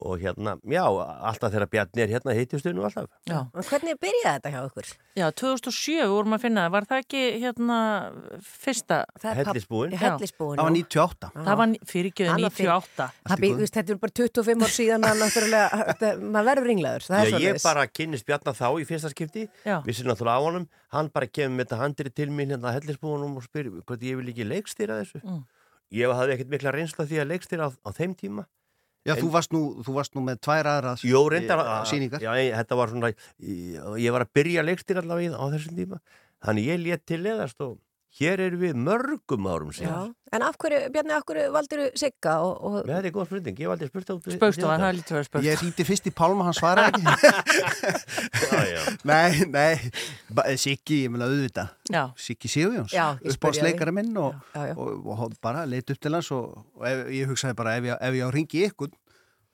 og 0.00 0.18
hérna, 0.22 0.54
já, 0.64 0.82
alltaf 0.88 1.52
þegar 1.52 1.68
Bjarni 1.72 2.02
er 2.06 2.12
hérna 2.14 2.34
hittistu 2.36 2.72
nú 2.72 2.84
alltaf. 2.88 3.06
Já. 3.28 3.42
hvernig 3.68 3.98
byrjaði 4.00 4.38
þetta 4.38 4.52
hjá 4.54 4.60
ykkur? 4.70 4.88
Já, 5.20 5.26
2007 5.42 6.06
vorum 6.08 6.36
að 6.36 6.44
finna 6.46 6.64
það, 6.66 6.72
var 6.76 6.86
það 6.90 7.02
ekki 7.04 7.22
hérna 7.42 7.78
fyrsta, 8.40 8.98
Hellisbúin. 9.22 9.92
Hellisbúin. 10.00 10.56
Það 10.58 10.64
var 10.66 10.74
98. 10.76 11.30
það 11.36 11.58
var 11.60 11.74
fyrirgjöðu 11.92 12.30
Hann 12.32 12.46
var 12.46 12.54
fyrir- 12.56 12.72
98. 12.72 13.08
Það 13.30 13.42
býð, 13.44 13.56
veist, 13.60 13.74
þetta 13.76 13.94
er 13.96 14.00
bara 14.04 14.16
25 14.20 14.64
ár 14.66 14.74
síðan 14.76 15.06
að 15.10 15.20
náttúrulega, 15.24 15.68
þetta- 15.90 16.12
maður 16.20 16.50
verður 16.50 16.68
ringlaður, 16.70 17.06
það 17.10 17.20
er 17.20 17.30
Já, 17.30 17.38
ég 17.46 17.62
bara 17.64 17.86
kynnist 18.00 18.26
Bjarnar 18.30 18.58
þá 18.60 18.66
í 18.80 18.86
fyrsta 18.88 19.12
skipti, 19.12 19.46
Já. 19.66 19.76
vissi 19.86 20.04
náttúrulega 20.08 20.40
á 20.40 20.46
honum, 20.48 20.68
hann 20.94 21.08
bara 21.12 21.26
kemur 21.30 21.56
með 21.60 21.66
þetta 21.68 21.80
handri 21.84 22.10
til 22.14 22.30
mín 22.30 22.50
hérna 22.54 22.72
að 22.72 22.80
hellisbúinum 22.80 23.36
og 23.36 23.44
spyr 23.46 23.70
hvort 23.84 24.00
ég 24.02 24.16
vil 24.20 24.30
ekki 24.32 24.46
leikstýra 24.48 25.00
þessu. 25.02 25.20
Mm. 25.24 25.44
Ég 25.90 26.06
hafði 26.14 26.34
ekkert 26.36 26.50
mikla 26.54 26.70
reynsla 26.74 27.04
því 27.06 27.18
að 27.18 27.30
leikstýra 27.34 27.66
á, 27.66 27.70
á 27.82 27.90
þeim 27.90 28.12
tíma. 28.14 28.44
Já, 29.08 29.14
þú 29.16 29.30
varst 29.32 29.54
nú, 29.54 29.60
þú 29.84 29.94
varst 29.96 30.16
nú 30.16 30.22
með 30.26 30.40
tvær 30.44 30.68
aðra 30.74 30.90
Jó, 31.08 31.20
reyndar 31.32 31.62
eh, 31.62 31.70
að 31.72 31.86
sýningar. 31.88 32.24
Já, 32.24 32.30
ég, 32.36 32.50
þetta 32.58 32.76
var 32.76 32.90
svona, 32.92 33.10
ég, 33.40 33.78
ég 34.04 34.16
var 34.16 34.26
að 34.26 34.32
byrja 34.36 34.64
leikstýra 34.66 35.04
allavega 35.04 35.40
á 35.40 35.44
þessum 35.54 35.78
tíma. 35.78 36.00
Þannig 36.44 36.68
ég 36.68 36.82
létt 36.84 37.06
til 37.08 37.20
leðast 37.24 37.64
og 37.64 37.78
hér 38.18 38.40
erum 38.42 38.60
við 38.64 38.74
mörgum 38.74 39.44
árum 39.46 39.68
Já, 39.70 39.76
síðan. 39.84 40.08
en 40.34 40.42
af 40.42 40.56
hverju, 40.58 40.78
Bjarni, 40.94 41.12
af 41.14 41.22
hverju 41.28 41.52
valdur 41.54 41.82
Sigga 42.00 42.32
og, 42.42 42.56
og 42.66 42.72
Með 42.88 42.96
þetta 42.96 43.08
er 43.10 43.14
góð 43.14 43.28
spurning, 43.28 43.60
ég 43.62 43.70
var 43.70 43.76
aldrei 43.78 43.90
spurt 43.92 44.10
á 44.10 44.14
Spögstu 44.34 44.64
það, 44.66 44.80
það 44.82 44.88
er 44.88 44.96
lítið 44.98 45.12
að 45.14 45.18
vera 45.20 45.28
spögstu. 45.28 45.46
Ég 45.46 45.60
hringdi 45.62 45.86
fyrst 45.86 46.08
í 46.10 46.12
Pálma, 46.20 46.46
hann 46.48 46.56
svaraði 46.58 46.90
ekki. 46.90 47.70
Já, 48.50 48.60
já. 48.66 48.80
nei, 49.10 49.44
nei, 49.52 49.90
ba- 50.34 50.46
Siggi, 50.58 50.98
ég 51.04 51.12
meina 51.14 51.28
auðvitað. 51.30 51.70
Já, 51.94 52.02
Siggi 52.18 52.50
Sigurjóns, 52.50 52.92
Já, 52.94 53.06
ég 53.22 53.36
uppáðsleikari 53.36 53.94
minn 53.94 54.10
og, 54.20 54.34
Já, 54.56 54.66
já. 54.72 54.74
og, 54.74 55.06
og, 55.06 55.22
og 55.28 55.38
bara 55.44 55.62
leit 55.70 55.90
upp 55.94 56.00
til 56.02 56.14
hans 56.18 56.30
og, 56.34 56.58
og 56.80 56.86
ef, 56.90 57.06
ég 57.14 57.30
hugsaði 57.30 57.56
bara 57.62 57.76
ef 57.78 57.86
ég, 57.92 57.96
ef 58.10 58.18
ég 58.18 58.26
á 58.26 58.30
ringi 58.34 58.64
ykkur, 58.68 58.90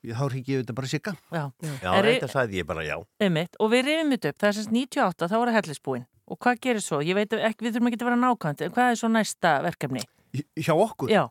ég, 0.07 0.17
þá 0.17 0.25
ringi 0.33 0.55
ég 0.57 0.61
auðvitað 0.63 0.79
bara 0.81 0.93
Sigga. 0.97 1.17
já. 1.29 1.45
Já, 1.61 1.91
Er- 1.93 2.05
reynda 2.09 2.33
sagði 2.33 2.63
ég 2.63 2.69
bara 2.73 2.85
já. 2.89 2.97
Einmitt. 3.21 3.57
Og 3.61 3.73
við 3.77 3.89
rifum 3.91 4.17
þetta 4.17 4.33
upp, 4.35 4.41
það 4.43 4.49
er 4.53 4.59
semst 4.61 4.77
98, 4.81 5.29
þá 5.33 5.37
var 5.43 5.53
það 5.53 5.59
hellisbúin. 5.61 6.07
Og 6.27 6.39
hvað 6.43 6.61
gerir 6.64 6.83
svo? 6.83 7.01
Ég 7.07 7.14
veit 7.18 7.33
ekki, 7.39 7.66
við 7.66 7.77
þurfum 7.77 7.91
ekki 7.91 8.01
að 8.03 8.09
vera 8.11 8.20
nákvæmt, 8.22 8.62
en 8.66 8.72
hvað 8.74 8.93
er 8.93 9.01
svo 9.01 9.11
næsta 9.14 9.53
verkefni? 9.66 10.03
Hjá 10.59 10.74
okkur? 10.74 11.12
Já, 11.12 11.27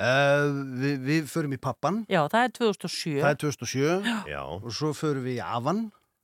Uh, 0.00 0.46
við, 0.80 1.00
við 1.04 1.24
förum 1.28 1.52
í 1.52 1.58
pappan, 1.60 1.96
já, 2.08 2.22
það 2.30 2.44
er 2.46 2.52
2007. 2.56 3.16
það 3.20 3.32
er 3.34 3.38
2007 3.42 4.30
Já, 4.30 4.38
og 4.46 4.68
svo 4.72 4.92
förum 4.96 5.26
við 5.26 5.34
í 5.34 5.40
Avan, 5.44 5.80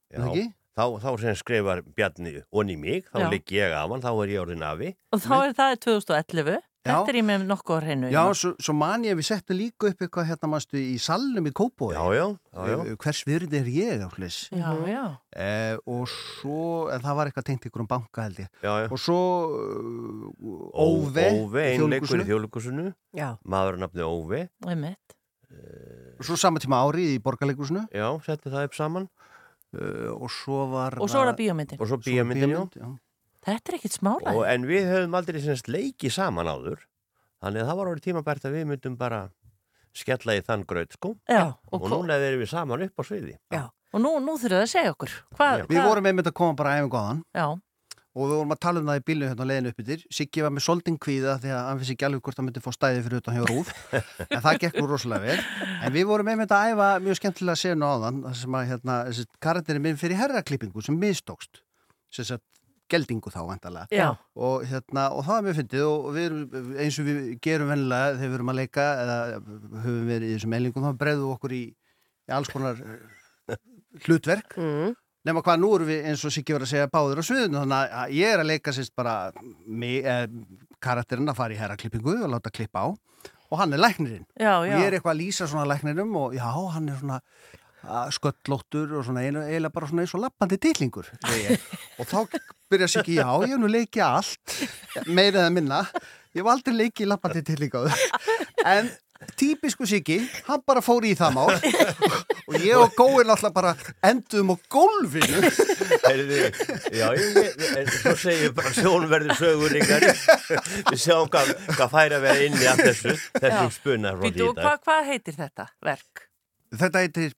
er 0.08 0.22
það 0.22 0.28
já. 0.30 0.30
ekki? 0.30 0.44
Þá, 0.76 0.84
þá 1.02 1.08
sem 1.20 1.36
skrifar 1.40 1.82
Bjarni 1.96 2.32
onni 2.56 2.76
mig, 2.80 3.06
þá 3.10 3.26
ligg 3.32 3.52
ég 3.52 3.74
af 3.76 3.90
hann, 3.90 4.04
þá 4.04 4.10
er 4.12 4.32
ég 4.32 4.40
orðin 4.44 4.64
afi. 4.64 4.90
Og 5.12 5.20
þá 5.24 5.34
er 5.40 5.54
það 5.58 5.74
2011. 5.86 6.56
Þetta 6.86 7.12
er 7.12 7.18
ég 7.18 7.26
með 7.26 7.44
nokkuð 7.50 7.76
á 7.76 7.80
hreinu. 7.84 8.10
Já, 8.14 8.20
svo, 8.40 8.52
svo 8.62 8.74
man 8.78 9.06
ég 9.06 9.16
að 9.16 9.20
við 9.20 9.28
settum 9.28 9.58
líka 9.58 9.90
upp 9.90 10.04
eitthvað 10.06 10.28
hérna 10.30 10.50
manstu 10.52 10.80
í 10.80 10.96
salnum 11.02 11.48
í 11.50 11.52
Kópói. 11.56 11.90
Já, 11.96 12.04
já, 12.16 12.26
já, 12.30 12.72
já. 12.72 12.96
Hvers 13.04 13.22
virði 13.28 13.60
er 13.60 13.70
ég, 13.74 14.04
áhlis? 14.06 14.38
Já, 14.54 14.68
já. 14.90 15.02
Eh, 15.36 15.74
og 15.96 16.06
svo, 16.12 16.60
en 16.94 17.04
það 17.04 17.18
var 17.20 17.30
eitthvað 17.30 17.48
tengt 17.50 17.68
ykkur 17.70 17.84
um 17.84 17.90
banka 17.90 18.26
held 18.28 18.42
ég. 18.44 18.50
já, 18.62 18.72
já. 18.84 18.88
Og 18.88 19.02
svo 19.02 19.20
uh, 19.50 20.80
Óve, 20.86 21.28
Óve, 21.42 21.66
einleikur 21.74 22.22
í 22.22 22.28
þjóðleikusinu, 22.30 22.88
Já, 23.16 23.28
maður 23.44 23.80
nafni 23.84 24.06
Óve. 24.06 24.46
Einmitt. 24.66 25.16
Og 26.16 26.24
svo 26.26 26.36
sama 26.40 26.60
tíma 26.62 26.80
ári 26.84 27.14
í 27.14 27.22
borgarleikusinu. 27.22 27.86
Já, 27.94 28.08
setti 28.24 28.52
það 28.52 28.70
upp 28.70 28.76
saman. 28.76 29.08
Uh, 29.76 30.14
og 30.14 30.30
svo 30.32 30.62
var 30.72 30.96
Og 31.02 31.10
svo 31.10 31.24
er 31.24 31.32
það 31.32 31.40
bíómyndin. 31.42 31.80
Og 31.82 31.90
svo 31.90 31.98
svo 32.00 32.94
Þetta 33.46 33.72
er 33.72 33.78
ekkit 33.78 33.94
smála. 33.96 34.32
Og, 34.34 34.42
en 34.50 34.66
við 34.66 34.88
höfum 34.90 35.16
aldrei 35.18 35.40
semst 35.44 35.68
leiki 35.70 36.10
saman 36.10 36.50
áður. 36.50 36.80
Þannig 37.44 37.62
að 37.62 37.68
það 37.70 37.78
var 37.80 37.90
orðið 37.92 38.06
tímabært 38.08 38.46
að 38.48 38.56
við 38.56 38.64
myndum 38.72 38.96
bara 38.98 39.20
skella 39.96 40.34
í 40.36 40.42
þann 40.44 40.64
graut, 40.68 40.96
sko. 40.96 41.12
Já, 41.30 41.44
Og, 41.46 41.76
og, 41.78 41.84
og, 41.84 41.92
núna 41.94 42.16
erum 42.20 42.42
við 42.42 42.50
saman 42.52 42.82
upp 42.88 43.00
á 43.00 43.02
sviði. 43.06 43.36
já. 43.54 43.62
og 43.94 44.02
nú, 44.02 44.16
nú 44.20 44.34
þurfum 44.36 44.58
það 44.58 44.64
að 44.66 44.72
segja 44.72 44.96
okkur. 44.96 45.14
Hvað? 45.38 45.62
Við 45.70 45.86
vorum 45.86 46.10
einmitt 46.10 46.26
að 46.28 46.34
koma 46.36 46.56
bara 46.58 46.74
æfingu 46.76 46.98
á 47.00 47.04
hann 47.06 47.22
Já, 47.32 47.46
og 48.16 48.24
við 48.26 48.34
vorum 48.34 48.52
að 48.56 48.60
tala 48.64 48.80
um 48.80 48.90
það 48.90 48.98
í 48.98 49.04
bílnu 49.08 49.28
hérna 49.30 49.44
á 49.44 49.48
leiðinu 49.50 49.70
upp 49.72 49.80
yfir. 49.84 50.02
Siggi 50.18 50.42
var 50.44 50.52
með 50.56 50.64
soldin 50.66 50.98
kvíða 51.00 51.36
því 51.40 51.52
að 51.52 51.62
hann 51.68 51.80
vissi 51.80 51.94
ekki 51.96 52.06
alveg 52.08 52.22
hvort 52.26 52.40
hann 52.40 52.46
myndi 52.48 52.62
fá 52.64 52.68
stæði 52.72 53.02
fyrir 53.06 53.22
utan 53.22 53.36
hjá 53.36 53.44
Rúf. 53.50 53.72
en 54.32 54.42
það 54.44 54.58
gekk 54.64 54.78
nú 54.80 54.86
rosalega 54.90 55.30
vel. 55.30 55.38
En 55.84 55.94
við 55.96 56.08
vorum 56.08 56.30
einmitt 56.32 56.52
að 56.56 56.72
æfa 56.72 56.88
mjög 57.04 57.18
skemmtilega 57.20 57.60
senu 57.60 57.88
á 57.88 57.94
þann 58.06 58.20
þar 58.26 58.38
sem 58.40 58.56
að 58.60 58.68
hérna, 58.72 58.96
þessi 59.10 59.26
karakterin 59.48 59.84
minn 59.84 60.00
fyrir 60.00 60.20
herraklippingu 60.20 60.84
sem 60.84 60.96
mistókst. 61.00 61.60
Sem 62.12 62.24
sagt, 62.32 62.44
geldingu 62.90 63.32
þá 63.32 63.40
vantarlega. 63.48 63.86
já, 63.90 64.08
og, 64.34 64.66
hérna, 64.68 65.08
og 65.14 65.24
það 65.26 65.34
var 65.34 65.46
mjög 65.46 65.58
fyndið 65.60 65.86
og 65.86 66.06
við 66.14 66.36
eins 66.84 66.98
og 67.00 67.08
við 67.08 67.18
gerum 67.44 67.72
vennilega 67.72 68.12
þegar 68.14 68.30
við 68.30 68.38
erum 68.38 68.52
að 68.52 68.60
leika 68.60 68.86
eða 69.02 69.16
höfum 69.86 70.06
verið 70.10 70.28
í 70.28 70.36
þessum 70.36 70.54
meilingum 70.54 70.86
þá 70.86 71.00
breyðum 71.00 71.24
við 71.24 71.34
okkur 71.34 71.56
í, 71.56 71.64
í 72.30 72.36
alls 72.36 72.52
konar 72.52 72.84
hlutverk 74.06 74.56
mm. 74.60 74.94
nema 75.26 75.42
hvað 75.46 75.60
nú 75.62 75.72
erum 75.76 75.90
við 75.90 76.08
eins 76.12 76.24
og 76.26 76.34
Siggi 76.34 76.56
var 76.56 76.66
að 76.66 76.72
segja 76.74 76.92
báður 76.92 77.22
á 77.22 77.28
sviðinu 77.28 77.62
þannig 77.64 77.98
að 78.02 78.16
ég 78.20 78.34
er 78.34 78.44
að 78.44 78.50
leika 78.52 78.76
sérst 78.76 78.94
bara 78.98 79.16
mig, 79.66 79.98
eh, 80.04 80.24
karakterinn 80.82 81.32
að 81.32 81.40
fara 81.40 81.56
í 81.56 81.60
herraklippingu 81.60 82.18
og 82.20 82.32
láta 82.36 82.54
klippa 82.54 82.86
á 82.86 82.88
og 83.46 83.60
hann 83.60 83.74
er 83.74 83.82
læknirinn 83.82 84.26
Já, 84.34 84.58
og 84.58 84.66
já. 84.66 84.74
ég 84.78 84.88
er 84.88 84.96
eitthvað 84.98 85.14
að 85.14 85.22
lýsa 85.22 85.46
svona 85.50 85.68
læknirum 85.70 86.18
og 86.18 86.34
já, 86.34 86.46
hann 86.74 86.90
er 86.90 86.98
svona 86.98 87.20
að 87.86 88.12
sköllóttur 88.16 88.94
og 88.98 89.04
svona 89.06 89.22
einu, 89.22 89.42
eiginlega 89.46 89.74
bara 89.74 89.88
svona 89.90 90.04
eins 90.04 90.14
og 90.16 90.22
lappandi 90.24 90.58
ég. 90.58 91.66
og 92.00 92.08
þá 92.08 92.18
byrja 92.70 92.88
Siggi, 92.90 93.18
já, 93.20 93.28
ég 93.44 93.54
hef 93.54 93.62
nú 93.62 93.70
leikið 93.70 94.04
allt 94.06 94.60
meira 95.06 95.44
eða 95.44 95.54
minna. 95.54 95.82
Ég 96.36 96.42
hef 96.42 96.52
aldrei 96.52 96.76
leikið 96.84 97.10
lappandi 97.12 97.42
dillingáður 97.46 98.06
en 98.66 98.88
típisku 99.40 99.86
Siggi 99.88 100.18
hann 100.48 100.60
bara 100.66 100.82
fór 100.84 101.06
í 101.08 101.14
það 101.16 101.36
mál. 101.38 101.54
Og 102.46 102.58
ég 102.62 102.76
og 102.78 102.92
Góin 102.98 103.30
alltaf 103.32 103.54
bara 103.54 103.72
endum 104.04 104.52
á 104.52 104.56
gólfinu. 104.70 105.40
Heyrðu, 106.04 106.42
já, 106.94 107.06
ég, 107.16 107.40
ég, 107.40 107.64
en 107.80 107.88
svo 107.94 108.12
segir 108.20 108.52
bara 108.56 108.70
sjónverður 108.76 109.38
sögur 109.40 109.74
ykkar 109.80 110.06
við 110.90 111.00
sjáum 111.02 111.30
hvað, 111.32 111.50
hvað 111.72 111.90
færi 111.96 112.18
að 112.18 112.26
vera 112.26 112.44
inni 112.46 112.68
af 112.70 112.82
þessu 112.82 113.16
þessum 113.40 113.72
spunar 113.74 114.20
frá 114.20 114.28
því 114.28 114.46
hvað, 114.60 114.78
hvað 114.86 115.10
heitir 115.10 115.36
þetta 115.40 115.66
verk? 115.88 116.22
þetta 116.76 117.02
heitir, 117.04 117.34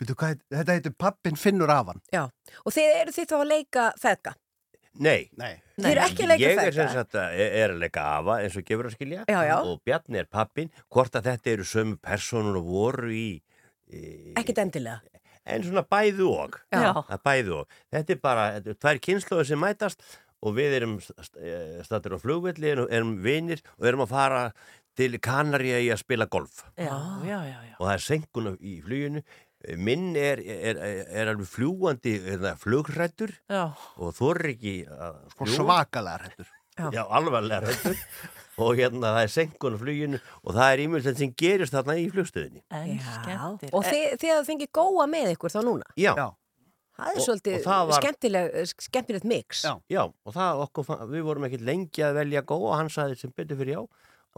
byrju, 0.00 0.18
hvað, 0.18 0.42
þetta 0.56 0.76
heitir 0.78 0.96
Pappin 1.04 1.38
finnur 1.38 1.72
afan 1.74 2.02
Já, 2.14 2.24
og 2.64 2.74
þið 2.74 2.98
eru 3.02 3.14
þið 3.14 3.30
þá 3.30 3.36
að 3.38 3.48
leika 3.52 3.88
feðga 4.02 4.34
Nei, 4.98 5.28
Nei. 5.38 5.52
Þið 5.78 5.90
eru 5.92 6.02
ekki 6.04 6.24
að 6.24 6.30
leika 6.32 6.42
ég 6.42 6.52
er 6.54 6.58
feðga? 6.58 6.76
sem 6.78 6.88
sagt 6.96 7.18
að 7.20 7.42
er 7.46 7.74
að 7.74 7.82
leika 7.84 8.06
afa 8.18 8.38
eins 8.42 8.56
og 8.58 8.64
gefur 8.66 8.88
að 8.90 8.96
skilja 8.96 9.24
Já, 9.30 9.38
já. 9.46 9.56
og 9.62 9.82
Bjarni 9.86 10.18
er 10.22 10.26
pappin 10.30 10.72
hvort 10.90 11.18
að 11.20 11.28
þetta 11.30 11.52
eru 11.54 11.66
sömu 11.70 11.98
personur 12.02 12.58
og 12.62 12.66
voru 12.72 13.12
í, 13.14 13.28
í 13.94 14.02
Ekkert 14.40 14.58
endilega 14.64 14.98
en 15.48 15.62
svona 15.64 15.80
bæðu 15.88 16.26
og 16.34 16.58
Já. 16.74 16.90
Það 16.98 17.14
er 17.16 17.22
bæðu 17.30 17.54
og 17.62 17.76
þetta 17.94 18.12
er 18.16 18.18
bara, 18.26 18.48
þetta 18.58 18.74
er 18.74 18.80
tvær 18.82 18.98
kynnslóður 19.06 19.46
sem 19.52 19.62
mætast 19.62 20.02
og 20.44 20.52
við 20.58 20.74
erum 20.82 20.98
stattur 21.86 22.14
á 22.14 22.18
flugvelli 22.22 22.68
erum, 22.74 22.90
erum 22.92 23.14
vinir 23.24 23.62
og 23.78 23.88
erum 23.88 24.04
að 24.04 24.12
fara 24.12 24.42
til 24.98 25.14
Kanaríu 25.22 25.78
í 25.86 25.88
að 25.94 26.02
spila 26.02 26.26
golf 26.30 26.64
Já, 26.76 26.90
já, 27.22 27.38
já, 27.46 27.58
já. 27.70 27.74
og 27.78 27.84
það 27.86 27.94
er 27.94 28.04
senkun 28.10 28.50
í 28.60 28.74
fluginu 28.84 29.22
minn 29.76 30.16
er, 30.16 30.40
er, 30.40 30.76
er, 30.78 31.00
er 31.22 31.30
alveg 31.34 31.48
fljúandi 31.50 32.14
hérna, 32.24 32.54
flugrættur 32.56 33.34
og 33.50 34.14
þorir 34.16 34.54
ekki 34.54 34.74
að 34.88 35.18
Sko 35.34 35.44
fljúga. 35.44 35.58
svakalega 35.58 36.18
hrættur 36.22 36.48
Já. 36.78 36.88
Já, 36.94 37.02
alvarlega 37.10 37.60
hrættur 37.66 37.96
og 38.62 38.74
hérna 38.78 39.12
það 39.14 39.22
er 39.26 39.32
senkun 39.34 39.74
á 39.74 39.78
fluginu 39.82 40.18
og 40.44 40.52
það 40.54 40.72
er 40.72 40.82
ímjöld 40.84 41.08
sem 41.18 41.32
gerist 41.38 41.74
þarna 41.74 41.96
í 41.98 42.08
flugstöðinni 42.10 42.62
og 43.72 43.84
þið, 43.86 44.04
þið 44.18 44.30
hafið 44.32 44.46
fengið 44.52 44.70
góa 44.78 45.06
með 45.10 45.32
ykkur 45.34 45.54
þá 45.54 45.58
núna 45.66 45.88
Já, 45.98 46.12
Já. 46.14 46.28
Það 46.98 47.08
er 47.12 47.18
Og- 47.20 47.26
svolítið 47.28 47.56
og 47.60 47.64
það 47.68 47.82
var- 47.88 48.00
skemmtileg, 48.02 48.54
skemmtilegt 48.82 49.24
mix 49.30 49.64
Já. 49.66 49.74
já 49.90 50.02
og 50.06 50.32
það 50.34 50.62
okkur, 50.64 50.88
við 51.12 51.22
vorum 51.28 51.44
ekkert 51.46 51.66
lengi 51.68 52.02
að 52.02 52.16
velja 52.18 52.42
góð 52.42 52.64
og 52.72 52.76
hann 52.80 52.88
saði 52.90 53.18
sem 53.20 53.30
betur 53.36 53.56
fyrir 53.60 53.76
já 53.76 53.82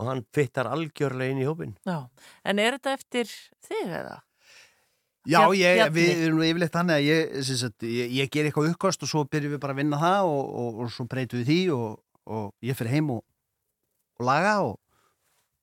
og 0.01 0.07
hann 0.07 0.21
fittar 0.33 0.69
algjörlega 0.69 1.33
inn 1.33 1.41
í 1.41 1.49
hópin 1.49 1.73
Já. 1.89 2.09
En 2.45 2.59
er 2.59 2.77
þetta 2.79 2.93
eftir 2.99 3.33
þig 3.65 3.87
eða? 3.89 4.19
Já, 5.29 5.41
ég, 5.53 5.81
við 5.93 6.23
erum 6.25 6.39
nú 6.41 6.45
yfirleitt 6.49 6.73
þannig 6.73 6.97
að 6.97 7.05
ég, 7.05 7.33
sem 7.45 7.57
sagt, 7.61 7.83
ég, 7.85 8.13
ég 8.17 8.31
ger 8.33 8.47
eitthvað 8.49 8.71
uppkast 8.73 9.03
og 9.05 9.11
svo 9.11 9.25
byrjum 9.29 9.53
við 9.57 9.61
bara 9.61 9.75
að 9.77 9.83
vinna 9.83 9.99
það 10.01 10.29
og, 10.33 10.47
og, 10.63 10.79
og 10.87 10.93
svo 10.95 11.05
breytum 11.11 11.43
við 11.43 11.51
því 11.51 11.59
og, 11.77 11.99
og 12.31 12.47
ég 12.65 12.79
fyrir 12.79 12.95
heim 12.97 13.11
og, 13.19 13.25
og 14.21 14.25
laga 14.31 14.61
og 14.69 14.79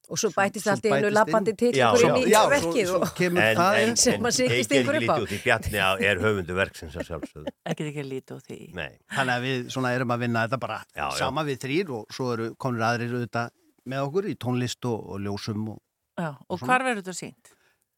Og 0.07 0.15
svo 0.15 0.29
bætist 0.31 0.63
svo 0.63 0.71
allt 0.71 0.85
í 0.87 0.91
einu 0.95 1.09
lappandi 1.11 1.51
til 1.59 1.73
Já, 1.75 1.89
ykkur 1.91 1.99
já. 2.05 2.07
inn 2.15 2.21
í 2.21 2.29
Já, 2.31 2.37
svo- 2.39 2.51
verkið 2.53 2.85
svo 2.87 2.99
og 3.03 3.09
kemur 3.17 3.41
en, 3.43 3.57
það 3.59 3.79
en, 3.81 3.89
sem 3.99 4.27
að 4.29 4.35
stingur 4.37 4.95
gerir 4.95 5.03
upp 5.03 5.11
á. 5.11 5.15
lítið 5.17 5.25
út 5.25 5.33
í 5.35 5.39
Bjarni 5.43 5.81
að 5.83 6.03
er 6.07 6.21
höfundu 6.23 6.55
verksins 6.55 6.95
að 6.95 7.07
sjálfsögðu 7.09 7.51
Ekkert 7.73 7.87
ekki 7.91 8.05
lítið 8.07 8.45
því. 8.45 8.59
Nei, 8.77 8.93
Þannig 9.17 9.33
að 9.33 9.43
við 9.49 9.65
svona 9.75 9.91
erum 9.97 10.13
að 10.15 10.23
vinna 10.23 10.45
þetta 10.45 10.59
bara 10.63 10.77
Já, 10.95 11.01
já. 11.03 11.17
sama 11.19 11.43
við 11.49 11.59
þrýr 11.65 11.91
og 11.97 12.15
svo 12.15 12.29
eru 12.37 12.47
konur 12.55 12.85
aðrir 12.87 13.17
auðvitað 13.17 13.51
með 13.91 14.05
okkur 14.07 14.29
í 14.31 14.37
tónlist 14.47 14.87
og, 14.93 15.03
og 15.11 15.19
ljósum 15.27 15.67
og 15.75 15.83
Já. 16.23 16.29
Og 16.55 16.63
hvar 16.63 16.87
verður 16.87 17.03
þetta 17.03 17.17
sínt? 17.19 17.51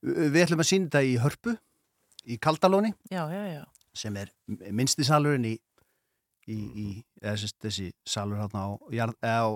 Við 0.04 0.44
ætlum 0.46 0.64
að 0.64 0.70
þetta 0.88 1.04
í 1.06 1.16
Hörpu 1.24 1.56
í 2.30 2.38
Kaldalóni 2.42 2.94
Já, 3.12 3.24
já, 3.32 3.44
já. 3.60 3.64
sem 3.94 4.16
er 4.22 4.32
minnsti 4.72 5.04
salurinn 5.08 5.46
í, 5.50 5.56
í, 6.50 6.58
í 6.58 6.88
eða 7.22 7.38
sérst, 7.42 7.58
þessi 7.64 7.90
salur 8.08 8.40
hérna 8.42 8.66
á, 8.66 8.70
jarð, 8.96 9.16
eða 9.22 9.40
á 9.44 9.50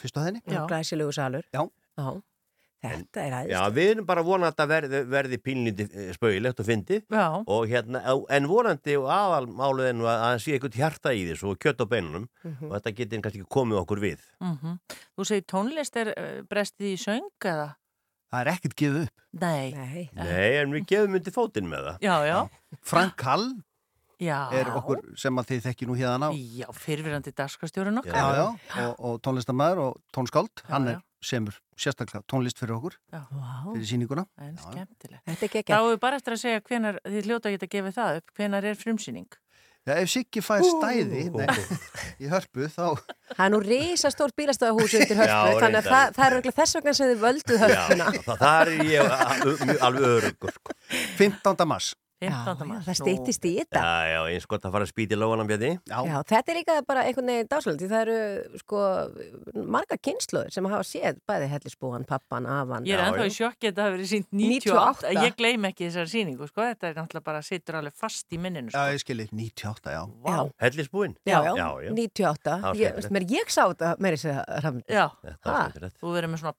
fyrstu 0.00 0.20
hæðinni 0.24 0.42
Já. 0.46 0.64
glæsilegu 0.70 1.12
salur 1.16 1.46
Já. 1.54 1.62
Þetta 2.78 3.22
er 3.26 3.32
aðeins 3.34 3.50
já 3.50 3.60
við 3.74 3.88
erum 3.90 4.04
bara 4.06 4.22
vonandi 4.22 4.46
að 4.46 4.52
þetta 4.54 4.66
verði, 4.70 4.98
verði 5.10 5.38
pínlindi 5.42 5.86
spauðilegt 6.14 6.60
og 6.62 6.66
fyndið 6.68 7.00
Já. 7.10 7.24
og 7.50 7.64
hérna, 7.66 8.02
en 8.36 8.46
vonandi 8.46 8.94
og 9.00 9.08
aðalmálið 9.10 9.88
er 9.88 9.96
nú 9.98 10.06
að 10.06 10.20
það 10.22 10.36
sé 10.44 10.52
eitthvað 10.54 10.76
hjarta 10.78 11.14
í 11.18 11.24
þessu 11.26 11.48
og 11.50 11.58
kjött 11.64 11.82
á 11.82 11.86
beinunum 11.90 12.28
Mhm. 12.46 12.68
og 12.68 12.76
þetta 12.76 12.92
getur 13.00 13.24
kannski 13.24 13.42
komið 13.50 13.80
okkur 13.82 13.98
við 14.04 14.22
Mm 14.38 14.78
Þú 15.18 15.26
segir 15.26 15.46
tónlist 15.50 15.96
er 15.98 16.12
uh, 16.14 16.42
brestið 16.46 16.92
í 16.94 16.96
söng 17.02 17.26
eða? 17.42 17.74
Það 18.28 18.40
er 18.42 18.50
ekkert 18.52 18.74
gefið 18.76 19.00
upp. 19.06 19.24
Nei. 19.40 19.70
Nei. 19.72 20.02
Nei, 20.16 20.50
en 20.62 20.74
við 20.76 20.86
gefum 20.90 21.16
undir 21.18 21.32
fótinn 21.34 21.68
með 21.70 21.86
það 21.88 22.04
Já, 22.04 22.14
já. 22.28 22.38
Frank 22.84 23.24
Hall 23.24 23.46
Já. 24.18 24.38
er 24.52 24.70
okkur 24.74 25.02
sem 25.20 25.38
að 25.38 25.46
þið 25.52 25.60
þekki 25.68 25.86
nú 25.88 25.96
hérna 25.98 26.28
á. 26.28 26.30
Já, 26.34 26.66
fyrirverandi 26.74 27.32
dagskastjórun 27.38 28.00
okkar. 28.02 28.18
Já, 28.18 28.26
já, 28.34 28.86
og, 28.88 28.96
og 28.98 29.20
tónlistamæður 29.22 29.82
og 29.84 30.00
tónskáld, 30.16 30.64
hann 30.68 30.88
já. 30.90 30.96
er 30.96 31.04
semur 31.24 31.54
sérstaklega 31.78 32.22
tónlist 32.30 32.58
fyrir 32.58 32.74
okkur, 32.76 32.96
Já. 33.14 33.22
fyrir 33.72 33.86
síninguna. 33.86 34.24
En 34.42 34.56
skemmtilegt. 34.58 35.22
Þetta 35.26 35.44
er 35.46 35.48
Þá 35.48 35.54
geggjað. 35.54 35.78
er 35.84 35.92
við 35.94 36.00
bara 36.02 36.18
eftir 36.18 36.34
að 36.34 36.42
segja 36.42 36.60
hvenar, 36.66 36.98
þið 37.06 37.28
hljóta 37.30 37.52
ekki 37.52 37.66
að 37.68 37.72
gefa 37.76 37.92
það 38.00 38.18
upp, 38.20 38.32
hvenar 38.38 38.66
er 38.72 38.78
frumsýning? 38.82 39.38
Já, 39.88 39.94
ef 39.96 40.10
Siggi 40.12 40.42
fær 40.44 40.64
stæði 40.66 41.22
nei, 41.32 41.46
í 42.20 42.28
hörpu, 42.28 42.66
þá... 42.68 42.98
Það 43.32 43.44
er 43.46 43.52
nú 43.54 43.60
risastórt 43.64 44.36
bílastæðahús 44.36 44.96
undir 44.98 45.16
Já, 45.16 45.22
hörpu, 45.22 45.62
þannig 45.62 45.78
að 45.80 45.88
það, 45.88 46.10
það 46.18 46.36
er 46.38 46.58
þess 46.58 46.78
vegna 46.78 46.94
sem 46.98 47.12
þið 47.12 47.22
völduð 47.22 47.62
hörpuna. 47.62 48.10
Já, 48.12 48.20
það, 48.26 48.42
það 48.42 48.58
er 48.60 48.90
ég 48.92 49.80
alveg 49.88 50.10
örugur 50.18 50.54
sko. 50.58 50.76
15. 51.22 51.64
mars. 51.72 51.94
15. 52.18 52.66
Já, 52.68 52.80
það 52.86 52.96
styttist 52.98 53.44
í 53.46 53.52
þetta. 53.60 53.82
Já, 53.82 54.08
já, 54.10 54.20
eins 54.32 54.46
gott 54.50 54.64
að 54.66 54.74
fara 54.74 54.86
að 54.86 54.90
spýti 54.90 55.18
lóanam 55.18 55.48
bjöði 55.48 55.70
Já, 55.86 55.98
Já, 56.08 56.16
þetta 56.32 56.52
er 56.52 56.58
líka 56.58 56.76
bara 56.88 57.04
einhvern 57.06 57.30
veginn 57.30 57.50
dáslöld 57.52 57.78
því 57.82 57.88
það 57.92 58.02
eru 58.04 58.60
sko 58.62 58.82
marga 59.76 59.98
kynsluður 60.02 60.50
sem 60.54 60.68
hafa 60.72 60.86
séð 60.88 61.20
bæði 61.28 61.50
hellisbúan, 61.52 62.06
pappan, 62.08 62.48
afan 62.50 62.88
Ég 62.88 62.96
er 62.96 63.04
Já, 63.04 63.06
ennþá 63.12 63.26
já. 63.26 63.30
í 63.30 63.36
sjokki 63.38 63.70
að 63.70 63.78
það 63.78 63.86
hafi 63.86 63.96
verið 63.98 64.10
sínt 64.12 64.28
98. 64.32 65.12
98. 65.14 65.24
Ég 65.28 65.38
gleym 65.38 65.68
ekki 65.70 65.86
þessari 65.86 66.12
síningu, 66.14 66.50
sko. 66.50 66.66
Þetta 66.68 66.90
er 66.90 66.98
náttúrulega 66.98 67.28
bara, 67.30 67.44
situr 67.46 67.78
alveg 67.78 67.94
fast 67.98 68.34
í 68.34 68.40
minninu, 68.42 68.72
já, 68.72 68.78
sko. 68.78 68.96
ég 68.96 69.04
skilji, 69.04 69.28
98, 69.38 69.94
já. 69.94 70.02
Já, 70.28 70.38
Hellisbúinn 70.64 71.14
já, 71.22 71.38
já, 71.38 71.52
já, 71.54 71.68
já. 71.86 71.92
98 71.94 72.58
Já, 72.58 72.70
ég, 72.82 73.10
mér, 73.14 73.28
ég 73.38 73.52
sá 73.52 73.62
þetta 73.68 73.94
meiri 74.02 74.18
sér 74.20 74.42
að 74.42 74.82
Já, 74.88 75.06
var 75.22 75.38
skemmtilegt 75.44 75.98
þú 76.02 76.14
verður 76.16 76.30
með 76.34 76.40
svona 76.42 76.54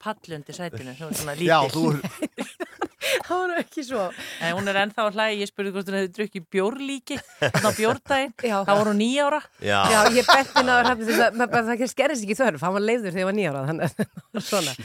er 3.09 3.25
það 3.29 3.43
var 3.43 3.61
ekki 3.63 3.85
svo 3.87 4.05
En 4.39 4.55
hún 4.57 4.69
er 4.71 4.79
ennþá 4.83 5.05
að 5.07 5.17
hlægi, 5.17 5.39
ég 5.43 5.49
spurði 5.49 5.73
hvort 5.75 5.89
hún 5.89 5.97
hefði 5.99 6.11
drukkið 6.17 6.45
bjórlíki, 6.53 7.17
þannig 7.41 7.67
á 7.67 7.71
bjórdaginn, 7.77 8.33
þá 8.39 8.71
voru 8.71 8.93
hún 8.93 8.99
nýjára. 9.01 9.39
Já, 9.63 9.79
Já, 9.91 9.99
ég 10.15 10.29
benti 10.29 10.63
ná 10.65 10.73
að 10.79 11.03
það 11.49 11.69
það 11.69 11.83
skerðist 11.91 12.25
ekki 12.25 12.37
þörf, 12.39 12.63
hann 12.65 12.75
var 12.77 12.85
leiður 12.85 13.13
þegar 13.15 13.21
ég 13.21 13.29
var 13.29 13.37
nýjára 13.37 13.63
þannig 13.69 13.85
að 13.89 14.45
svona. 14.49 14.75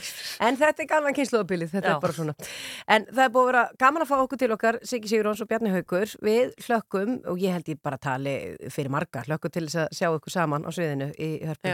En 0.47 0.59
þetta 0.59 0.85
er 0.85 0.89
gaman 0.91 1.17
kynsluðabilið, 1.19 1.71
þetta 1.75 1.91
Já. 1.91 1.95
er 1.95 2.03
bara 2.03 2.17
svona. 2.19 2.37
En 2.97 3.07
það 3.11 3.23
er 3.25 3.33
búið 3.35 3.45
að 3.45 3.51
vera 3.51 3.65
gaman 3.85 4.05
að 4.05 4.11
fá 4.11 4.15
okkur 4.19 4.43
til 4.43 4.51
okkar, 4.57 4.79
Siggi 4.83 5.11
Sigurjóns 5.13 5.43
og 5.45 5.51
Bjarni 5.51 5.73
Haugur. 5.75 6.15
Við 6.25 6.55
hlökkum, 6.67 7.17
og 7.31 7.41
ég 7.41 7.57
held 7.57 7.73
ég 7.73 7.81
bara 7.85 8.01
tali 8.01 8.35
fyrir 8.73 8.93
marga, 8.93 9.25
hlökkum 9.29 9.55
til 9.55 9.67
þess 9.69 9.85
að 9.85 9.99
sjá 10.01 10.09
ykkur 10.11 10.35
saman 10.35 10.67
á 10.67 10.69
sviðinu 10.75 11.11
í 11.15 11.31
hörpu. 11.45 11.69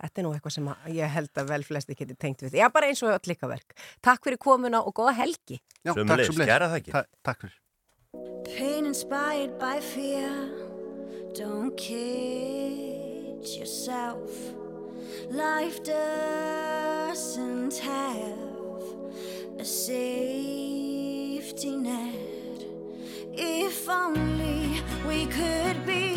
Þetta 0.00 0.20
er 0.20 0.24
nú 0.24 0.30
eitthvað 0.32 0.54
sem 0.54 0.68
að 0.72 0.76
ég 0.96 1.12
held 1.12 1.40
að 1.42 1.50
vel 1.50 1.64
flesti 1.66 1.96
geti 1.98 2.14
tengt 2.16 2.40
við. 2.46 2.54
Já, 2.56 2.66
bara 2.72 2.88
eins 2.88 3.02
og 3.04 3.12
öll 3.12 3.28
líka 3.28 3.46
verk. 3.50 3.70
Takk 4.04 4.24
fyrir 4.24 4.40
komuna 4.40 4.78
og 4.80 4.92
góða 4.96 5.12
helgi. 5.18 5.58
já, 5.84 5.92
sem 5.92 6.08
leið. 6.08 6.48
kærar 6.48 6.70
þakkir. 6.72 6.92
Ta 6.94 7.00
takk 7.28 7.38
fyrir. 7.44 7.56
Pain 8.48 8.86
inspired 8.86 9.58
by 9.60 9.80
fear. 9.80 10.32
Don't 11.36 11.76
kid 11.76 13.44
yourself. 13.44 14.30
Life 15.30 15.82
doesn't 15.84 17.78
have 17.78 18.38
a 19.58 19.64
safety 19.64 20.96
net. 21.76 22.64
If 23.32 23.88
only 23.88 24.82
we 25.06 25.26
could 25.26 25.86
be 25.86 26.16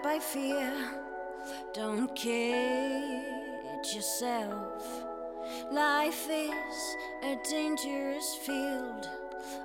by 0.03 0.19
fear. 0.19 0.73
Don't 1.73 2.15
kid 2.15 3.25
yourself. 3.95 5.05
Life 5.71 6.29
is 6.31 6.97
a 7.23 7.37
dangerous 7.49 8.37
field 8.37 9.09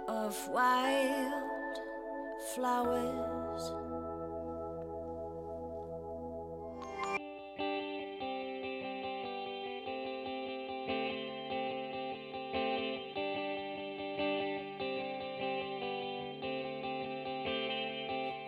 of 0.08 0.48
wild 0.50 1.80
flowers. 2.54 3.89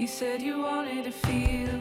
You 0.02 0.08
said 0.08 0.41
you 0.41 0.64
wanted 0.64 1.04
to 1.04 1.12
feel 1.12 1.80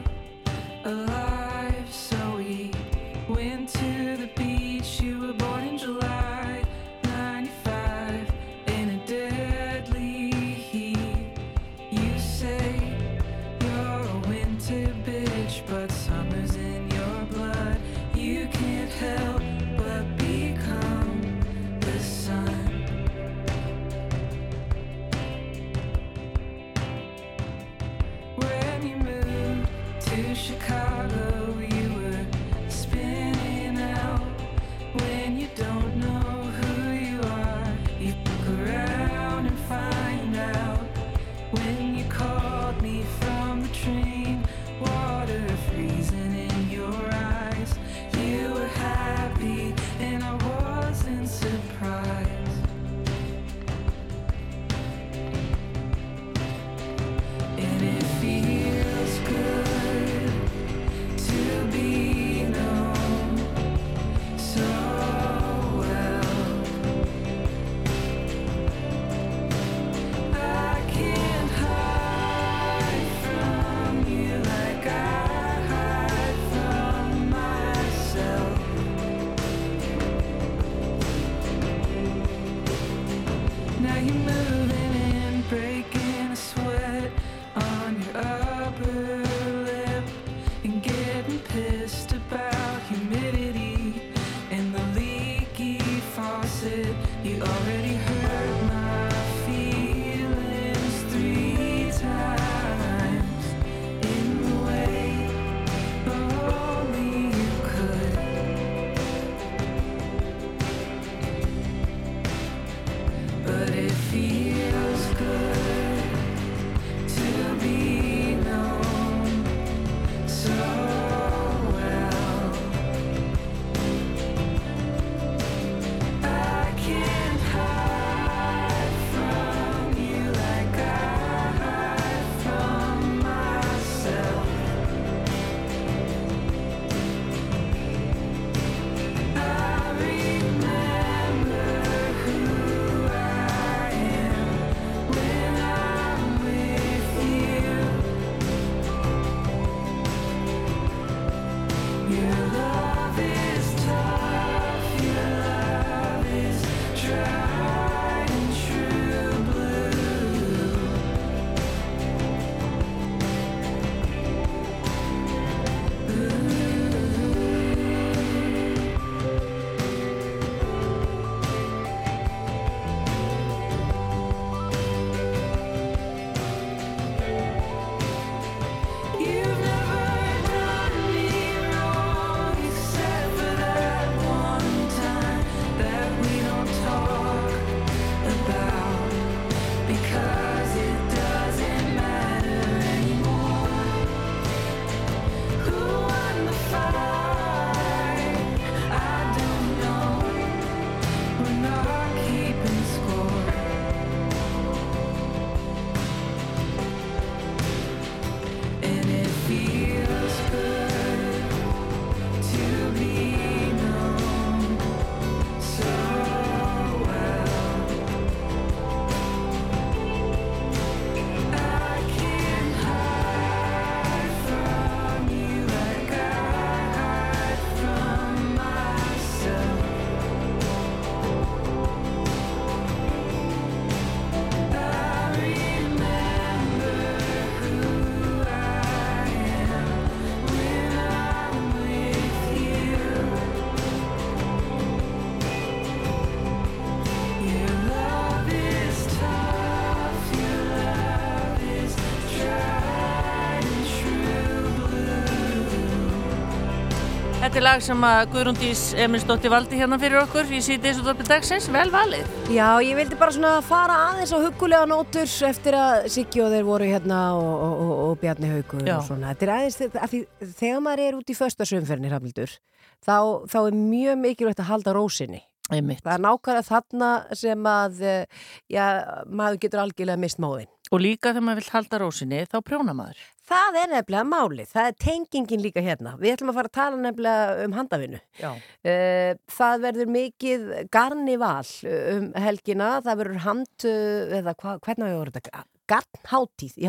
Þetta 257.51 257.59
er 257.59 257.65
lag 257.65 257.81
sem 257.83 258.03
að 258.07 258.21
Guðrúndís 258.31 258.81
Emilsdóttir 259.03 259.51
valdi 259.51 259.75
hérna 259.75 259.97
fyrir 259.99 260.21
okkur 260.21 260.53
í 260.55 260.61
síðan 260.63 261.01
dörpi 261.03 261.25
dagsins, 261.27 261.65
vel 261.67 261.89
valið. 261.91 262.29
Já, 262.47 262.79
ég 262.79 262.95
vildi 262.95 263.17
bara 263.19 263.33
svona 263.35 263.49
fara 263.67 263.97
aðeins 264.05 264.31
á 264.31 264.39
hugulega 264.39 264.87
nótur 264.87 265.27
eftir 265.49 265.75
að 265.75 266.07
Siggi 266.15 266.39
og 266.45 266.55
þeir 266.55 266.63
voru 266.69 266.87
hérna 266.87 267.19
og, 267.35 267.51
og, 267.67 267.91
og, 268.05 268.13
Bjarni 268.21 268.53
Haugur 268.53 268.87
og 268.87 269.03
svona. 269.03 269.33
Þetta 269.33 269.47
er 269.49 269.51
aðeins, 269.57 269.79
að 269.83 270.13
því, 270.13 270.21
þegar 270.61 270.81
maður 270.87 271.03
er 271.09 271.19
út 271.19 271.35
í 271.35 271.37
föstasumferðinni, 271.41 272.13
Hrafnildur, 272.13 272.55
þá, 273.03 273.17
þá 273.51 273.59
er 273.65 273.79
mjög 273.81 274.23
mikilvægt 274.23 274.63
að 274.63 274.71
halda 274.71 274.95
rósinni. 274.95 275.43
Einmitt. 275.75 276.05
Það 276.07 276.15
er 276.15 276.23
nákvæmlega 276.29 276.67
þarna 276.69 277.11
sem 277.35 277.67
að, 277.75 278.01
eh, 278.13 278.47
já, 278.71 278.85
maður 279.27 279.59
getur 279.65 279.83
algjörlega 279.83 280.23
mist 280.23 280.39
móðin. 280.39 280.71
Og 280.91 281.03
líka 281.03 281.35
þegar 281.35 281.45
maður 281.49 281.61
vill 281.65 281.75
halda 281.75 281.99
rósinni, 281.99 282.41
þá 282.47 282.57
prjóna 282.63 282.95
maður. 282.95 283.19
Það 283.51 283.77
er 283.81 283.89
nefnilega 283.91 284.27
málið, 284.31 284.69
það 284.71 284.85
er 284.87 284.93
tengingin 285.03 285.63
líka 285.65 285.81
hérna. 285.83 286.13
Við 286.21 286.37
ætlum 286.37 286.53
að 286.53 286.57
fara 286.61 286.69
að 286.71 286.77
tala 286.77 286.99
nefnilega 287.03 287.65
um 287.65 287.73
handavinnu. 287.75 288.21
Já. 288.39 288.51
Eh, 288.87 289.33
Það 289.51 289.83
verður 289.83 290.13
mikið 290.15 290.63
garnival 290.93 291.73
um 292.15 292.31
helgina, 292.45 292.87
það 293.03 293.19
verður 293.23 293.43
hand, 293.43 293.69
eh, 293.83 294.39
eða 294.39 294.55
hva, 294.55 294.77
hvernig 294.79 295.17
voru 295.19 295.35
þetta? 295.35 295.65
Garnháttíð 295.91 296.77
í 296.79 296.85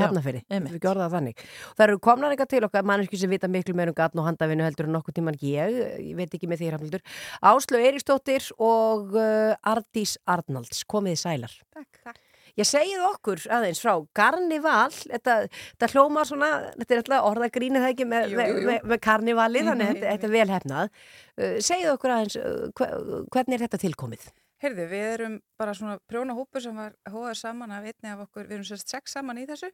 gjörða 0.79 1.09
það 1.09 1.17
þannig. 1.17 1.41
Það 1.75 1.85
eru 1.89 1.99
komnar 2.07 2.31
eitthvað 2.31 2.53
til 2.53 2.63
okkar, 2.69 2.87
manneski 2.87 3.19
sem 3.19 3.33
vita 3.35 3.51
miklu 3.51 3.75
meir 3.75 3.91
um 3.91 3.97
garn 3.99 4.23
og 4.23 4.29
handavinnu 4.29 4.63
heldur 4.63 4.87
en 4.87 4.95
nokkuð 4.95 5.17
tíman 5.19 5.41
ég, 5.43 5.81
ég 5.99 6.15
veit 6.15 6.31
ekki 6.31 6.47
með 6.47 6.63
því 6.63 6.71
hrafnildur. 6.71 7.03
Áslöf 7.43 7.83
Eiríksdóttir 7.83 8.47
og 8.63 9.17
Ardís 9.19 10.15
Arnalds, 10.31 10.85
komið 10.87 11.19
í 11.19 11.23
sælar. 11.27 11.59
Takk. 11.75 11.99
Takk. 12.07 12.22
Ég 12.61 12.66
segið 12.68 13.00
okkur 13.07 13.40
aðeins 13.48 13.78
frá 13.80 13.94
Garnival, 14.18 14.90
þetta, 14.92 15.36
þetta 15.48 15.88
hljóma 15.94 16.24
svona, 16.28 16.50
þetta 16.76 16.92
er 16.92 17.00
alltaf 17.00 17.28
orðagríni 17.30 17.80
það 17.80 17.92
ekki 17.94 18.07
með, 18.11 18.26
Jú, 18.28 18.36
jú, 18.42 18.59
jú. 18.59 18.66
með, 18.68 18.82
með 18.92 19.00
karnivali, 19.07 19.62
þannig 19.64 19.88
Mhm. 19.88 20.03
þetta, 20.03 20.28
er 20.28 20.34
vel 20.36 20.53
hefnað. 20.53 20.90
Uh, 21.38 21.57
segið 21.64 21.92
okkur 21.94 22.11
aðeins, 22.12 22.36
uh, 22.36 22.68
hve- 22.76 23.24
hvernig 23.32 23.55
er 23.57 23.64
þetta 23.66 23.80
tilkomið? 23.86 24.26
Heyrðu, 24.62 24.84
við 24.92 25.07
erum 25.14 25.40
bara 25.59 25.72
svona 25.74 25.98
prjóna 26.07 26.36
hópur 26.36 26.61
sem 26.62 26.76
var 26.76 26.92
hóðað 27.09 27.36
saman 27.40 27.70
af 27.72 27.82
einni 27.88 28.12
af 28.12 28.20
okkur, 28.28 28.44
við 28.46 28.53
erum 28.61 28.68
sérst 28.68 28.88
sex 28.88 29.12
saman 29.16 29.38
í 29.40 29.46
þessu 29.48 29.72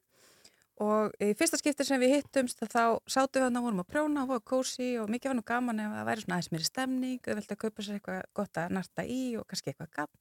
og 0.85 1.15
í 1.23 1.33
fyrsta 1.39 1.59
skipti 1.59 1.87
sem 1.87 2.01
við 2.01 2.15
hittumst 2.17 2.61
þá 2.71 2.99
sátum 3.11 3.41
við 3.41 3.47
hann 3.49 3.59
að 3.59 3.67
vorum 3.67 3.83
að 3.83 3.89
prjóna 3.93 4.25
og 4.29 4.45
kósi 4.47 4.93
og 5.03 5.11
mikið 5.13 5.33
var 5.33 5.39
nú 5.39 5.45
gaman 5.47 5.83
ef 5.83 5.97
það 5.97 6.09
væri 6.09 6.25
svona 6.25 6.39
aðeins 6.39 6.53
meiri 6.55 6.69
stemning, 6.69 7.19
vildi 7.27 7.57
að 7.57 7.61
kaupa 7.65 7.85
sér 7.85 7.99
eitthvað 7.99 8.21
gott 8.39 8.61
að 8.63 8.77
narta 8.77 9.05
í 9.05 9.21
og 9.41 9.47
kannski 9.51 9.73
eitthvað 9.73 9.91
gamm. 9.99 10.15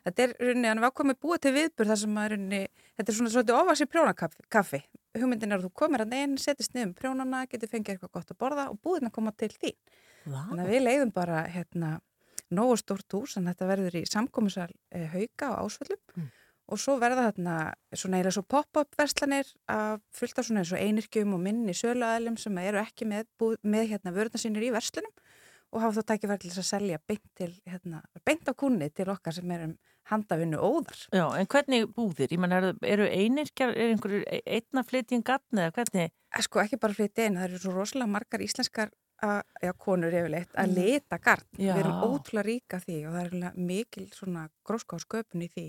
Þetta 0.00 0.24
er 0.24 0.34
rauninni, 0.40 0.68
hann 0.70 0.82
var 0.82 0.94
komið 0.96 1.18
búið 1.20 1.42
til 1.44 1.54
viðbur 1.58 1.90
þar 1.90 2.00
sem 2.02 2.20
að 2.20 2.28
rauninni, 2.32 2.60
þetta 2.96 3.12
er 3.12 3.18
svona 3.18 3.32
svolítið 3.34 3.58
ofast 3.60 3.84
í 3.84 3.88
prjónakaffi. 3.94 4.82
Hugmyndin 5.18 5.52
er 5.52 5.60
að 5.60 5.66
þú 5.66 5.72
komir 5.82 6.04
að 6.06 6.14
inn, 6.16 6.36
setjast 6.40 6.72
niður 6.74 6.88
um 6.88 6.94
prjónana, 6.96 7.42
getur 7.50 7.70
fengið 7.70 7.96
eitthvað 7.96 8.14
gott 8.16 8.32
að 8.32 8.38
borða 8.40 8.68
og 8.72 8.78
búðin 8.80 9.10
að 9.10 9.16
koma 9.18 9.34
til 9.36 9.50
þín. 9.52 9.76
Vá. 10.24 10.38
Þannig 10.48 10.64
að 10.64 10.72
við 10.72 10.84
leiðum 10.86 11.12
bara 11.12 11.42
hérna 11.50 11.90
e, 16.70 16.72
og 16.72 16.78
svo 16.80 16.96
verða 17.02 17.26
þarna 17.30 17.56
svona 17.92 18.20
eiginlega 18.20 18.36
svo 18.38 18.44
pop-up 18.46 18.94
verslanir 18.98 19.50
að 19.68 20.00
fullt 20.14 20.38
af 20.38 20.46
svona 20.46 20.62
eins 20.62 20.72
og 20.72 20.78
einirkjum 20.80 21.34
og 21.34 21.42
minni 21.42 21.72
söluaðlum 21.74 22.38
sem 22.38 22.58
eru 22.62 22.78
ekki 22.78 23.08
með, 23.10 23.26
búð, 23.38 23.58
með 23.62 23.88
hérna 23.94 24.14
vörðna 24.14 24.38
sínir 24.38 24.62
í 24.68 24.72
verslunum 24.74 25.12
og 25.70 25.80
hafa 25.84 26.00
þá 26.00 26.06
tækifæri 26.14 26.42
til 26.42 26.50
þess 26.50 26.62
að 26.64 26.68
selja 26.70 26.98
beint, 27.06 27.26
til, 27.38 27.52
hérna, 27.66 28.00
beint 28.26 28.48
á 28.50 28.52
kunni 28.58 28.88
til 28.90 29.06
okkar 29.12 29.36
sem 29.36 29.50
erum 29.54 29.76
handavinnu 30.10 30.58
óðar. 30.58 30.96
Já, 31.14 31.26
en 31.38 31.46
hvernig 31.46 31.84
búðir? 31.94 32.32
Ég 32.34 32.40
menn, 32.42 32.50
eru, 32.56 32.72
eru 32.82 33.04
einirkjar, 33.06 33.76
er 33.76 33.92
einhverjur 33.92 34.24
einna 34.42 34.82
flytjum 34.82 35.22
gatn 35.22 35.60
eða 35.62 35.74
hvernig? 35.76 36.10
Eh, 36.34 36.42
Sko 36.42 36.58
ekki 36.64 36.78
bara 36.82 36.96
flytja 36.96 37.28
inn, 37.28 37.38
það 37.38 37.46
eru 37.52 37.60
svo 37.62 37.74
rosalega 37.76 38.10
margar 38.10 38.42
íslenskar 38.42 38.90
að, 39.22 39.44
já, 39.62 39.70
konur 39.78 40.10
yfirleitt 40.16 40.50
að 40.58 40.72
Mm. 40.72 40.74
lita 40.80 41.18
garn. 41.22 41.46
Já. 41.58 41.74
Við 41.76 41.84
erum 41.84 42.02
ótrúlega 42.08 42.46
ríka 42.48 42.80
því 42.82 43.06
og 43.06 43.14
það 43.14 43.44
er 43.44 43.54
mikil 43.54 44.08
svona 44.16 44.48
gróska 44.66 44.96
og 44.98 45.04
sköpun 45.06 45.44
í 45.46 45.50
því 45.54 45.66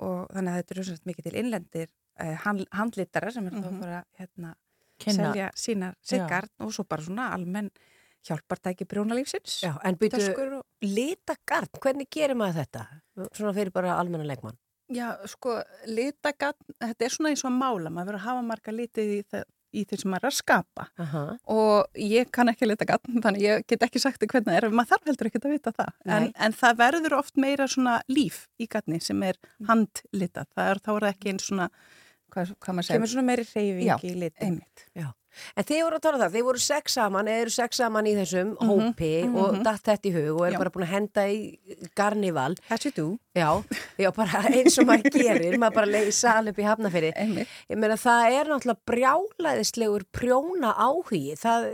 og 0.00 0.30
þannig 0.32 0.52
að 0.54 0.58
þetta 0.62 0.74
eru 0.76 0.84
svona 0.88 1.10
mikið 1.10 1.28
til 1.28 1.38
innlendir 1.42 1.88
eh, 2.20 2.34
hand, 2.44 2.66
handlitara 2.76 3.30
sem 3.32 3.46
er 3.48 3.56
þá 3.56 3.70
Mhm. 3.70 3.80
bara 3.80 4.02
hérna 4.18 4.54
selja 5.00 5.50
sína 5.56 5.92
Já. 5.94 5.96
sitt 6.02 6.26
garn 6.28 6.50
og 6.60 6.72
svo 6.76 6.84
bara 6.88 7.02
svona 7.02 7.30
almenn 7.32 7.70
hjálpartæki 8.28 8.84
brjónalífsins. 8.84 9.62
Já, 9.64 9.78
en 9.84 9.96
byrju, 9.96 10.58
og... 10.58 10.64
lita 10.84 11.36
garn, 11.48 11.68
hvernig 11.80 12.08
gerir 12.12 12.36
maður 12.36 12.58
þetta? 12.66 12.82
Svona 13.32 13.54
fyrir 13.56 13.72
bara 13.72 13.94
almenna 13.96 14.26
leikmann. 14.28 14.58
Já, 14.92 15.14
sko, 15.30 15.54
litagat, 15.86 16.56
þetta 16.82 17.06
er 17.06 17.14
svona 17.14 17.30
eins 17.30 17.44
og 17.46 17.52
að 17.52 17.58
mála, 17.62 17.90
maður 17.94 18.10
verður 18.10 18.18
að 18.20 18.26
hafa 18.26 18.42
marga 18.42 18.72
litið 18.74 19.12
í, 19.14 19.20
það, 19.30 19.44
í 19.72 19.84
því 19.86 20.00
sem 20.00 20.12
maður 20.12 20.26
er 20.26 20.32
að 20.32 20.36
skapa. 20.38 20.86
Aha. 21.04 21.22
og 21.54 22.02
ég 22.04 22.30
kann 22.34 22.50
ekki 22.52 22.68
litagat, 22.68 23.06
þannig 23.10 23.44
ég 23.44 23.64
get 23.70 23.86
ekki 23.86 24.02
sagt 24.02 24.24
hvernig 24.24 24.48
það 24.48 24.58
er, 24.58 24.68
maður 24.74 24.94
þarf 24.94 25.10
heldur 25.10 25.30
ekki 25.30 25.42
að 25.42 25.54
vita 25.54 25.74
það, 25.76 25.94
en, 26.16 26.28
en 26.34 26.58
það 26.60 26.82
verður 26.82 27.16
oft 27.20 27.40
meira 27.40 27.68
svona 27.70 28.00
líf 28.10 28.42
í 28.60 28.68
gatni 28.70 29.00
sem 29.04 29.22
er 29.26 29.38
handlitað, 29.68 30.50
það 30.56 30.74
er, 30.74 30.82
þá 30.84 30.92
er 30.96 31.06
það 31.06 31.14
ekki 31.14 31.32
eins 31.34 31.48
svona, 31.50 31.70
hvað, 32.34 32.52
hvað 32.58 32.78
maður 32.78 32.90
segir? 32.90 33.00
Kemur 33.00 33.14
svona 33.14 33.26
meiri 33.30 33.48
hreyfing 33.50 33.88
Já, 33.88 33.96
í 34.02 34.14
litin. 34.24 34.60
En 35.56 35.66
þið 35.66 35.82
voru 35.84 35.98
að 35.98 36.04
tala 36.06 36.18
um 36.18 36.22
það, 36.24 36.34
þið 36.36 36.46
voru 36.48 36.62
sex 36.64 36.96
saman, 36.98 37.30
eða 37.30 37.44
eru 37.44 37.54
sex 37.54 37.80
saman 37.80 38.08
í 38.10 38.14
þessum 38.18 38.52
Mhm, 38.56 38.70
hópi 38.70 39.10
og 39.28 39.52
mhm. 39.54 39.62
datt 39.66 39.84
þetta 39.86 40.08
í 40.10 40.14
hug 40.16 40.30
og 40.34 40.46
eru 40.48 40.62
bara 40.62 40.72
búin 40.74 40.86
að 40.86 40.94
henda 40.94 41.26
í 41.30 41.38
garnival. 41.98 42.56
You 42.80 42.92
do. 42.96 43.06
Já, 43.36 43.62
já, 44.00 44.10
bara 44.16 44.42
eins 44.50 44.78
og 44.80 44.88
maður 44.88 45.14
gerir, 45.14 45.58
maður 45.60 45.76
bara 45.78 45.92
leiði 45.92 46.14
sal 46.16 46.48
upp 46.50 46.58
í 46.58 46.66
hafnafyrir. 46.66 47.14
Ég 47.70 47.78
meina 47.78 47.98
það 48.00 48.38
er 48.40 48.50
náttúrulega 48.50 48.90
brjálæðislegur 48.90 50.06
prjóna 50.10 50.74
áhugi. 50.74 51.36
Það, 51.38 51.70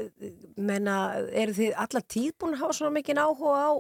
meina, 0.57 0.99
eru 1.33 1.57
þið 1.57 1.81
alla 1.87 2.05
tíð 2.05 2.37
búin 2.37 2.57
að 2.57 2.65
hafa 2.65 2.79
svona 2.81 2.97
mikið 2.99 3.23
áhuga 3.25 3.57
á 3.57 3.73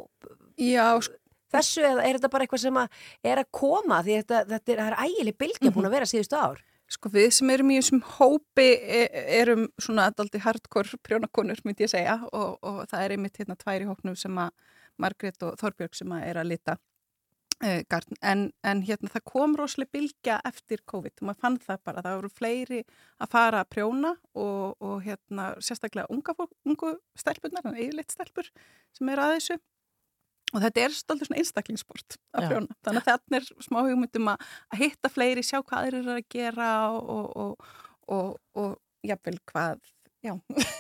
Já, 0.56 0.96
sko, 1.04 1.18
þessu 1.52 1.84
eða 1.84 2.04
er 2.06 2.16
þetta 2.16 2.30
bara 2.32 2.46
eitthvað 2.46 2.62
sem 2.64 2.78
að 2.80 3.02
er 3.28 3.42
að 3.42 3.50
koma 3.58 4.00
því 4.04 4.16
þetta, 4.22 4.40
þetta 4.54 4.72
er, 4.72 4.80
er 4.86 4.98
ægileg 5.04 5.38
bylgja 5.42 5.72
búin 5.74 5.88
að 5.88 5.96
vera 5.98 6.08
síðustu 6.08 6.38
ár? 6.40 6.62
Sko 6.86 7.10
við 7.10 7.30
sem 7.34 7.50
erum 7.50 7.70
í 7.74 7.78
þessum 7.80 8.02
hópi 8.16 8.66
e- 8.78 9.24
erum 9.40 9.66
svona 9.82 10.06
aldrei 10.12 10.42
hardcore 10.44 11.00
prjónakonur 11.02 11.62
myndi 11.66 11.86
ég 11.86 11.90
segja 11.90 12.20
og, 12.30 12.58
og 12.62 12.84
það 12.90 13.02
er 13.02 13.14
einmitt 13.16 13.40
hérna 13.40 13.56
tvær 13.58 13.82
í 13.82 13.88
hóknum 13.88 14.18
sem 14.18 14.38
að 14.38 14.52
Margrét 15.02 15.42
og 15.44 15.56
Þorbjörg 15.60 15.98
sem 15.98 16.12
að 16.14 16.28
er 16.28 16.38
að 16.40 16.50
lita 16.52 16.76
e, 17.58 17.82
garn. 17.90 18.16
En, 18.22 18.46
en 18.62 18.84
hérna 18.86 19.10
það 19.12 19.26
kom 19.32 19.56
rosalega 19.58 19.96
bylgja 19.98 20.38
eftir 20.48 20.84
COVID 20.92 21.20
og 21.20 21.28
maður 21.28 21.42
fann 21.42 21.58
það 21.66 21.82
bara, 21.90 22.04
það 22.06 22.18
voru 22.20 22.32
fleiri 22.38 22.82
að 23.18 23.32
fara 23.34 23.62
að 23.64 23.72
prjóna 23.74 24.14
og, 24.38 24.76
og 24.78 24.96
hérna 25.04 25.50
sérstaklega 25.58 26.06
unga 26.14 26.36
ungu 26.46 26.94
stelpunar, 27.18 27.72
eiginleitt 27.74 28.14
stelpur 28.14 28.50
sem 28.96 29.10
er 29.12 29.24
að 29.24 29.36
þessu 29.36 29.58
og 30.54 30.62
þetta 30.62 30.84
er 30.84 30.94
stoltur 30.94 31.28
svona 31.28 31.40
einstaklingssport 31.42 32.18
þannig 32.36 33.00
að 33.00 33.08
þetta 33.08 33.38
er 33.40 33.48
smá 33.64 33.80
hugmyndum 33.82 34.30
að, 34.32 34.46
hitta 34.78 35.10
fleiri, 35.12 35.44
sjá 35.46 35.58
hvað 35.58 35.80
aðrir 35.80 36.00
eru 36.02 36.16
að 36.16 36.28
gera 36.32 36.70
og, 36.94 37.10
og, 37.10 37.26
og, 37.36 37.72
og, 38.16 38.36
og 38.62 39.06
jafnvel 39.06 39.40
hvað, 39.50 39.82
já 40.26 40.34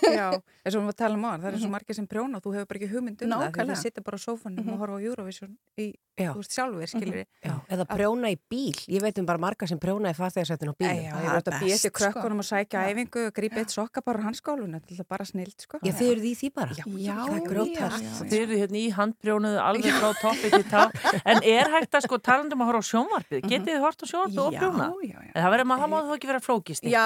Já, 0.06 0.26
eins 0.66 0.74
og 0.74 0.80
við 0.80 0.82
varum 0.82 0.90
að 0.92 0.98
tala 1.00 1.14
um 1.18 1.24
á 1.26 1.30
það 1.36 1.46
er 1.52 1.58
svo 1.62 1.70
margir 1.72 1.96
sem 1.98 2.06
prjóna 2.10 2.38
og 2.38 2.44
þú 2.44 2.52
hefur 2.56 2.68
bara 2.70 2.78
ekki 2.80 2.90
hugmynd 2.92 3.22
um 3.26 3.32
það 3.36 3.56
þið 3.70 3.78
sittir 3.82 4.04
bara 4.06 4.18
á 4.18 4.24
sófanum 4.26 4.64
Mhm. 4.66 4.72
og 4.74 4.78
horfa 4.82 4.98
á 4.98 5.04
Eurovision 5.06 5.52
í, 5.78 5.86
Já. 6.18 6.30
þú 6.32 6.40
veist, 6.40 6.52
sjálfur, 6.56 6.88
skilur 6.90 7.18
Já, 7.44 7.54
eða 7.70 7.84
prjóna 7.90 8.30
í 8.32 8.36
bíl. 8.50 8.72
Ég 8.88 9.02
veit 9.04 9.18
um 9.20 9.26
bara 9.28 9.38
marga 9.38 9.66
sem 9.68 9.78
prjóna 9.78 10.10
í 10.10 10.16
farþegarsættinu 10.16 10.72
á 10.72 10.76
bílum. 10.80 11.02
Já, 11.04 11.12
ég 11.12 11.28
er 11.28 11.42
að 11.42 11.58
býja 11.60 11.76
til 11.82 11.90
krökkunum 11.92 12.40
að 12.40 12.48
sækja 12.50 12.84
æfingu 12.90 13.26
og 13.28 13.34
grípa 13.36 13.60
eitt 13.60 13.74
sokka 13.74 14.00
bara 14.04 14.18
úr 14.18 14.24
handskólun 14.30 14.72
þetta 14.80 14.96
er 15.00 15.08
bara 15.08 15.24
snilt, 15.28 15.60
sko 15.60 15.78
Já, 15.84 15.92
þið 15.92 16.08
eruð 16.14 16.26
í 16.26 16.34
því 16.40 16.48
bara. 16.56 16.72
Já, 16.76 17.16
það 17.20 17.36
er 17.36 17.44
grjótart. 17.50 18.00
já, 18.00 18.08
já. 18.08 18.28
Þið 18.30 18.40
eru 18.46 18.56
hérna 18.62 18.78
í 18.80 18.86
handbrjónuðu 18.96 19.60
alveg 19.60 19.92
frá 20.00 20.10
toppi 20.22 20.50
til 20.56 20.64
tá. 20.72 20.82
En 21.26 21.42
er 21.44 21.68
hægt 21.76 21.92
að 22.00 22.06
sko 22.08 22.18
talandum 22.18 22.64
að 22.64 22.70
horfa 22.72 22.80
á 22.80 22.90
sjónvarpið? 22.90 23.42
Getið 23.52 23.70
þið 23.76 23.84
hort 23.84 24.00
á 24.02 24.06
sjónvarpið 24.08 24.40
og 24.46 24.52
Já, 24.56 24.60
prjóna? 24.60 24.88
já, 25.04 25.18
já. 25.20 25.30
En 25.36 25.40
það 25.44 25.50
verður 25.52 25.68
maður, 25.70 25.82
það 25.84 25.92
má 25.92 25.98
það 26.00 26.16
ekki 26.16 26.30
vera 26.32 26.40
flókist 26.48 26.82
Já, 26.88 27.04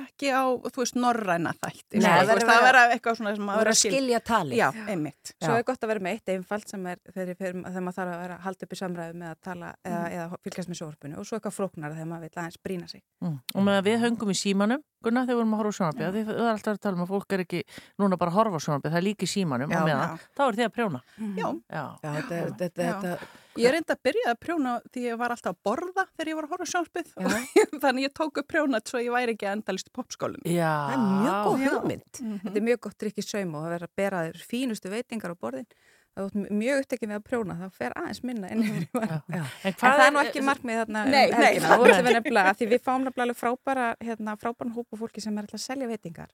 ekki 0.00 0.30
á, 0.32 0.42
þú 0.70 0.80
veist, 0.82 0.96
norræna 1.00 1.52
þætti. 1.56 1.98
Nei, 1.98 2.02
sko, 2.02 2.10
það 2.16 2.30
verður 2.32 2.52
að 2.56 2.64
vera- 2.66 2.82
eitthvað 2.96 3.16
svona 3.20 3.34
sem 3.36 3.46
verður 3.46 3.60
verður 3.62 3.72
að 3.72 3.80
skilja 3.80 4.20
talið. 4.30 4.56
Já, 4.60 4.68
einmitt. 4.92 5.32
Svo 5.42 5.54
er 5.56 5.62
gott 5.68 5.80
að 5.86 5.88
vera 5.92 6.00
með 6.06 6.12
eitt 6.16 6.32
einfalt 6.36 6.68
sem 6.68 6.86
er 6.86 6.96
þegar, 7.12 7.28
ég 7.32 7.38
fer- 7.38 7.56
þegar 7.62 7.84
maður 7.86 7.98
þarf 8.00 8.12
að 8.16 8.22
vera 8.26 8.34
að 8.36 8.44
halda 8.46 8.66
upp 8.68 8.72
í 8.72 8.80
samræðu 8.82 9.14
með 9.22 9.30
að 9.30 9.40
tala 9.48 9.74
eða, 9.84 10.02
eða 10.16 10.38
fylgjast 10.46 10.68
með 10.72 10.78
sjónvarpinu 10.80 11.18
og 11.18 11.26
svo 11.26 11.38
eitthvað 11.40 11.56
flóknar 11.58 11.94
þegar 11.96 12.10
maður 12.12 12.26
vil 12.26 12.36
aðeins 12.42 12.60
brína 12.62 12.88
sig. 12.88 13.02
Mm. 13.24 13.38
Og 13.54 13.62
með 13.66 13.78
að 13.80 13.84
við 13.90 13.98
höngum 14.06 14.30
í 14.30 14.38
símanum, 14.40 14.82
Gunnar, 15.06 15.26
þegar 15.26 15.36
við 15.36 15.40
vorum 15.42 15.54
að 15.54 15.60
horfa 15.60 15.70
á 15.70 15.78
sjónvarpið, 15.78 16.14
þið 16.16 16.26
það 16.26 16.40
er 16.40 16.50
alltaf 16.50 16.72
að 16.72 16.80
tala 16.82 16.96
um 16.96 17.02
að 17.04 17.10
fólk 17.12 17.32
er 17.36 17.40
ekki 17.44 17.60
núna 18.00 18.16
bara 18.18 18.30
að 18.32 18.36
horfa 18.40 18.56
á 18.56 18.64
sjónvarpið, 18.66 18.90
það 18.90 19.00
er 19.00 19.04
líka 19.06 19.22
í 19.22 19.30
símanum 19.30 19.70
Já, 19.70 19.76
og 19.76 19.86
meðan, 19.86 20.22
þá 20.36 20.40
er 20.46 20.56
þið 20.56 20.66
að 20.66 20.72
prjóna. 20.76 21.00
Já, 21.36 21.48
Já. 21.70 21.84
Já, 22.02 22.10
þetta, 22.16 22.38
þetta, 22.56 22.82
Já. 22.82 22.94
þetta, 22.96 23.28
ég 23.62 23.76
enda 23.80 23.94
að 23.96 24.02
byrja 24.08 24.30
að 24.32 24.38
prjóna 24.44 24.74
því 24.92 25.04
ég 25.06 25.18
var 25.20 25.34
alltaf 25.34 25.54
að 25.54 25.60
borða 25.68 26.04
þegar 26.12 26.30
ég 26.32 26.38
var 26.38 26.46
að 26.46 26.54
horfa 26.54 26.66
á 26.68 26.72
sjónspið 26.72 27.10
þannig 27.84 28.06
ég 28.06 28.14
tók 28.16 28.40
upp 28.42 28.48
prjónat 28.52 28.88
svo 28.90 29.02
ég 29.02 29.12
væri 29.14 29.34
ekki 29.36 29.48
endalist 29.50 29.90
í 29.90 29.94
popskólinu. 29.96 30.46
Já. 30.50 30.72
það 30.86 30.96
er 30.96 31.04
mjög 31.10 31.36
góð 31.46 31.66
hugmynd. 31.66 32.22
Þetta 32.46 32.56
er 32.60 32.66
mjög 32.70 32.80
gott 32.86 32.98
drikk 33.02 33.20
í 33.20 33.26
saum 33.26 33.54
og 33.58 33.66
það 33.66 33.74
verður 33.76 33.90
að 33.90 34.00
bera 34.02 34.24
þér 34.28 34.42
fínustu 34.50 34.92
veitingar 34.92 35.34
á 35.34 35.42
borðin. 35.46 35.68
Það 36.16 36.36
er 36.40 36.52
mjög 36.56 36.78
upptekið 36.80 37.10
við 37.10 37.16
að 37.18 37.24
prjóna, 37.28 37.54
það 37.60 37.72
fer 37.76 37.94
aðeins 38.00 38.20
minna 38.24 38.48
inn 38.54 38.62
yfir. 38.64 38.86
Já. 38.96 39.42
En 39.68 39.74
það 39.82 40.02
er 40.06 40.12
nú 40.14 40.20
ekki 40.22 40.42
markmið 40.46 40.78
þarna 40.80 41.02
um 41.04 41.10
Nei, 41.12 41.26
nei, 41.28 41.34
helgina. 41.36 41.72
ætlum 41.76 42.06
við 42.06 42.14
nefnilega, 42.16 42.52
að 42.54 42.60
því 42.62 42.68
við 42.70 42.80
fáum 42.86 43.04
nefnilega 43.04 43.26
alveg 43.26 43.40
frábæra, 43.42 43.88
hérna, 44.00 44.36
frábæran 44.40 44.72
hópa 44.78 44.96
fólki 45.02 45.20
sem 45.20 45.36
er 45.36 45.44
alltaf 45.44 45.60
að 45.60 45.66
selja 45.66 45.90
veitingar. 45.90 46.30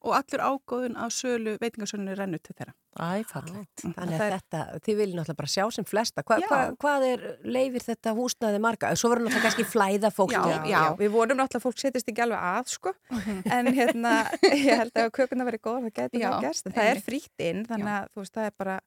Já. 0.00 0.06
Já, 0.06 0.06
og 0.06 0.14
allur 0.16 0.40
ágóðun 0.40 0.96
á 0.96 1.06
sölu 1.12 1.56
veitingarsölunni 1.60 2.14
rennu 2.16 2.38
til 2.40 2.54
þeirra. 2.56 2.72
Æ, 3.00 3.22
fallegt. 3.28 3.82
Þannig 3.84 4.16
að 4.16 4.32
þetta, 4.34 4.60
þið 4.84 4.96
viljið 5.00 5.16
náttúrulega 5.18 5.38
bara 5.40 5.50
sjá 5.52 5.64
sem 5.76 5.86
flesta. 5.86 6.24
Hva, 6.26 6.38
hva, 6.48 6.60
hvað 6.80 7.04
er, 7.06 7.26
leifir 7.44 7.84
þetta 7.84 8.14
húsnaði 8.16 8.62
marga? 8.64 8.90
Svo 8.98 9.10
verður 9.12 9.28
náttúrulega 9.28 9.46
kannski 9.46 9.66
flæða 9.68 10.10
fólk. 10.14 10.32
Já, 10.34 10.64
já, 10.72 10.80
við 10.98 11.12
vonum 11.14 11.38
náttúrulega 11.38 11.64
fólk 11.66 11.82
setjast 11.84 12.08
ekki 12.10 12.24
alveg 12.24 12.46
að 12.50 12.72
sko, 12.72 12.94
en 13.56 13.70
hérna 13.76 14.14
ég 14.48 14.80
held 14.82 15.02
að 15.04 15.12
kökuna 15.20 15.46
verið 15.48 15.64
góð 15.68 15.82
það 15.86 15.94
getur 16.00 16.24
Já, 16.24 16.30
það 16.32 16.48
gerst, 16.48 16.72
það 16.74 16.90
er 16.94 17.04
frítt 17.10 17.46
inn 17.50 17.62
þannig 17.68 17.92
að 17.98 18.10
þú 18.14 18.24
veist, 18.24 18.34
það 18.40 18.48
er 18.50 18.56
bara 18.64 18.80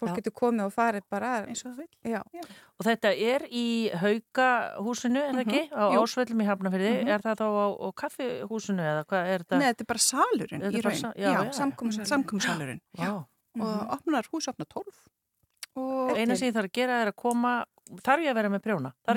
fólk 0.00 0.10
Já. 0.10 0.16
getur 0.20 0.34
komið 0.40 0.64
og 0.66 0.72
farið 0.74 1.04
bara 1.10 1.30
eins 1.46 1.64
og 1.64 1.72
það 1.72 1.76
vil. 1.76 1.88
Já, 2.14 2.22
Og 2.80 2.86
þetta 2.86 3.10
er 3.12 3.42
í 3.52 3.64
haugahúsinu, 4.00 5.20
er 5.20 5.34
það 5.36 5.44
ekki? 5.44 5.62
Á 5.70 5.84
Mhm. 5.90 5.98
Ásvöllum 6.00 6.40
í 6.42 6.46
Hafnafyrði. 6.48 6.92
Mhm. 7.02 7.08
Er 7.08 7.18
það 7.20 7.36
þá 7.36 7.46
á, 7.50 7.66
á 7.76 7.88
kaffihúsinu 8.02 8.82
eða 8.82 9.04
hvað 9.06 9.26
er 9.34 9.38
þetta? 9.44 9.58
Nei, 9.58 9.66
þetta 9.72 9.80
er 9.80 9.90
bara 9.92 9.98
salurinn 10.06 10.62
er 10.62 10.70
í 10.72 10.82
raun. 10.82 10.96
sa- 11.00 11.12
já, 11.16 11.30
já, 11.32 11.44
já. 11.44 11.52
Já. 12.98 13.26
Og 13.60 13.88
opnar, 13.98 14.24
hús 14.32 14.48
opnar 14.48 14.66
12. 14.68 14.94
Og 15.76 16.16
Eina 16.16 16.34
sem 16.36 16.50
ég 16.50 16.54
þarf 16.54 16.66
að 16.68 16.72
gera 16.72 17.02
er 17.02 17.12
að 17.12 17.16
koma, 17.16 17.64
þarf 18.02 18.20
ég 18.24 18.30
að 18.30 18.34
vera 18.34 18.48
með 18.50 18.62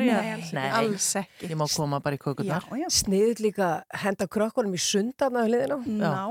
ég 0.05 0.13
Nei, 0.13 0.33
að, 0.33 0.33
alls 0.37 0.51
ekki. 0.53 0.73
Alls 0.77 1.15
ekki. 1.15 1.47
Ég 1.49 1.57
má 1.57 1.65
koma 1.75 1.99
bara 1.99 2.15
í 2.15 2.19
kökunar. 2.19 2.61
Já, 2.69 2.77
já. 2.77 2.87
Sniðut 2.89 3.39
líka 3.41 3.83
henda 4.03 4.27
krökkunum 4.27 4.73
í 4.73 4.79
sundan 4.79 5.33
á 5.33 5.41
hliðina. 5.47 5.77
Já, 5.85 6.27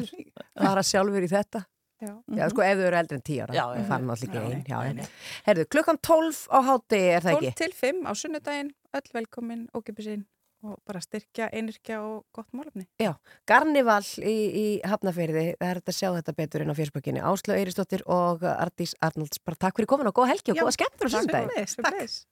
í 0.00 0.08
því. 0.08 0.32
fara 0.56 0.82
sjálfur 0.82 1.22
í 1.22 1.28
þetta. 1.28 1.64
Já. 2.04 2.12
Já, 2.38 2.44
sko, 2.52 2.62
ef 2.66 2.76
þau 2.78 2.86
eru 2.90 2.98
eldri 3.00 3.18
en 3.18 3.24
já, 3.30 3.64
Það 3.64 3.88
já. 3.88 4.04
náttúrulega 4.04 4.58
ekki 4.58 4.74
Já, 4.74 4.78
einn. 4.84 5.64
Klukkan 5.74 5.98
12 5.98 6.44
á 6.52 6.58
hátegi 6.68 7.10
er 7.16 7.24
það 7.24 7.40
12 7.40 7.48
ekki? 7.48 7.58
til 7.62 7.72
5 7.80 8.04
á 8.04 8.12
sunnudaginn, 8.20 8.70
öll 8.94 9.10
velkomin, 9.14 9.66
ókipisinn 9.74 10.24
og 10.64 10.78
bara 10.88 11.00
styrkja, 11.04 11.50
einirkja 11.52 11.98
og 12.00 12.24
gott 12.32 12.48
málefni. 12.56 12.86
Já, 13.00 13.12
Garnival 13.48 14.00
í, 14.24 14.36
í 14.48 14.66
Hafnafyrði, 14.88 15.46
það 15.60 15.68
er 15.74 15.80
þetta 15.82 15.92
að 15.92 15.98
sjá 15.98 16.08
þetta 16.16 16.36
betur 16.38 16.64
inn 16.64 16.72
á 16.72 16.78
fjörsbökinni. 16.78 17.20
Áslög 17.20 17.60
Eiristóttir 17.60 18.04
og 18.08 18.46
Ardís 18.48 18.96
Arnolds, 19.04 19.42
bara 19.44 19.60
takk 19.60 19.76
fyrir 19.76 19.92
komin 19.92 20.08
og 20.08 20.16
góða 20.16 20.32
helgi 20.32 20.54
og 20.56 20.62
góða 20.64 20.76
skemmtur 20.78 21.12
á 21.12 21.14
sundagi. 21.18 21.68
Sömuleiðis, 21.76 22.24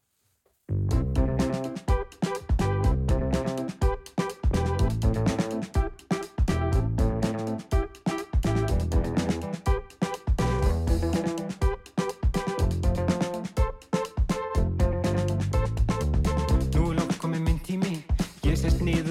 Takk. 0.73 1.22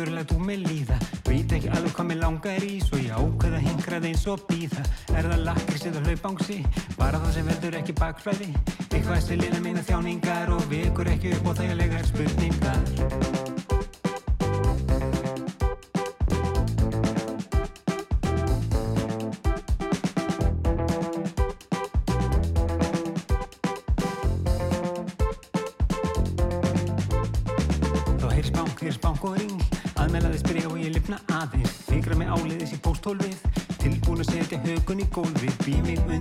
Sest 0.02 0.10
niður, 0.10 0.18
læt 0.18 0.32
úr 0.32 0.46
mig 0.46 0.58
líða. 0.58 0.98
Veit 1.28 1.52
ekki 1.52 1.70
alveg 1.70 1.94
hvað 1.96 2.08
mér 2.08 2.20
langar 2.22 2.64
í 2.66 2.80
Svo 2.82 2.98
ég 2.98 3.14
ákveða 3.14 3.60
hingrað 3.62 4.08
eins 4.10 4.26
og 4.28 4.42
býða 4.48 4.84
Er 5.16 5.28
það 5.30 5.46
lakrís 5.46 5.86
eða 5.86 6.04
hlaupangsi? 6.06 6.60
Bara 6.98 7.20
það 7.22 7.34
sem 7.36 7.50
veldur 7.52 7.78
ekki 7.80 7.94
bakflæði. 8.00 8.52
Eitthvað 8.90 9.22
sem 9.26 9.42
liða 9.42 9.62
mína 9.62 9.86
þjáningar 9.86 10.54
Og 10.56 10.66
vekur 10.72 11.12
ekki 11.14 11.36
upp 11.38 11.52
á 11.52 11.54
þægilegar 11.62 12.08
spurningar. 12.10 13.50
Bank, 29.02 29.24
og 29.24 29.38
ring 29.40 29.71
lifna 31.02 31.18
aðeins. 31.34 31.74
Fikra 31.90 32.16
mig 32.18 32.30
áleiðis 32.30 32.76
í 32.76 32.80
pósthólfið 32.86 33.62
Tilbúin 33.82 34.22
að 34.22 34.30
setja 34.36 34.60
högun 34.62 35.02
í 35.02 35.08
gólfið. 35.16 35.56
Bý 35.66 35.80
mig 35.82 36.02
undir 36.06 36.21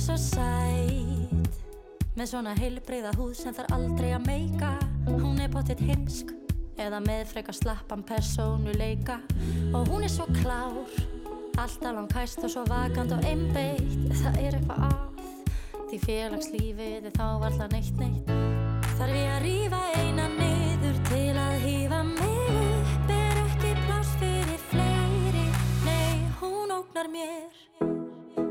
svo 0.00 0.16
sæt. 0.16 1.60
Með 2.16 2.26
svona 2.32 2.54
heilbreyða 2.58 3.12
húð 3.18 3.34
sem 3.38 3.54
þarf 3.56 3.74
aldrei 3.76 4.10
að 4.16 4.26
meika. 4.26 4.74
Hún 5.06 5.40
er 5.42 5.52
pottitt 5.52 5.82
heimsk 5.84 6.34
Eða 6.80 7.00
með 7.04 7.26
frekar 7.28 7.56
slappan 7.56 8.02
persónuleika. 8.08 9.18
Og 9.76 9.88
hún 9.90 10.06
er 10.06 10.12
svo 10.12 10.24
klár 10.40 10.88
Alltaf 11.60 11.92
langhæst 11.92 12.44
og 12.46 12.52
svo 12.54 12.64
vakant 12.70 13.12
og 13.12 13.26
einbeitt. 13.28 14.14
Það 14.22 14.40
er 14.40 14.56
eitthvað 14.60 14.86
að 14.88 14.98
Því 15.90 15.98
félagslífið 16.04 17.10
er 17.10 17.14
þá 17.16 17.26
varla 17.42 17.66
neitt 17.72 17.98
neitt. 17.98 18.30
Þarf 18.94 19.16
ég 19.16 19.34
að 19.34 19.44
rífa 19.48 19.82
eina 19.98 20.28
niður 20.36 20.59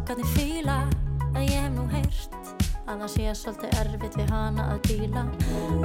strákarnir 0.00 0.26
fíla 0.26 0.88
En 1.34 1.42
ég 1.42 1.60
hef 1.60 1.72
nú 1.74 1.86
heyrt 1.90 2.32
að 2.90 3.02
það 3.02 3.10
sé 3.12 3.34
svolítið 3.38 3.74
erfitt 3.78 4.16
við 4.18 4.30
hana 4.34 4.64
að 4.72 4.80
díla. 4.88 5.22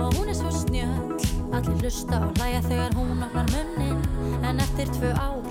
Og 0.02 0.16
hún 0.18 0.30
er 0.32 0.38
svo 0.38 0.52
snjöll 0.52 1.54
Allir 1.54 1.82
hlusta 1.84 2.22
og 2.26 2.40
hlæja 2.40 2.62
þegar 2.66 2.98
hún 2.98 3.26
opnar 3.28 3.52
munnin 3.54 4.00
En 4.42 4.60
eftir 4.64 4.90
tvö 4.98 5.14
ár 5.14 5.44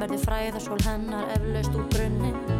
verður 0.00 0.24
fræðarsól 0.26 0.80
hennar 0.84 1.28
eflaust 1.36 1.76
úr 1.76 1.88
brunnin 1.92 2.59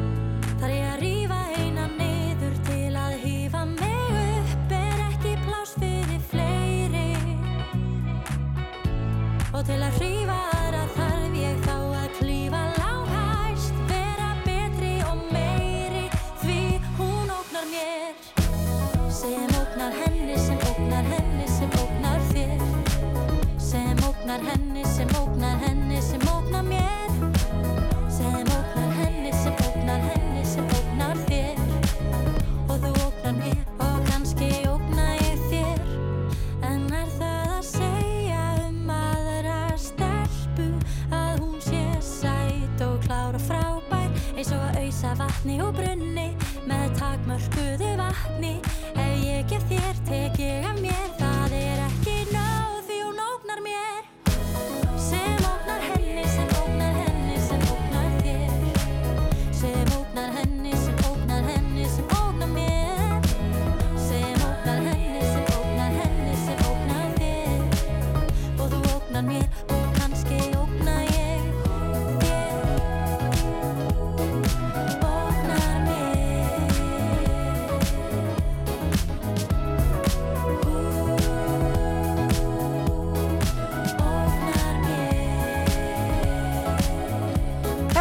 ógnar 24.30 24.50
henni, 24.50 24.84
sem 24.84 25.08
ógnar 25.22 25.58
henni, 25.58 26.00
sem 26.00 26.20
ógnar 26.36 26.62
mér. 26.62 27.10
Sem 28.08 28.26
ógnar 28.26 28.92
henni, 28.98 29.32
sem 29.32 29.54
ógnar 29.66 30.00
henni, 30.00 30.44
sem 30.44 30.64
ógnar 30.64 31.16
þér. 31.26 31.58
Og 32.68 32.76
þú 32.78 32.90
ógnar 33.06 33.34
mér 33.34 33.64
og 33.78 34.04
kannski 34.06 34.50
ógna 34.70 35.08
ég 35.18 35.42
þér. 35.50 35.82
En 36.62 36.86
er 36.94 37.10
það 37.18 37.56
að 37.56 37.66
segja 37.72 38.44
um 38.68 38.94
aðra 38.94 39.58
stelpu 39.74 40.68
að 41.10 41.42
hún 41.42 41.58
sé 41.66 41.82
sæt 41.98 42.86
og 42.86 43.02
klár 43.08 43.34
og 43.34 43.42
frábær 43.48 44.14
eins 44.36 44.54
og 44.54 44.62
að 44.68 44.78
auðsa 44.84 45.16
vatni 45.24 45.58
og 45.64 45.74
brunni 45.74 46.30
með 46.70 46.86
takmörkuðu 47.02 47.96
vatni? 47.98 48.60
Ef 48.94 49.26
ég 49.26 49.50
gef 49.50 49.66
þér 49.74 50.04
tek 50.06 50.09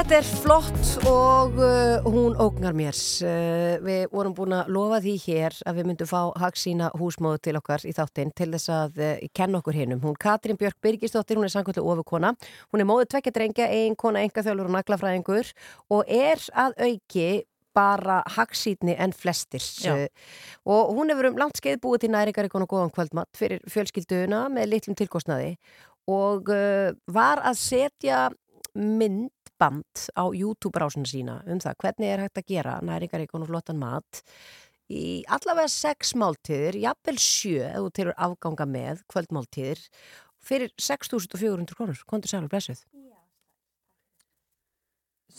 Þetta 0.10 0.24
er 0.26 0.38
flott 0.42 0.88
og 1.06 1.60
uh, 1.62 2.08
hún 2.10 2.34
ógnar 2.42 2.74
mér. 2.74 2.98
Uh, 3.22 3.76
við 3.86 4.08
vorum 4.10 4.34
búin 4.34 4.56
að 4.58 4.72
lofa 4.74 4.98
því 5.04 5.12
hér 5.22 5.58
að 5.70 5.78
við 5.78 5.86
myndum 5.86 6.10
fá 6.10 6.32
hagsína 6.42 6.88
húsmóðu 6.98 7.38
til 7.46 7.54
okkar 7.60 7.86
í 7.86 7.94
þáttinn 7.94 8.34
til 8.34 8.48
þess 8.56 8.72
að 8.74 8.98
uh, 9.06 9.12
kenna 9.38 9.62
okkur 9.62 9.78
hinnum. 9.78 10.02
Hún 10.02 10.18
Katrín 10.18 10.58
Björk 10.58 10.80
Birgisdóttir, 10.82 11.38
hún 11.38 11.46
er 11.46 11.54
samkvæmlega 11.54 11.94
ofurkona. 11.94 12.34
Hún 12.74 12.82
er 12.82 12.90
móðu 12.90 13.06
tvekja 13.14 13.36
drengja, 13.38 13.70
ein 13.70 14.00
kona, 14.02 14.26
enga 14.26 14.48
þjálfur 14.50 14.72
og 14.72 14.76
naglafræðingur 14.80 15.54
og 15.94 16.12
er 16.18 16.42
að 16.66 16.82
auki 16.88 17.30
bara 17.78 18.24
hagsítni 18.34 18.98
en 18.98 19.14
flestir 19.14 19.62
Já. 19.62 19.94
Uh, 19.94 20.36
og 20.74 20.98
hún 20.98 21.14
hefur 21.14 21.30
um 21.36 21.42
langt 21.46 21.62
skeið 21.62 21.84
búið 21.86 22.08
til 22.08 22.14
næringaríkon 22.18 22.66
og 22.66 22.74
góðan 22.74 22.96
kvöldmatt 22.98 23.30
fyrir 23.38 23.62
fjölskylduna 23.70 24.48
með 24.58 24.74
litlum 24.74 24.98
tilkostnaði 24.98 25.60
og 26.10 26.50
uh, 26.50 26.98
var 27.14 27.46
að 27.46 27.62
setja 27.62 28.32
myndband 29.60 30.16
á 30.16 30.24
YouTube-rásuna 30.32 31.08
sína 31.08 31.44
um 31.48 31.60
það 31.60 31.76
hvernig 31.84 32.10
er 32.10 32.24
hægt 32.24 32.38
að 32.40 32.48
gera 32.48 32.80
næringaríkon 32.82 33.44
og 33.44 33.50
flottan 33.50 33.80
mat 33.80 34.22
í 34.90 35.24
allavega 35.28 35.68
sex 35.70 36.16
máltíðir, 36.16 36.80
jafnvel 36.80 37.18
sjö 37.20 37.68
ef 37.68 37.78
þú 37.78 37.92
tilur 37.94 38.16
afganga 38.18 38.66
með 38.66 39.04
kvöldmáltíðir 39.12 39.80
fyrir 40.40 40.72
6.400 40.80 41.76
krónur 41.76 42.04
kontur 42.08 42.30
sælur 42.32 42.50
blessuð 42.50 42.86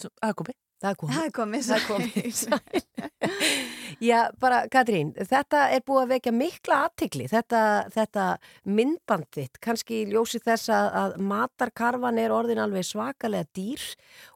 Það 0.00 0.30
er 0.30 0.34
komið. 0.38 0.56
Það 0.80 0.90
er 0.90 1.32
komið, 1.34 1.66
Það 1.66 1.76
er 1.76 1.84
komið. 1.90 3.70
Já, 3.98 4.30
bara 4.40 4.62
Katrín, 4.70 5.12
þetta 5.16 5.64
er 5.74 5.82
búið 5.86 6.02
að 6.02 6.12
vekja 6.14 6.32
mikla 6.36 6.78
aðtikli, 6.86 7.26
þetta, 7.30 7.62
þetta 7.94 8.26
myndbandið, 8.78 9.50
kannski 9.64 10.04
ljósi 10.10 10.42
þess 10.44 10.70
að, 10.74 10.90
að 11.02 11.16
matarkarfan 11.32 12.20
er 12.22 12.34
orðin 12.36 12.62
alveg 12.62 12.86
svakalega 12.86 13.48
dýr 13.56 13.82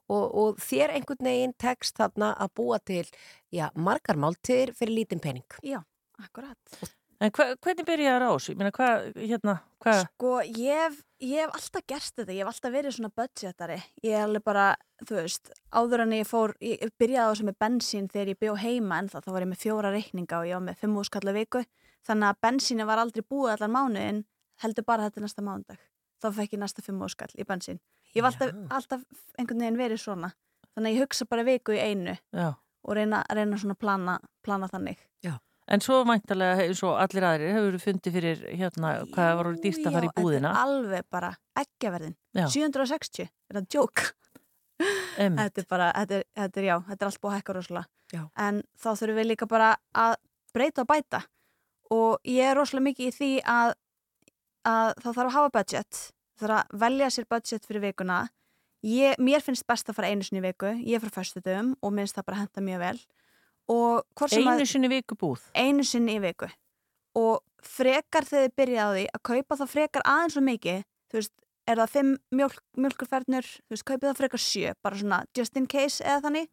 og, 0.09 0.25
og 0.25 0.61
þér 0.65 0.97
einhvern 0.97 1.31
veginn 1.31 1.55
tekst 1.61 2.01
þarna 2.01 2.33
að 2.35 2.53
búa 2.59 2.81
til, 2.83 3.05
já, 3.53 3.69
margar 3.75 4.19
máltir 4.19 4.75
fyrir 4.75 4.99
lítinn 4.99 5.23
pening. 5.23 5.47
Já, 5.63 5.79
akkurat. 6.19 6.95
En 7.23 7.31
hva, 7.31 7.45
hvernig 7.63 7.87
byrjaði 7.87 8.19
það 8.19 8.25
á 8.27 8.33
þessu? 8.35 8.51
Ég 8.51 8.59
meina, 8.59 8.71
hvað, 8.75 9.05
hérna, 9.21 9.53
hvað? 9.83 9.99
Sko, 10.03 10.31
ég 10.43 10.81
hef, 10.81 10.97
ég 11.23 11.45
hef 11.45 11.55
alltaf 11.55 11.85
gert 11.87 12.19
þetta, 12.19 12.33
ég 12.35 12.43
hef 12.43 12.51
alltaf 12.51 12.73
verið 12.73 12.95
svona 12.97 13.11
budgetari. 13.21 13.77
Ég 14.03 14.17
er 14.17 14.25
alveg 14.25 14.43
bara, 14.43 14.65
þú 15.05 15.17
veist, 15.21 15.51
áður 15.71 16.03
en 16.03 16.15
ég 16.17 16.27
fór, 16.27 16.55
ég 16.59 16.83
byrjaði 16.99 17.23
á 17.23 17.31
þessu 17.31 17.47
með 17.47 17.57
bensín 17.63 18.09
þegar 18.11 18.31
ég 18.33 18.41
bjó 18.43 18.55
heima 18.59 18.99
en 18.99 19.11
þá 19.13 19.31
var 19.31 19.45
ég 19.45 19.51
með 19.53 19.63
fjóra 19.63 19.93
reikninga 19.95 20.41
og 20.41 20.49
ég 20.49 20.59
var 20.59 20.65
með 20.67 20.81
fimm 20.83 20.99
úrskalla 20.99 21.35
viku. 21.37 21.63
Þannig 22.05 22.29
að 22.33 22.41
bensínu 22.45 22.89
var 22.91 23.01
aldrei 23.01 23.23
búið 23.23 23.53
allan 23.55 23.75
mánuðin, 23.77 24.23
heldur 24.61 24.85
bara 24.85 25.07
þetta 25.07 25.23
næsta 25.23 25.45
mánudag. 25.45 25.79
Þá 26.19 26.27
fekk 26.35 26.57
ég 26.57 26.61
næsta 26.65 26.83
fimm 26.83 27.01
úrskall 27.05 27.31
í 27.39 27.47
bensín. 27.47 27.79
Ég 28.11 28.19
hef 28.19 28.27
alltaf, 28.33 28.51
alltaf 28.75 29.07
einhvern 29.39 29.63
veginn 29.63 29.79
verið 29.79 30.03
svona. 30.03 30.35
Þannig 30.75 30.91
að 30.91 30.97
ég 30.97 31.07
hugsa 31.07 31.27
bara 31.31 31.47
viku 31.47 31.75
í 31.75 31.79
einu 31.79 32.17
Já. 32.35 32.51
og 32.83 32.95
reyna, 32.97 33.23
reyna 33.31 33.59
svona 33.59 33.77
plana, 33.79 34.19
plana 34.43 34.67
þannig. 34.71 34.99
Já. 35.23 35.37
En 35.65 35.81
svo 35.81 36.03
mæntalega, 36.05 36.59
eins 36.67 36.83
og 36.85 36.99
allir 37.01 37.25
aðrir, 37.25 37.55
hefur 37.55 37.77
fundið 37.81 38.17
fyrir, 38.19 38.41
hérna, 38.59 38.91
hvað 39.15 39.31
var 39.39 39.47
orðið 39.49 39.63
dýrt 39.63 39.87
að 39.89 39.95
fara 39.97 40.09
í 40.09 40.11
búðina? 40.13 40.51
Þetta 40.51 40.61
er 40.61 40.75
alveg 40.75 41.07
bara 41.15 41.31
eggjaverðin. 41.61 42.15
Já. 42.37 42.45
760, 42.53 43.31
er 43.49 43.57
það 43.57 43.69
djók? 43.73 44.03
Þetta 45.15 45.63
er 45.63 45.67
bara, 45.71 45.87
þetta 45.95 46.19
er, 46.19 46.27
þetta 46.35 46.61
er 46.61 46.67
já, 46.67 46.75
þetta 46.89 47.05
er 47.05 47.09
allt 47.09 47.21
búið 47.23 47.31
að 47.31 47.39
hækka 47.39 47.55
rosalega. 47.57 47.89
Já. 48.13 48.21
En 48.45 48.61
þá 48.77 48.89
þurfum 48.91 49.19
við 49.19 49.27
líka 49.31 49.47
bara 49.49 49.71
að 50.05 50.15
breyta 50.53 50.83
og 50.85 50.89
bæta. 50.91 51.23
Og 51.95 52.29
ég 52.29 52.51
er 52.51 52.57
rosalega 52.59 52.89
mikið 52.89 53.09
í 53.09 53.15
því 53.15 53.31
að, 53.55 53.73
að 54.69 54.93
þá 55.01 55.09
þarf 55.09 55.25
að 55.25 55.35
hafa 55.39 55.53
budget. 55.57 56.01
Það 56.35 56.45
þarf 56.45 56.57
að 56.59 56.79
velja 56.85 57.11
sér 57.15 57.29
budget 57.31 57.67
fyrir 57.69 57.85
vikuna. 57.87 58.21
Ég, 58.85 59.17
mér 59.17 59.41
finnst 59.41 59.65
best 59.65 59.89
að 59.89 59.97
fara 59.97 60.11
einu 60.13 60.25
sinni 60.25 60.43
í 60.43 60.45
viku. 60.45 60.75
Ég 60.77 60.99
er 60.99 61.05
frá 61.05 61.21
föstudum 61.21 61.73
og 61.81 61.95
minnst 61.95 62.17
það 62.19 62.27
bara 62.29 62.43
henda 62.43 62.65
mjög 62.65 62.83
vel. 62.83 62.99
Sem 64.29 64.45
Einu 64.47 64.65
sinni 64.69 64.89
viku 64.91 65.15
búð? 65.17 65.41
einu 65.55 65.83
sinni 65.83 66.17
í 66.17 66.21
viku. 66.21 66.49
Og 67.15 67.41
frekar 67.65 68.25
þegar 68.27 68.49
þið 68.49 68.55
byrja 68.59 68.83
á 68.85 68.89
því 68.93 69.05
að 69.15 69.21
kaupa 69.31 69.55
það 69.61 69.71
frekar 69.71 70.03
aðeins 70.05 70.37
og 70.37 70.43
mikið 70.45 70.81
þú 71.09 71.17
veist, 71.19 71.31
er 71.67 71.77
það 71.81 71.89
fimm 71.95 72.11
mjölk, 72.37 72.59
mjölkurfernur 72.77 73.47
þú 73.47 73.73
veist, 73.73 73.85
kaupið 73.87 74.09
það 74.11 74.19
frekar 74.19 74.43
sjö 74.43 74.73
bara 74.85 74.95
svona 74.99 75.21
just 75.37 75.57
in 75.57 75.65
case 75.67 76.03
eða 76.03 76.21
þannig. 76.27 76.49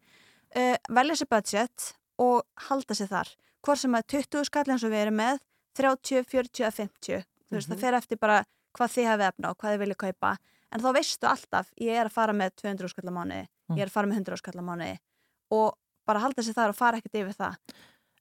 Uh, 0.55 0.77
velja 0.89 1.15
sér 1.19 1.29
budget 1.29 1.93
og 2.21 2.43
halda 2.69 2.93
sér 2.97 3.09
þar. 3.11 3.29
Hvort 3.63 3.79
sem 3.83 3.93
að 3.97 4.07
20 4.07 4.43
skall 4.49 4.65
eins 4.73 4.83
og 4.83 4.91
við 4.93 5.03
erum 5.05 5.17
með 5.21 5.39
30, 5.77 6.23
40 6.29 6.63
eða 6.65 6.73
50 6.79 7.21
þú 7.49 7.53
veist, 7.57 7.67
Mhm. 7.69 7.73
það 7.75 7.79
fer 7.81 7.93
eftir 7.93 8.17
bara 8.19 8.43
hvað 8.73 8.89
þið 8.95 9.07
hefði 9.11 9.27
efna 9.29 9.49
og 9.49 9.57
hvað 9.57 9.73
þið 9.75 9.79
vilja 9.83 9.95
kaupa. 9.95 10.37
En 10.73 10.81
þá 10.81 10.89
veistu 10.93 11.27
alltaf, 11.29 11.69
ég 11.77 11.93
er 11.93 12.05
að 12.09 12.11
fara 12.11 12.33
með 12.33 12.55
200 12.57 12.89
skall 12.89 13.05
á 13.05 13.13
mánuði, 13.13 13.47
ég 13.77 13.81
er 13.81 13.87
að 13.87 13.91
fara 13.93 14.07
með 14.07 14.17
100 14.25 14.37
skall 14.41 14.57
á 14.57 14.63
mánuði. 14.65 14.97
Og 15.51 15.75
bara 16.07 16.23
halda 16.23 16.45
sér 16.45 16.57
þar 16.57 16.73
og 16.73 16.79
fara 16.79 16.99
ekkert 16.99 17.21
yfir 17.23 17.37
það 17.39 17.57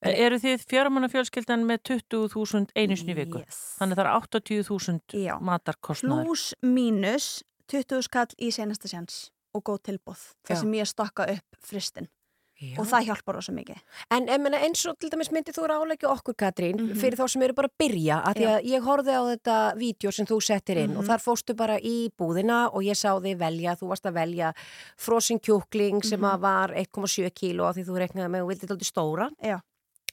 Eru 0.03 0.39
þið 0.43 0.65
fjármanna 0.67 1.07
fjölskyldan 1.07 1.63
með 1.67 1.85
20.000 1.93 2.73
einu 2.75 2.97
sinni 2.99 3.15
í 3.15 3.19
viku? 3.21 3.43
Yes. 3.45 3.59
Þannig 3.79 4.01
það 4.01 4.09
er 4.09 4.11
80.000 4.17 5.21
Já. 5.23 5.35
matarkostnaður. 5.39 6.27
Plus 6.27 6.47
mínus 6.67 7.29
20 7.71 8.03
skall 8.09 8.35
í 8.43 8.51
senasta 8.55 8.91
sjans 8.91 9.29
og 9.55 9.63
góð 9.69 9.85
tilbúð. 9.93 10.25
Það 10.49 10.61
sem 10.65 10.75
ég 10.81 10.91
stokka 10.91 11.29
upp 11.37 11.61
fristin. 11.63 12.11
Já. 12.63 12.77
Og 12.79 12.87
það 12.87 13.07
hjálpar 13.09 13.35
rosa 13.35 13.53
mikið. 13.53 13.79
En 14.15 14.27
ég 14.31 14.41
meina, 14.41 14.59
eins 14.63 14.85
og 14.87 14.99
til 15.03 15.11
dæmis 15.11 15.33
myndi 15.35 15.51
þú 15.53 15.65
ráleggja 15.73 16.09
okkur 16.13 16.35
Katrín 16.39 16.79
Mhm. 16.79 16.95
fyrir 17.01 17.19
þá 17.19 17.29
sem 17.29 17.43
eru 17.43 17.53
bara 17.59 17.69
að 17.69 17.77
byrja 17.83 18.23
að 18.25 18.35
því 18.39 18.47
að 18.53 18.69
ég 18.71 18.87
horfði 18.87 19.13
á 19.19 19.23
þetta 19.33 19.57
vídeo 19.77 20.13
sem 20.13 20.27
þú 20.27 20.39
settir 20.41 20.77
inn 20.85 20.97
og 20.97 21.03
Mhm. 21.05 21.09
þar 21.11 21.21
fóstu 21.27 21.57
bara 21.57 21.79
í 21.81 22.09
búðina 22.17 22.71
og 22.73 22.83
ég 22.83 22.95
sá 22.95 23.19
þig 23.21 23.37
velja, 23.39 23.77
þú 23.77 23.89
varst 23.89 24.05
að 24.07 24.15
velja 24.15 24.53
frosin 24.97 25.41
kjúkling 25.41 26.05
sem 26.05 26.21
Mhm. 26.21 26.31
að 26.37 26.41
var 26.41 26.69
1,7 26.75 27.31
kíló 27.35 27.69
af 27.69 27.77
því 27.77 27.85
þú 27.85 27.99
reiknaði 27.99 28.31
með 28.31 28.43
og 28.43 28.49
vildið 28.51 28.71
alltaf 28.71 28.93
stóra 28.93 29.31
Já. 29.43 29.61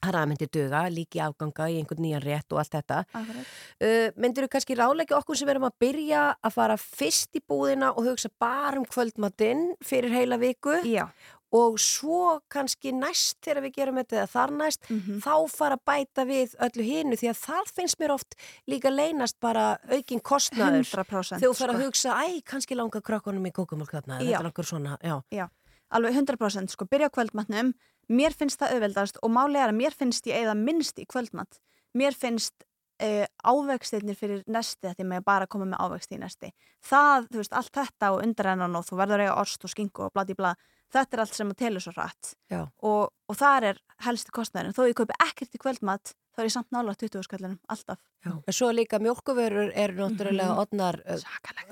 Það 0.02 0.14
er 0.14 0.16
að 0.16 0.28
myndi 0.30 0.48
duga, 0.50 0.82
líki 0.90 1.20
afganga 1.20 1.68
í 1.68 1.76
einhvern 1.84 2.00
nýjan 2.00 2.24
rétt 2.24 2.52
og 2.54 2.60
allt 2.60 2.72
þetta 2.72 3.06
uh, 3.14 4.12
Myndir 4.16 4.46
þú 4.46 4.48
kannski 4.48 4.76
ráleggja 4.80 5.18
okkur 5.20 5.36
sem 5.36 5.50
erum 5.50 5.64
að 5.68 5.74
byrja 5.82 6.36
að 6.42 6.54
fara 6.54 6.78
fyrst 6.78 7.36
í 7.36 7.42
búðina 7.50 7.90
og 7.98 8.06
hugsa 8.06 8.30
bara 8.40 8.78
um 8.80 8.86
kvöldmatinn 8.86 9.76
fyrir 9.84 10.10
heila 10.12 10.38
viku 10.40 10.82
Já. 10.88 11.10
Og 11.52 11.80
svo 11.82 12.40
kannski 12.52 12.92
næst 12.94 13.40
þegar 13.42 13.64
við 13.66 13.74
gerum 13.80 13.96
þetta 13.98 14.18
eða 14.20 14.30
þar 14.34 14.52
næst 14.60 14.90
Mhm. 14.90 15.20
þá 15.26 15.50
fara 15.50 15.78
að 15.78 15.84
bæta 15.90 16.26
við 16.30 16.56
öllu 16.62 16.84
hinu 16.86 17.16
því 17.18 17.30
að 17.32 17.40
það 17.46 17.72
finnst 17.76 18.00
mér 18.00 18.12
oft 18.14 18.36
líka 18.68 18.90
leynast 18.94 19.40
bara 19.42 19.78
aukin 19.90 20.20
kostnaður 20.22 20.84
100% 20.86 21.40
þegar 21.40 21.50
þú 21.50 21.56
fara 21.58 21.74
að 21.74 21.80
sko. 21.80 21.86
hugsa, 21.86 22.10
æ, 22.22 22.42
kannski 22.46 22.76
langa 22.76 23.02
krökkunum 23.02 23.48
í 23.48 23.52
kókumálk 23.52 23.90
þarna, 23.92 24.20
Já. 24.22 24.38
þetta 24.38 24.46
er 24.46 24.52
okkur 24.52 24.66
svona 24.66 24.98
já. 25.02 25.22
Já, 25.32 25.48
alveg 25.92 26.14
100% 26.14 26.70
sko, 26.70 26.86
byrja 26.86 27.10
kvöldmatnum, 27.10 27.74
mér 28.10 28.34
finnst 28.34 28.60
það 28.60 28.74
auðveldast 28.78 29.18
og 29.24 29.30
málega 29.32 29.64
er 29.68 29.74
að 29.74 29.78
mér 29.82 29.94
finnst 29.98 30.26
ég 30.28 30.44
eða 30.46 30.56
minnst 30.56 30.98
í 31.00 31.06
kvöldmat. 31.06 31.58
Mér 31.98 32.14
finnst 32.14 32.54
uh, 33.02 33.26
ávextirnir 33.44 34.16
fyrir 34.16 34.44
nesti 34.46 34.86
að 34.90 34.98
því 35.00 35.06
með 35.08 35.24
bara 35.26 35.46
að 35.46 35.50
koma 35.50 35.66
með 35.66 35.80
ávexti 35.80 36.16
í 36.18 36.20
nesti. 36.20 36.52
Það, 36.84 37.28
þú 37.32 37.38
veist, 37.42 37.54
allt 37.54 37.72
þetta 37.74 38.12
og 38.14 38.24
undarennan 38.26 38.76
og 38.76 38.86
þú 38.86 38.98
verður 39.00 39.20
að 39.24 39.26
eiga 39.30 39.38
ost 39.42 39.64
og 39.64 39.70
skingu 39.72 40.04
og 40.06 40.12
bladi 40.14 40.36
blað, 40.36 40.56
þetta 40.94 41.14
er 41.18 41.20
allt 41.24 41.34
sem 41.38 41.50
að 41.52 41.58
telur 41.62 41.82
svo 41.82 41.92
rætt. 41.98 42.34
Já. 42.50 42.68
Og, 42.82 43.10
og 43.30 43.36
það 43.38 43.64
er 43.70 43.78
helsti 44.06 44.32
kostnæðurinn. 44.32 44.74
Þó 44.78 44.88
ég 44.90 44.96
kaupi 44.96 45.14
ekkert 45.26 45.56
í 45.56 45.62
kvöldmat, 45.62 46.14
þá 46.34 46.40
er 46.42 46.48
ég 46.50 46.54
samt 46.56 46.72
nála 46.72 46.96
20 46.96 47.24
skallinum, 47.28 47.60
alltaf. 47.70 48.00
Já. 48.26 48.32
En 48.48 48.54
svo 48.54 48.72
líka 48.72 49.00
mjölkuvörur 49.00 49.72
eru 49.76 49.94
náttúrulega 50.10 50.50
Mhm. 50.54 50.60
odnar 50.64 51.00
uh, 51.06 51.20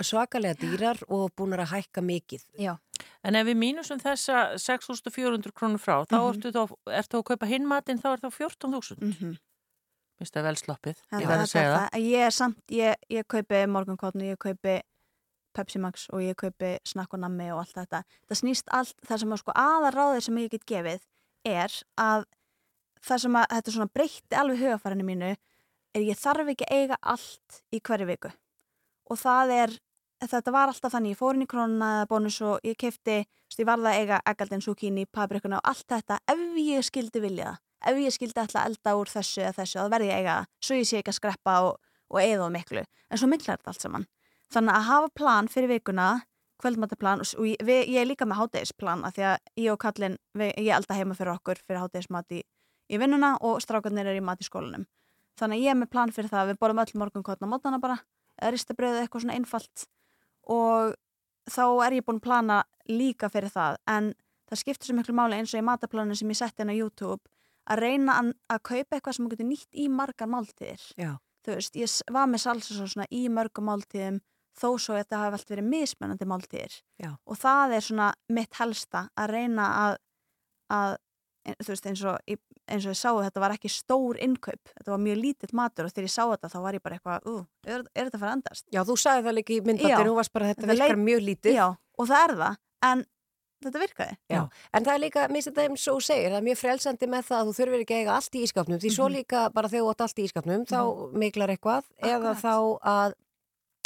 svakalega 0.01 0.55
dýrar 0.61 1.01
og 1.09 1.31
búinar 1.35 1.59
að 1.65 1.73
hækka 1.75 2.01
mikið. 2.01 2.45
Já. 2.59 2.77
En 3.23 3.35
ef 3.35 3.45
við 3.47 3.57
mínusum 3.57 3.99
þessa 3.99 4.57
6.400 4.57 5.51
krónur 5.53 5.79
frá, 5.79 6.05
þá 6.05 6.17
Mhm. 6.17 6.33
ertu 6.33 6.51
þá, 6.51 6.75
ertu 6.87 7.17
að 7.19 7.23
kaupa 7.23 7.45
hinn 7.47 7.65
matinn, 7.67 7.99
þá 8.01 8.13
er 8.13 8.17
það 8.19 8.33
14.000. 8.33 8.97
Mm 9.01 9.11
-hmm. 9.13 9.37
Minnst 10.19 10.33
það 10.33 10.43
vel 10.43 10.55
sloppið, 10.55 10.95
ég 11.13 11.27
verð 11.27 11.41
að 11.43 11.51
segja 11.51 11.67
er 11.67 11.77
það. 11.77 11.89
það. 11.91 12.01
Ég 12.11 12.25
er 12.25 12.31
samt, 12.31 12.57
ég, 12.71 12.95
ég 13.11 13.23
kaupi 13.27 13.65
morgunkotnu, 13.69 14.23
ég 14.33 14.37
kaupi 14.37 14.81
Pepsi 15.57 15.81
Max 15.81 16.07
og 16.13 16.23
ég 16.23 16.37
kaupi 16.39 16.75
snakk 16.87 17.17
og 17.17 17.23
nammi 17.25 17.49
og 17.51 17.63
allt 17.63 17.75
þetta. 17.81 18.03
Það 18.29 18.41
snýst 18.41 18.73
allt, 18.77 18.97
það 19.07 19.23
sem 19.23 19.35
að 19.35 19.43
sko 19.43 19.55
aðaráðið 19.65 20.25
sem 20.27 20.41
ég 20.43 20.53
get 20.53 20.67
gefið 20.69 21.07
er 21.47 21.77
að 22.01 22.27
það 23.03 23.23
sem 23.23 23.37
að 23.39 23.51
þetta 23.55 23.73
svona 23.75 23.93
breytti 23.93 24.37
alveg 24.37 24.63
hugafarinu 24.63 25.05
mínu 25.07 25.35
er 25.97 26.05
ég 26.05 26.19
þarf 26.19 26.51
ekki 26.53 26.67
að 26.67 26.81
eiga 26.81 26.97
allt 27.01 27.61
í 27.73 27.81
hverju 27.81 28.07
viku. 28.09 28.31
Og 29.07 29.19
það 29.21 29.53
er, 29.55 29.75
þetta 30.25 30.53
var 30.53 30.71
alltaf 30.71 30.93
þannig, 30.93 31.15
ég 31.15 31.21
fór 31.21 31.37
inn 31.37 31.45
í 31.45 31.49
krónuna 31.49 31.91
eða 31.99 32.09
bónus 32.11 32.39
og 32.45 32.67
ég 32.67 32.77
kefti, 32.79 33.21
ég 33.57 33.69
varða 33.69 33.93
að 33.93 34.01
eiga 34.01 34.19
eggaldin, 34.29 34.63
súkíni, 34.65 35.07
paprikuna 35.09 35.61
og 35.61 35.71
allt 35.71 35.87
þetta 35.89 36.19
ef 36.33 36.43
ég 36.61 36.85
skildi 36.85 37.23
vilja. 37.23 37.55
Ef 37.87 37.97
ég 38.01 38.13
skildi 38.13 38.41
alltaf 38.41 38.65
elda 38.65 38.95
úr 38.97 39.09
þessu 39.11 39.43
eða 39.45 39.55
þessu, 39.61 39.79
þá 39.79 39.93
verði 39.93 40.11
ég 40.11 40.21
eiga 40.21 40.37
það, 40.37 40.51
svo 40.65 40.77
ég 40.79 40.89
sé 40.89 41.01
ekki 41.01 41.13
að 41.13 41.19
skreppa 41.19 41.57
og, 41.67 41.81
og 42.11 42.21
eigða 42.21 42.51
miklu. 42.53 42.85
En 43.07 43.21
svo 43.21 43.29
mikla 43.31 43.53
er 43.53 43.61
þetta 43.61 43.73
allt 43.73 43.85
saman. 43.85 44.07
Þannig 44.53 44.77
að 44.77 44.87
hafa 44.87 45.09
plan 45.17 45.49
fyrir 45.51 45.71
vikuna, 45.75 46.09
kvöldmataplan 46.61 47.21
og, 47.21 47.41
við, 47.43 47.81
ég 47.91 48.01
er 48.01 48.07
líka 48.07 48.25
með 48.25 48.41
hátegisplan 48.41 49.03
af 49.05 49.17
því 49.17 49.25
að 49.29 49.63
ég 49.63 49.73
og 49.73 49.81
Kallin, 49.81 50.15
við, 50.37 50.53
ég 50.63 50.77
elda 50.77 50.97
heima 50.97 51.17
fyrir 51.17 51.33
okkur 51.35 51.59
fyrir 51.63 51.83
hátegismat 51.83 52.31
í, 52.33 52.39
í 52.89 52.99
vinnuna 53.01 53.35
og 53.45 53.59
strákarnir 53.61 54.07
er 54.07 54.17
í 54.17 54.23
mat 54.23 54.41
í 54.41 54.47
skólanum. 54.47 54.87
Þannig 55.37 55.59
að 55.59 55.65
ég 55.67 55.73
er 55.73 55.77
með 55.77 55.91
plan 55.93 56.13
fyrir 56.15 56.31
það, 56.31 56.53
við 56.53 56.61
borðum 56.63 56.81
öll 56.81 57.01
morgunkotna 57.03 57.49
mótana 57.51 57.81
bara, 57.83 57.99
ristabröðu 58.41 59.03
eitthvað 59.03 59.25
svona 59.25 59.37
einfalt 59.37 59.85
og 60.47 60.95
þá 61.51 61.63
er 61.85 61.97
ég 61.97 62.05
búin 62.07 62.21
að 62.21 62.25
plana 62.27 62.57
líka 62.89 63.29
fyrir 63.31 63.51
það 63.53 63.79
en 63.91 64.11
það 64.47 64.61
skiptir 64.61 64.89
svo 64.89 64.97
miklu 64.97 65.15
máli 65.17 65.39
eins 65.39 65.53
og 65.53 65.61
í 65.61 65.65
mataplaninu 65.67 66.17
sem 66.17 66.31
ég 66.31 66.39
setti 66.39 66.63
inn 66.63 66.71
á 66.71 66.79
YouTube 66.79 67.27
að 67.67 67.83
reyna 67.83 68.17
að, 68.21 68.31
að 68.53 68.63
kaupa 68.69 68.97
eitthvað 68.97 69.17
sem 69.17 69.27
þú 69.27 69.33
getur 69.33 69.49
nýtt 69.49 69.79
í 69.83 69.87
margar 69.91 70.29
máltíðir. 70.31 70.83
Já. 70.95 71.11
Þú 71.43 71.57
veist, 71.57 71.79
ég 71.79 72.13
var 72.15 72.29
með 72.31 72.43
salsa 72.45 73.07
í 73.11 73.27
mörgum 73.31 73.67
máltíðum 73.67 74.21
þó 74.57 74.69
svo 74.81 74.95
að 74.95 75.03
þetta 75.03 75.17
hafi 75.23 75.37
allt 75.37 75.51
verið 75.53 75.67
mismunandi 75.71 76.25
máltíðir. 76.29 76.77
Já. 77.03 77.11
Og 77.27 77.37
það 77.37 77.75
er 77.77 77.81
svona 77.85 78.13
mitt 78.29 78.53
helsta 78.59 79.09
að 79.17 79.29
reyna 79.35 79.65
að, 79.85 79.97
að 80.73 80.95
en- 81.47 81.55
þú 81.63 81.71
veist, 81.73 81.85
eins 81.87 82.03
og, 82.03 82.17
eins 82.67 82.85
og 82.85 82.91
ég 82.91 82.99
sá 82.99 83.11
þetta 83.23 83.39
var 83.43 83.53
ekki 83.55 83.69
stór 83.71 84.17
innkaup, 84.19 84.71
þetta 84.75 84.91
var 84.91 84.99
mjög 84.99 85.21
lítill 85.21 85.53
matur 85.55 85.85
og 85.87 85.91
þegar 85.93 86.07
ég 86.09 86.15
sá 86.17 86.23
þetta 86.33 86.49
þá 86.51 86.57
var 86.65 86.73
ég 86.79 86.83
bara 86.83 86.97
eitthvað, 86.97 87.27
ú, 87.31 87.35
er, 87.65 87.83
er 87.95 88.09
þetta 88.09 88.17
að 88.17 88.23
fara 88.25 88.31
að 88.33 88.39
endast? 88.41 88.65
Já, 88.73 88.81
þú 88.83 88.97
sagði 88.99 89.27
það 89.29 89.37
líka 89.37 89.53
í 89.53 89.59
Já. 89.61 89.67
myndbandinu, 89.69 90.09
þú 90.11 90.15
varst 90.17 90.33
bara 90.33 90.49
þetta 90.53 90.67
virkar 90.73 90.97
mjög 91.05 91.21
lítið. 91.29 91.53
Já, 91.55 91.67
og 91.97 92.09
það 92.09 92.23
er 92.27 92.35
það, 92.41 92.57
en 92.89 93.05
þetta 93.63 93.79
virkaði. 93.85 94.17
Já, 94.29 94.41
en 94.73 94.83
það 94.85 94.93
er 94.97 95.01
líka, 95.05 95.27
minnst 95.31 95.49
þetta 95.49 95.63
eins 95.69 95.87
og 95.93 96.01
segir, 96.05 96.27
það 96.33 96.41
er 96.41 96.47
mjög 96.49 96.59
frelsandi 96.65 97.07
með 97.13 97.23
það 97.29 97.39
að 97.39 97.47
þú 97.47 97.53
þurfir 97.61 97.85
ekki 97.85 97.95
að 97.95 98.01
eiga 98.03 98.17
allt 98.19 98.35
í 98.37 98.43
ískapnum, 98.49 98.81
því 98.83 98.91
svo 98.97 99.07
Mhm. 99.07 99.15
líka 99.15 99.45
bara 99.53 99.67
þegar 99.71 99.85
þú 99.87 99.93
átt 99.95 100.03
allt 100.05 100.19
í 100.19 100.27
ískapnum, 100.27 100.65
þá 100.67 100.81
miklar 101.23 101.49
eitthvað, 101.55 101.83
eða 102.03 102.35
þá 102.35 102.51
að 102.83 103.15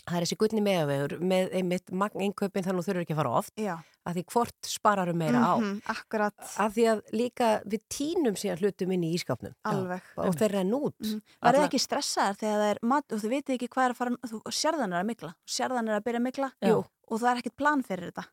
það 0.07 0.17
er 0.17 0.25
þessi 0.25 0.37
gullni 0.41 0.61
meðavegur 0.65 1.19
með 1.21 1.51
einmitt 1.59 1.91
magn 1.93 2.21
innkaupin 2.25 2.63
þannig 2.65 2.79
að 2.81 2.85
þú 2.85 2.89
þurfir 2.91 3.01
ekki 3.05 3.13
að 3.15 3.19
fara 3.21 3.33
oft, 3.41 3.53
Já. 3.61 3.73
að 4.09 4.15
því 4.17 4.23
hvort 4.33 4.69
spararum 4.71 5.17
meira 5.21 5.41
á. 5.45 5.53
Mhm, 5.61 5.81
akkurat. 5.93 6.37
Að 6.57 6.71
því 6.77 6.85
að 6.91 7.01
líka 7.13 7.49
við 7.69 7.81
tínum 7.93 8.35
síðan 8.39 8.61
hlutum 8.63 8.91
inn 8.95 9.03
í 9.05 9.11
ískapnum. 9.17 9.53
Alveg. 9.65 10.01
Og 10.17 10.33
þeir 10.39 10.51
renn 10.57 10.73
út. 10.73 10.95
Mhm. 10.99 11.21
Verðið 11.41 11.61
Alla- 11.61 11.67
ekki 11.69 11.83
stressaðar 11.85 12.39
þegar 12.41 12.57
það 12.63 12.71
er 12.71 12.79
mat 12.81 13.05
og 13.13 13.19
þú 13.21 13.29
veitir 13.29 13.55
ekki 13.59 13.69
hvað 13.69 13.85
er 13.85 13.91
að 13.93 13.99
fara, 14.01 14.17
þú 14.25 14.41
sérðan 14.49 14.93
er 14.95 15.03
að 15.03 15.09
mikla, 15.11 15.33
sérðan 15.45 15.89
er 15.89 15.99
að 15.99 16.03
byrja 16.03 16.19
að 16.19 16.27
mikla 16.31 16.51
Já. 16.61 16.73
og 17.11 17.19
það 17.19 17.31
er 17.31 17.41
ekkert 17.43 17.57
plan 17.57 17.83
fyrir 17.83 18.11
þetta. 18.11 18.25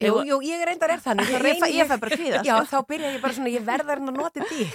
Jú, 0.00 0.14
jú, 0.26 0.36
ég 0.42 0.64
reyndar 0.66 0.90
er 0.90 0.98
þannig. 1.04 1.26
Ég, 1.28 1.42
ég, 1.44 1.74
ég 1.78 1.86
fæ 1.86 2.00
bara 2.00 2.16
kvíða, 2.16 2.42
Já, 2.48 2.56
sko. 2.64 2.76
þá 2.82 2.86
byrja 2.88 3.12
ég 3.14 3.20
bara 3.22 3.32
svona, 3.36 3.52
ég 3.52 3.64
verðar 3.64 3.98
en 4.02 4.08
að 4.08 4.16
nota 4.16 4.40
því. 4.40 4.66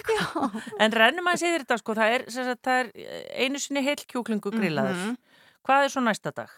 En 0.80 0.92
rennum 0.92 1.26
að 1.28 1.40
segja 1.42 1.58
þetta 1.58 1.78
sko, 1.82 1.94
það 1.98 2.14
er, 2.16 2.24
sem 2.30 2.44
sagt, 2.48 2.62
það 2.62 2.78
er 2.80 2.90
einu 3.44 3.58
sinni 3.58 3.82
heil 3.84 3.96
kjúklingu 4.08 4.50
grillaður. 4.54 4.94
Mhm. 4.96 5.16
Hvað 5.68 5.84
er 5.84 5.90
svo 5.92 6.00
næsta 6.00 6.30
dag? 6.32 6.52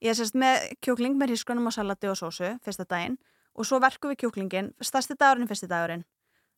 Ég 0.00 0.16
sérst 0.16 0.36
með 0.40 0.62
kjúkling 0.80 1.18
með 1.20 1.34
hrísgrunum 1.34 1.68
og 1.68 1.74
salati 1.76 2.08
og 2.08 2.16
sósu 2.16 2.54
fyrsta 2.64 2.86
daginn 2.88 3.18
og 3.52 3.66
svo 3.68 3.76
verkum 3.84 4.08
við 4.08 4.22
kjúklingin, 4.22 4.70
stærsti 4.80 5.18
dagurinn 5.20 5.50
fyrsti 5.50 5.68
dagurinn. 5.68 6.06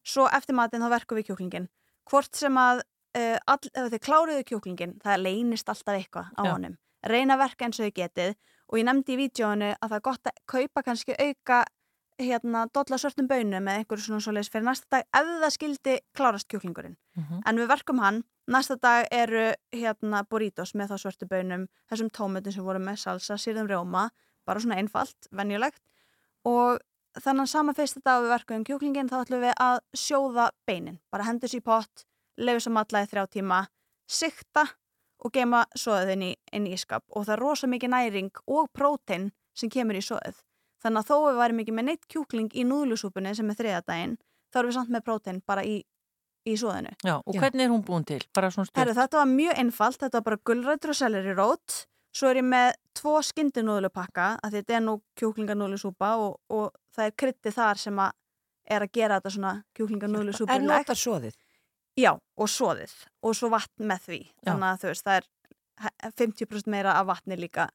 Svo 0.07 0.28
eftir 0.31 0.55
matinn 0.55 0.85
þá 0.87 0.93
verkum 0.93 1.19
við 1.19 1.33
kjúklingin. 1.33 1.66
Hvort 2.07 2.39
sem 2.39 2.61
að 2.62 2.85
uh, 3.19 3.35
all, 3.51 3.59
þið 3.74 3.99
kláruðu 4.07 4.45
kjúklingin, 4.53 4.95
það 5.03 5.24
leynist 5.24 5.73
alltaf 5.74 5.99
eitthvað 5.99 6.31
á 6.39 6.43
Já. 6.47 6.53
honum. 6.53 6.78
Reyna 7.11 7.41
verka 7.43 7.66
eins 7.66 7.81
og 7.83 7.89
þið 7.89 7.97
getið 7.99 8.39
og 8.70 8.78
ég 8.78 8.87
nefndi 8.87 9.16
í 9.16 9.20
vídjóinu 9.24 9.73
að 9.74 9.91
það 9.91 9.99
er 9.99 10.07
gott 10.07 10.31
að 10.31 10.41
kaupa 10.55 10.87
kannski 10.87 11.19
auka 11.19 11.61
hérna 12.18 12.66
dolla 12.74 12.98
svörtum 12.98 13.28
bönum 13.28 13.68
eða 13.68 13.82
einhverju 13.82 14.06
svona 14.06 14.24
svoleiðis 14.24 14.51
fyrir 14.52 14.64
næsta 14.66 14.88
dag 14.90 15.05
ef 15.18 15.28
það 15.43 15.52
skildi 15.55 15.97
klárast 16.16 16.48
kjúklingurinn. 16.48 16.97
Mhm. 17.16 17.43
En 17.47 17.56
við 17.56 17.68
verkum 17.68 18.01
hann, 18.01 18.22
næsta 18.48 18.76
dag 18.80 19.06
eru 19.10 19.52
hérna 19.72 20.22
burritos 20.28 20.72
með 20.74 20.90
þá 20.90 20.97
svörtu 21.02 21.28
bönum, 21.28 21.68
þessum 21.90 22.10
tómutin 22.10 22.52
sem 22.52 22.64
voru 22.64 22.78
með 22.78 22.97
salsa, 22.98 23.36
sírðum 23.36 23.68
rjóma, 23.68 24.10
bara 24.47 24.60
svona 24.60 24.76
einfalt, 24.76 25.28
venjulegt. 25.32 25.82
Og 26.44 26.80
þannig 27.20 27.48
sama 27.48 27.74
fyrsta 27.74 28.01
dag 28.05 28.22
við 28.22 28.32
verkum 28.34 28.64
kjúklingin 28.64 29.09
þá 29.09 29.24
ætlum 29.24 29.40
við 29.40 29.55
að 29.60 29.78
sjóða 29.94 30.51
beinin, 30.66 31.01
bara 31.10 31.24
hendur 31.24 31.48
sér 31.48 31.60
í 31.60 31.64
pott, 31.64 32.06
leifur 32.36 32.60
sem 32.60 32.76
allaði 32.76 33.10
þrjá 33.12 33.26
tíma, 33.30 33.66
sikta 34.06 34.66
og 35.24 35.32
geima 35.32 35.64
soðið 35.76 36.12
inn 36.12 36.22
í, 36.22 36.32
inn 36.52 36.66
í 36.66 36.74
ískap. 36.76 37.05
Og 37.10 37.26
það 37.26 37.36
er 37.36 37.43
rosa 37.43 37.66
mikið 37.66 37.90
næring 37.90 38.43
og 38.47 38.68
prótein 38.72 39.32
sem 39.56 39.72
kemur 39.72 39.97
í 39.97 40.05
soðið. 40.05 40.45
Þannig 40.87 41.03
að 41.03 41.09
þó 41.11 41.17
við 41.27 41.39
værim 41.43 41.61
ekki 41.65 41.75
með 41.75 41.87
neitt 41.91 42.05
kjúkling 42.13 42.53
í 42.55 42.63
núðlusúpunni 42.69 43.33
sem 43.35 43.49
er 43.51 43.59
þriðadaginn, 43.59 44.17
þá 44.55 44.59
erum 44.61 44.71
við 44.71 44.77
samt 44.79 44.93
með 44.95 45.05
prótein 45.09 45.41
bara 45.51 45.65
í, 45.67 45.77
í 46.47 46.55
soðinu. 46.61 46.93
Já, 47.03 47.17
og 47.19 47.39
hvernig 47.41 47.67
er 47.67 47.73
hún 47.75 47.83
búin 47.89 48.07
til? 48.07 48.21
Bara 48.37 48.53
svona 48.55 48.71
Herru, 48.79 48.95
þetta 48.95 49.19
var 49.19 49.31
mjög 49.33 49.59
einfalt, 49.65 49.99
þetta 50.05 50.21
var 50.21 50.27
bara 50.31 50.43
gulrætur 50.47 50.93
og 50.95 50.99
selleri 51.01 51.35
rót, 51.35 51.81
svo 52.15 52.31
er 52.31 52.39
ég 52.39 52.47
með 52.47 52.69
tvo 52.97 53.17
skyndinúðlupakka, 53.27 54.29
að 54.47 54.61
þetta 54.61 54.77
er 54.79 54.85
nú 54.87 54.95
kjúklinganúðlusúpa 55.19 56.13
og, 56.23 56.39
og 56.55 56.71
það 56.95 57.11
er 57.11 57.17
krytti 57.25 57.53
þar 57.59 57.83
sem 57.83 57.99
að 58.07 58.15
er 58.77 58.83
að 58.87 58.95
gera 58.99 59.19
þetta 59.19 59.35
svona 59.35 59.53
kjúklinganúðlusúpa 59.79 60.55
En 60.55 60.65
notar 60.71 60.99
soðið? 60.99 61.35
Já, 61.97 62.13
og 62.15 62.49
soðið 62.53 62.93
og 63.25 63.35
svo 63.39 63.51
vatn 63.53 63.87
með 63.91 64.07
því, 64.07 64.21
Já. 64.23 64.47
þannig 64.51 64.69
að 64.71 64.81
þú 64.85 64.89
veist, 64.93 65.07
það 65.07 65.19
er 65.21 65.29
he- 65.83 66.11
50% 66.23 66.71
meira 66.73 66.95
af 67.01 67.07
vatni 67.11 67.39
líka 67.41 67.69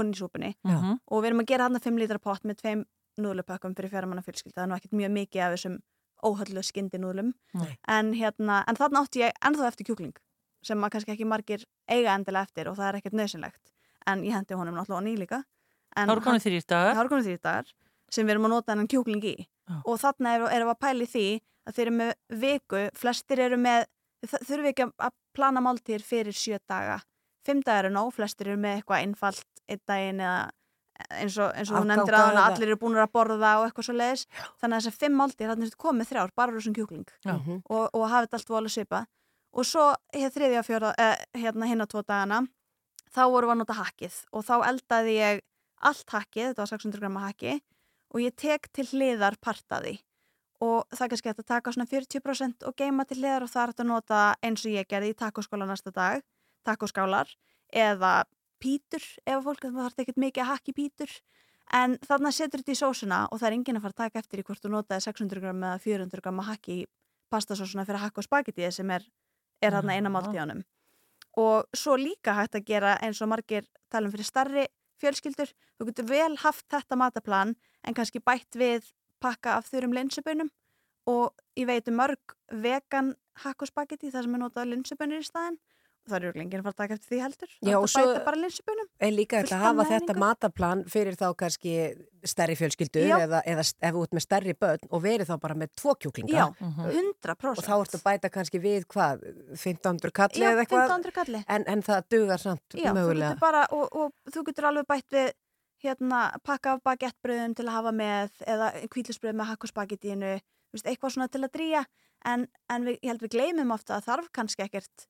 onni 0.00 0.12
í 0.16 0.20
súpunni. 0.20 0.50
Já. 0.64 0.74
Mhm. 0.78 0.98
og 1.10 1.22
við 1.22 1.26
erum 1.30 1.40
að 1.44 1.46
gera 1.52 1.64
hann 1.68 1.80
5 1.80 1.98
lítra 2.02 2.18
pott 2.20 2.42
með 2.44 2.60
tveim 2.62 2.84
núðlupakkum 3.18 3.74
fyrir 3.76 3.90
fjármanna 3.92 4.24
fjölskylda, 4.26 4.54
það 4.58 4.64
er 4.64 4.70
nú 4.70 4.76
ekkert 4.78 4.96
mjög 4.98 5.12
mikið 5.14 5.42
af 5.46 5.52
þessum 5.54 5.76
óhöllu 6.24 6.62
skyndinúðlum 6.64 7.32
Nei. 7.54 7.76
en, 7.88 8.12
hérna, 8.14 8.64
en 8.66 8.76
þarna 8.76 9.02
átti 9.04 9.20
ég 9.22 9.32
ennþá 9.44 9.68
eftir 9.70 9.86
kjúkling 9.86 10.16
sem 10.64 10.80
að 10.82 10.90
kannski 10.94 11.12
ekki 11.14 11.26
margir 11.28 11.64
eiga 11.88 12.14
endilega 12.16 12.42
eftir 12.48 12.68
og 12.70 12.76
það 12.78 12.88
er 12.88 12.98
ekkert 13.00 13.14
nöðsynlegt 13.20 13.72
en 14.06 14.22
ég 14.24 14.32
hendi 14.32 14.54
honum 14.58 14.74
náttúrulega 14.74 15.00
á 15.00 15.06
ný 15.06 15.14
líka. 15.18 15.44
En 15.96 16.08
Það 16.08 16.16
eru 16.16 16.24
hann- 16.24 16.40
þrír 16.40 16.66
dagar. 16.66 16.94
Það 16.94 17.00
eru 17.04 17.08
komin 17.08 17.24
þrýr 17.28 17.40
dagar 17.42 17.66
sem 18.10 18.26
við 18.26 18.30
erum 18.34 18.44
að 18.46 18.54
nota 18.54 18.72
hennan 18.72 18.88
kjúkling 18.88 19.22
í. 19.24 19.46
Og 19.86 19.98
þarna 20.00 20.34
erum 20.34 20.48
er 20.50 20.64
við 20.64 20.74
að 20.74 20.80
pæli 20.80 21.06
því 21.06 21.26
að 21.68 21.74
þeir 21.74 21.86
eru 21.86 21.96
með 21.96 22.14
viku, 22.42 22.80
flestir 22.94 23.38
eru 23.38 23.56
með 23.56 23.84
þurfum 24.26 24.64
við 24.64 24.72
ekki 24.74 24.84
að- 24.88 24.94
að 25.06 25.12
plana 25.34 25.60
máltíðir 25.60 26.02
fyrir 26.02 26.32
sjö 26.34 26.58
daga. 26.68 27.00
Fimm 27.44 27.60
dagar 27.62 27.84
er 27.86 27.90
nóg, 27.90 28.12
flestir 28.12 28.48
eru 28.48 28.56
með 28.56 28.82
eitthvað 28.82 29.02
einfalt 29.04 29.44
einn 29.68 29.82
daginn 29.88 30.22
eða 30.22 30.50
eins 31.10 31.36
og, 31.42 31.50
eins 31.58 31.70
og 31.72 31.80
þú 31.80 31.88
nefndir 31.90 32.16
að 32.18 32.40
allir 32.44 32.68
eru 32.68 32.78
búin 32.78 32.98
að 33.02 33.12
borða 33.16 33.56
og 33.58 33.66
eitthvað 33.66 33.88
svo 33.88 33.96
leiðis 33.96 34.26
þannig 34.62 34.76
að 34.76 34.78
þessar 34.78 34.98
fimm 35.00 35.16
máltíðir, 35.18 35.50
þannig 35.52 35.72
að 35.72 35.80
komið 35.84 36.10
þrjár 36.10 36.34
bara 36.38 36.52
úr 36.52 36.60
þessum 36.60 36.76
kjúkling. 36.78 37.08
Já. 37.26 37.34
og, 37.34 37.84
og 37.90 38.04
hafið 38.12 38.28
þetta 38.28 38.40
allt 38.40 38.52
vola 38.54 38.72
svipa 38.72 39.00
og 39.54 39.68
svo 39.68 39.88
hér 40.14 40.32
þriðja 40.34 40.62
og 40.62 40.68
fjóra 40.68 40.92
eh, 41.02 41.24
hérna 41.42 41.68
hinn 41.70 41.82
á 41.82 41.86
tvo 41.90 42.02
dagana 42.06 42.40
þá 43.14 43.22
vorum 43.30 43.50
við 43.50 43.54
að 43.54 43.60
nota 43.62 43.78
hakkið. 43.78 44.16
Og 44.34 44.46
þá 44.46 44.54
eldaði 44.70 45.14
ég 45.18 45.44
allt 45.84 46.16
hakkið, 46.16 46.50
þetta 46.50 46.64
var 46.64 46.72
600 46.72 47.02
gramma 47.02 47.24
hakki 47.28 47.54
og 48.14 48.22
ég 48.22 48.34
tek 48.38 48.70
til 48.74 48.86
hliðar 48.92 49.38
partaði 49.42 49.98
og 50.64 50.86
það 50.94 51.10
kannski 51.12 51.30
hægt 51.30 51.42
að 51.42 51.50
taka 51.50 51.72
svona 51.74 51.88
40% 51.90 52.66
og 52.68 52.76
geima 52.78 53.04
til 53.08 53.18
hliðar 53.18 53.44
og 53.44 53.50
það 53.52 53.62
er 53.62 53.72
hægt 53.72 53.82
að 53.82 53.90
nota 53.90 54.20
eins 54.46 54.64
og 54.64 54.74
ég 54.74 54.88
gerði 54.88 55.10
í 55.12 55.18
tacoskóla 55.18 55.66
næsta 55.68 55.92
dag 55.94 56.22
tacoskálar 56.64 57.30
eða 57.74 58.22
pítur 58.64 59.04
ef 59.24 59.36
að 59.36 59.46
fólk 59.46 59.64
það 59.66 59.80
þarf 59.82 60.04
ekkert 60.04 60.20
mikið 60.24 60.44
að 60.44 60.52
hakki 60.52 60.76
pítur. 60.80 61.16
En 61.74 61.96
þarna 62.04 62.30
setur 62.34 62.60
þetta 62.60 62.74
í 62.74 62.80
sósuna 62.80 63.22
og 63.32 63.40
það 63.40 63.48
er 63.48 63.56
enginn 63.58 63.78
að 63.78 63.86
fara 63.86 63.94
að 63.94 64.02
taka 64.02 64.20
eftir 64.20 64.42
í 64.42 64.44
hvort 64.44 64.64
þú 64.64 64.72
notaði 64.74 65.06
600 65.06 65.44
gram 65.44 65.62
eða 65.64 65.80
400 65.84 66.24
gram 66.24 66.42
hakki 66.44 66.78
í 66.82 66.86
pastasósuna 67.32 67.86
fyrir 67.88 68.02
hakka 68.04 68.20
og 68.20 68.28
spagetti 68.28 68.68
sem 68.72 68.90
er, 68.92 69.06
er 69.64 69.72
þarna 69.72 69.96
eina 69.96 70.12
máltíðanum 70.12 70.64
og 71.40 71.66
svo 71.74 71.96
líka 71.98 72.34
hægt 72.38 72.58
að 72.58 72.66
gera 72.68 72.96
eins 73.02 73.20
og 73.22 73.30
margir 73.32 73.66
talum 73.90 74.12
fyrir 74.12 74.28
starri 74.28 74.66
fjölskyldur, 75.02 75.50
þú 75.78 75.88
getur 75.90 76.06
vel 76.08 76.34
haft 76.44 76.66
þetta 76.70 76.98
mataplan 76.98 77.54
en 77.84 77.96
kannski 77.96 78.22
bætt 78.22 78.54
við 78.58 78.86
pakka 79.22 79.58
af 79.58 79.68
þurrum 79.70 79.96
linsubunum 79.96 80.52
og 81.10 81.34
ég 81.58 81.66
veit 81.68 81.88
um 81.90 81.98
mörg 81.98 82.36
vegan 82.62 83.14
hakk 83.42 83.64
og 83.64 83.70
spagetti 83.70 84.12
þar 84.14 84.28
sem 84.28 84.36
er 84.36 84.44
notað 84.44 84.70
linsubunir 84.70 85.24
í 85.24 85.26
staðin 85.26 85.58
það 86.08 86.16
eru 86.20 86.32
lengið 86.40 86.58
að 86.60 86.64
fara 86.66 86.74
að 86.74 86.80
taka 86.82 86.94
eftir 86.98 87.10
því 87.14 87.20
heldur. 87.24 87.50
Já, 87.68 87.76
og 87.78 87.88
svo- 87.88 88.14
Er 89.00 89.12
líka 89.12 89.40
að 89.42 89.52
af 89.52 89.62
hafa 89.64 89.84
þetta 89.90 90.14
mataplan 90.20 90.84
fyrir 90.88 91.16
þá 91.16 91.26
kannski 91.36 91.74
stærri 92.24 92.56
fjölskyldur 92.56 93.04
Já. 93.08 93.16
eða, 93.26 93.40
eða 93.44 93.60
ef 93.64 93.94
þú 93.94 94.02
ert 94.04 94.14
með 94.16 94.24
stærri 94.24 94.54
börn 94.54 94.88
og 94.90 95.02
verið 95.04 95.28
þá 95.28 95.40
bara 95.40 95.54
með 95.54 95.68
tvo 95.76 95.94
kjúklinga. 96.00 96.32
Já, 96.32 96.44
100% 96.60 97.58
og 97.58 97.64
þá 97.64 97.74
ertu 97.80 97.98
að 98.00 98.04
bæta 98.08 98.30
kannski 98.32 98.60
við 98.64 98.86
hvað 98.88 99.24
1500 99.58 100.12
kalli 100.14 100.40
Já, 100.44 100.50
eða 100.52 100.64
eitthvað? 100.64 100.84
1500 100.88 101.12
kalli 101.18 101.42
en, 101.48 101.64
en 101.66 101.82
það 101.82 102.06
dugar 102.14 102.40
samt 102.40 102.76
Já, 102.78 102.90
þú 102.90 102.94
mögulega. 102.98 103.32
getur 103.34 103.40
bara, 103.44 103.64
og, 103.72 103.88
og 103.92 104.12
þú 104.32 104.44
getur 104.48 104.68
alveg 104.70 104.86
bætt 104.88 105.16
við 105.18 105.32
hérna, 105.84 106.20
pakka 106.44 106.76
af 106.78 106.82
bagettbröðum 106.86 107.54
til 107.58 107.66
að 107.68 107.74
hafa 107.76 107.92
með 107.92 108.30
eða 108.48 108.70
kvíðlisbröð 108.88 109.36
með 109.36 109.50
hakk 109.52 109.66
og 109.66 109.72
spagettíinu 109.74 110.32
eitthvað 110.80 111.12
svona 111.14 111.28
til 111.30 111.42
að 111.44 111.52
drýja. 111.54 111.84
En, 112.24 112.46
en 112.72 112.86
við, 112.88 112.96
ég 113.04 113.10
held 113.12 113.20
við 113.26 113.34
gleymum 113.36 113.74
ofta 113.74 113.98
að 113.98 114.06
þarf 114.08 114.30
kannski 114.32 114.64
ekkert 114.64 115.04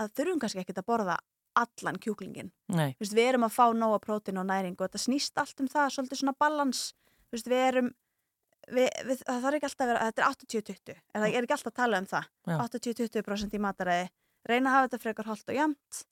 að 0.00 0.12
þurfum 0.18 0.42
kannski 0.42 0.62
ekkert 0.62 0.82
að 0.82 0.88
borða 0.90 1.18
allan 1.56 1.98
kjúklingin 2.00 2.50
Nei. 2.68 2.96
Vist, 3.00 3.14
við 3.16 3.30
erum 3.32 3.46
að 3.46 3.54
fá 3.56 3.64
nóga 3.72 4.00
prótín 4.02 4.40
og 4.40 4.48
næring 4.48 4.76
og 4.76 4.84
þetta 4.86 5.00
snýst 5.00 5.38
allt 5.40 5.62
um 5.62 5.70
það, 5.72 5.94
svolítið 5.94 6.20
svona 6.22 6.36
balans 6.38 6.82
Vist, 7.32 7.48
við 7.50 7.62
erum 7.70 7.94
við, 8.70 8.90
við, 9.06 9.22
það 9.22 9.40
þarf 9.44 9.58
ekki 9.58 9.68
alltaf 9.68 9.84
að 9.84 9.90
vera, 9.92 10.10
þetta 10.10 10.22
er 10.22 10.28
80-20 10.34 10.92
er 10.92 11.00
það 11.14 11.28
er 11.28 11.46
ekki 11.46 11.56
alltaf 11.56 11.72
að 11.72 11.78
tala 11.80 12.02
um 12.02 12.10
það? 12.10 12.28
Já. 12.46 12.56
80-20% 12.66 13.56
í 13.56 13.62
mataræði. 13.62 14.06
Reyna 14.46 14.70
að 14.70 14.76
hafa 14.76 14.88
þetta 14.88 15.02
frekar 15.02 15.30
holt 15.30 15.50
og 15.50 15.58
jamt 15.58 16.02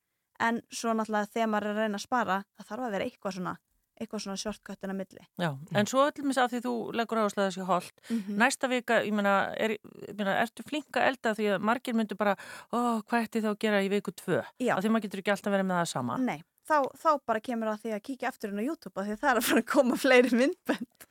en 0.43 0.61
svo 0.75 0.95
náttúrulega 0.95 1.31
þegar 1.31 1.51
maður 1.53 1.69
er 1.69 1.75
að 1.75 1.83
reyna 1.85 2.01
að 2.01 2.05
spara 2.05 2.39
það 2.57 2.69
þarf 2.71 2.87
að 2.87 2.97
vera 2.97 3.09
eitthvað 3.09 3.37
svona 3.37 3.55
eitthvað 4.01 4.23
svona 4.25 4.37
shortcutin 4.41 4.91
að 4.91 4.99
milli 5.01 5.25
Já, 5.39 5.51
en 5.79 5.87
svo 5.91 6.03
öllum 6.09 6.31
þess 6.33 6.43
að 6.45 6.55
því 6.55 6.61
þú 6.67 6.73
leggur 6.99 7.21
áherslu 7.23 7.43
að 7.45 7.51
þessi 7.51 7.67
holt, 7.69 8.01
Mhm. 8.11 8.39
næsta 8.43 8.69
vika, 8.69 9.01
ég 9.07 9.13
meina, 9.15 9.35
er, 9.57 9.77
ég 9.79 10.17
meina, 10.19 10.35
ertu 10.43 10.63
flinka 10.67 11.01
að 11.01 11.09
elda 11.13 11.35
því 11.35 11.47
að 11.55 11.61
margir 11.71 11.95
myndu 11.95 12.17
bara, 12.17 12.35
ó, 12.73 13.01
hvað 13.07 13.29
ætti 13.29 13.43
þá 13.45 13.51
að 13.55 13.59
gera 13.59 13.83
í 13.85 13.89
viku 13.93 14.11
tvö? 14.13 14.43
Já. 14.59 14.75
Af 14.77 14.83
því 14.85 14.91
maður 14.91 15.03
getur 15.09 15.23
ekki 15.23 15.31
alltaf 15.37 15.53
verið 15.55 15.67
með 15.71 15.79
það 15.81 15.89
sama. 15.93 16.17
Nei, 16.19 16.43
þá, 16.67 16.77
þá 16.99 17.11
bara 17.27 17.41
kemur 17.41 17.69
að 17.69 17.81
því 17.85 17.95
að 17.95 18.03
kíkja 18.09 18.29
aftur 18.29 18.51
inn 18.51 18.59
á 18.59 18.69
YouTube 18.69 18.97
af 19.01 19.07
því 19.07 19.13
að 19.15 19.21
það 19.21 19.31
er 19.31 19.37
að 19.41 19.49
fara 19.49 19.61
að 19.63 19.71
koma 19.75 19.97
fleiri 19.97 20.31
myndbönd 20.35 21.09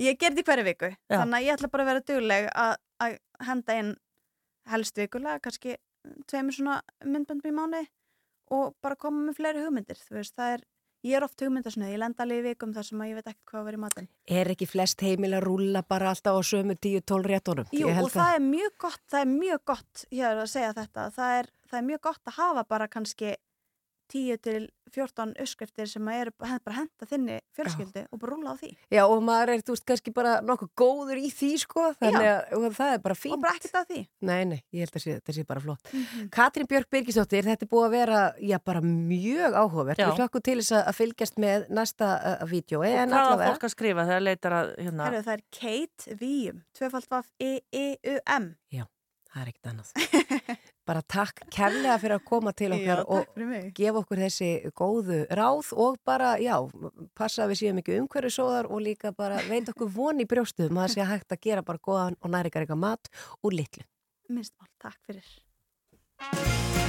ég 0.00 0.18
gerði 0.18 0.42
hverju 0.44 0.64
viku 0.64 0.90
Já. 0.90 1.18
þannig 1.20 1.38
að 1.38 1.44
ég 1.46 1.54
ætla 1.54 1.70
bara 1.70 1.82
að 1.84 1.90
vera 1.92 2.00
dugleg 2.08 2.48
að, 2.54 2.76
að 3.00 3.18
henda 3.46 3.78
inn 3.78 3.96
helst 4.66 4.96
vikulega 4.96 5.40
kannski 5.44 5.76
tveimur 6.26 6.52
svona 6.56 6.80
myndböndum 7.04 7.52
ég 11.04 11.16
er 11.18 11.26
oft 11.26 11.40
hugmyndasnöð 11.44 11.92
ég 11.92 12.00
lenda 12.00 12.24
alveg 12.24 12.42
í 12.42 12.46
vikum 12.48 12.74
þar 12.74 12.88
sem 12.88 13.02
að 13.04 13.10
ég 13.10 13.18
veit 13.18 13.30
ekkert 13.30 13.50
hvað 13.50 13.60
að 13.60 13.66
vera 13.68 13.78
í 13.78 13.82
matinn 13.84 14.08
Er 14.40 14.52
ekki 14.54 14.68
flest 14.68 15.04
heimil 15.04 15.32
að 15.36 15.46
rúlla 15.46 15.84
bara 15.86 16.12
alltaf 16.12 16.38
á 16.38 16.42
sömu 16.50 16.76
10-12 16.76 17.30
réttunum? 17.32 17.72
Jú, 17.76 17.90
og 17.92 18.12
það 18.14 18.38
er 18.38 18.44
mjög 18.48 18.76
gott, 18.86 19.02
það 19.12 19.24
er 19.24 19.32
mjög 19.34 19.64
gott, 19.72 20.04
ég 20.10 20.28
er 20.30 20.44
að 20.44 20.52
segja 20.54 20.76
þetta, 20.80 21.08
það 21.18 21.40
er, 21.40 21.50
það 21.70 21.80
er 21.80 21.88
mjög 21.90 22.04
gott 22.08 22.32
að 22.32 22.38
hafa 22.40 22.64
bara 22.74 22.90
kannski 22.90 23.34
10 24.14 24.38
til 24.46 24.64
14 24.94 25.32
uppskriftir 25.42 25.88
sem 25.90 26.06
að 26.06 26.18
eru 26.22 26.32
bara 26.38 26.74
henda 26.76 27.06
þinni 27.10 27.36
fjölskyldu 27.56 28.04
og 28.14 28.18
bara 28.22 28.34
rúla 28.36 28.52
á 28.54 28.56
því. 28.60 28.68
Já, 28.94 29.00
og 29.10 29.22
maður 29.26 29.50
er, 29.56 29.62
þú 29.66 29.74
veist, 29.74 29.84
kannski 29.90 30.12
bara 30.14 30.36
nokkuð 30.46 30.70
góður 30.78 31.18
í 31.18 31.30
því, 31.34 31.48
sko, 31.64 31.86
þannig 31.98 32.28
að 32.30 32.52
og 32.60 32.66
það 32.76 32.92
er 32.94 33.00
bara 33.08 33.16
fínt. 33.18 33.34
Og 33.34 33.42
bara 33.42 33.58
ekkert 33.58 33.78
að 33.80 33.88
því. 33.90 34.02
Nei, 34.30 34.38
nei, 34.52 34.60
ég 34.70 34.84
held 34.86 34.94
að 35.00 35.02
sé- 35.02 35.16
þetta 35.18 35.34
sé 35.40 35.44
bara 35.50 35.64
flott. 35.64 35.90
Mhm. 35.90 36.28
Katrín 36.36 36.68
Björk 36.70 36.90
Birgisdóttir, 36.94 37.42
þetta 37.48 37.66
er 37.66 37.72
búið 37.74 37.88
að 37.88 37.96
vera, 37.96 38.20
já, 38.38 38.58
bara 38.70 38.80
mjög 38.86 39.58
áhugavert. 39.64 39.98
Já. 39.98 40.06
Við 40.12 40.22
hlökkum 40.22 40.42
til 40.46 40.56
þess 40.62 40.72
að 40.78 40.84
að 40.92 40.98
fylgjast 41.00 41.42
með 41.42 41.68
næsta 41.80 42.12
uh, 42.22 42.46
vídeo. 42.46 42.78
Og 42.84 42.86
En 42.86 43.08
hvað 43.10 43.18
allavega, 43.24 43.50
fólk 43.56 43.66
að 43.66 43.74
skrifa 43.74 44.06
þegar 44.06 44.22
leitar 44.30 44.52
að, 44.60 44.74
hérna, 44.78 45.10
Herru, 45.10 45.24
það 45.26 45.34
er 45.34 45.44
Kate 45.58 46.16
Víum, 46.22 46.62
tvöfald 46.78 47.10
vaf 47.10 47.26
E-E-U-M. 47.42 48.52
já, 48.70 48.86
það 49.34 49.42
er 49.42 49.50
ekkert 49.50 49.72
annað. 49.74 49.92
bara 50.86 51.02
takk 51.02 51.44
kærlega 51.52 51.96
fyrir 52.02 52.16
að 52.18 52.26
koma 52.28 52.52
til 52.56 52.70
okkar 52.76 53.02
Já, 53.02 53.06
og 53.16 53.72
gefa 53.76 54.02
okkur 54.02 54.22
þessi 54.24 54.50
góðu 54.76 55.20
ráð 55.30 55.72
og 55.86 55.98
bara, 56.06 56.34
já, 56.42 56.56
passa 57.16 57.44
að 57.44 57.54
við 57.54 57.62
séum 57.62 57.82
ekki 57.82 57.98
umhverfisóðar 58.02 58.70
og 58.70 58.84
líka 58.84 59.14
bara 59.16 59.42
veit 59.48 59.68
okkur 59.72 59.90
von 59.96 60.22
í 60.22 60.28
brjóstuðum 60.28 60.78
að 60.78 60.88
það 60.88 60.96
sé 60.96 61.10
hægt 61.12 61.36
að 61.36 61.44
gera 61.48 61.66
bara 61.66 61.82
góðan 61.82 62.20
og 62.20 62.34
næringar 62.36 62.64
eitthvað 62.66 62.84
mat 62.86 63.12
úr 63.42 63.58
litlu. 63.60 63.84
Minnst 64.28 64.56
mál, 64.56 64.70
takk 64.80 65.00
fyrir. 65.04 66.82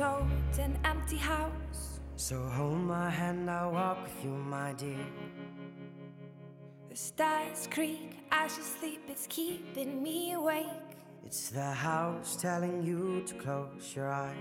Around 0.00 0.28
this 0.28 0.58
old 0.58 0.64
and 0.64 0.78
empty 0.84 1.16
house. 1.16 2.00
So 2.16 2.40
hold 2.40 2.78
my 2.78 3.10
hand, 3.10 3.50
I'll 3.50 3.72
walk 3.72 4.02
with 4.02 4.24
you, 4.24 4.30
my 4.30 4.72
dear. 4.74 5.06
The 6.88 6.96
stars 6.96 7.68
creak 7.70 8.16
as 8.30 8.56
you 8.56 8.62
sleep, 8.62 9.02
it's 9.08 9.26
keeping 9.28 10.02
me 10.02 10.32
awake. 10.32 10.66
It's 11.26 11.50
the 11.50 11.72
house 11.72 12.36
telling 12.36 12.84
you 12.84 13.22
to 13.26 13.34
close 13.34 13.94
your 13.96 14.12
eyes. 14.12 14.36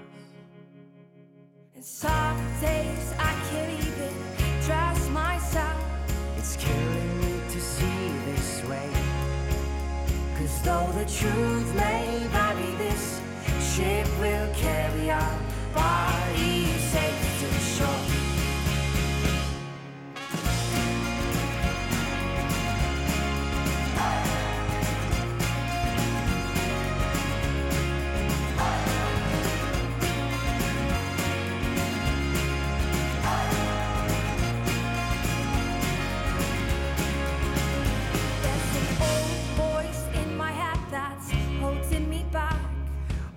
And 1.76 1.84
some 1.84 2.38
days 2.62 3.14
I 3.18 3.34
can't 3.50 3.74
even 3.80 4.14
trust 4.62 5.10
myself. 5.12 5.84
It's 6.38 6.56
killing 6.58 7.22
me 7.22 7.40
to 7.50 7.60
see 7.60 8.10
this 8.26 8.64
way. 8.66 8.90
Cause 10.38 10.62
though 10.62 10.92
the 10.94 11.06
truth 11.06 11.76
may 11.76 12.28
vary, 12.32 12.83
ship 13.76 14.08
will 14.20 14.54
carry 14.54 15.10
our 15.10 15.40
bodies 15.74 16.53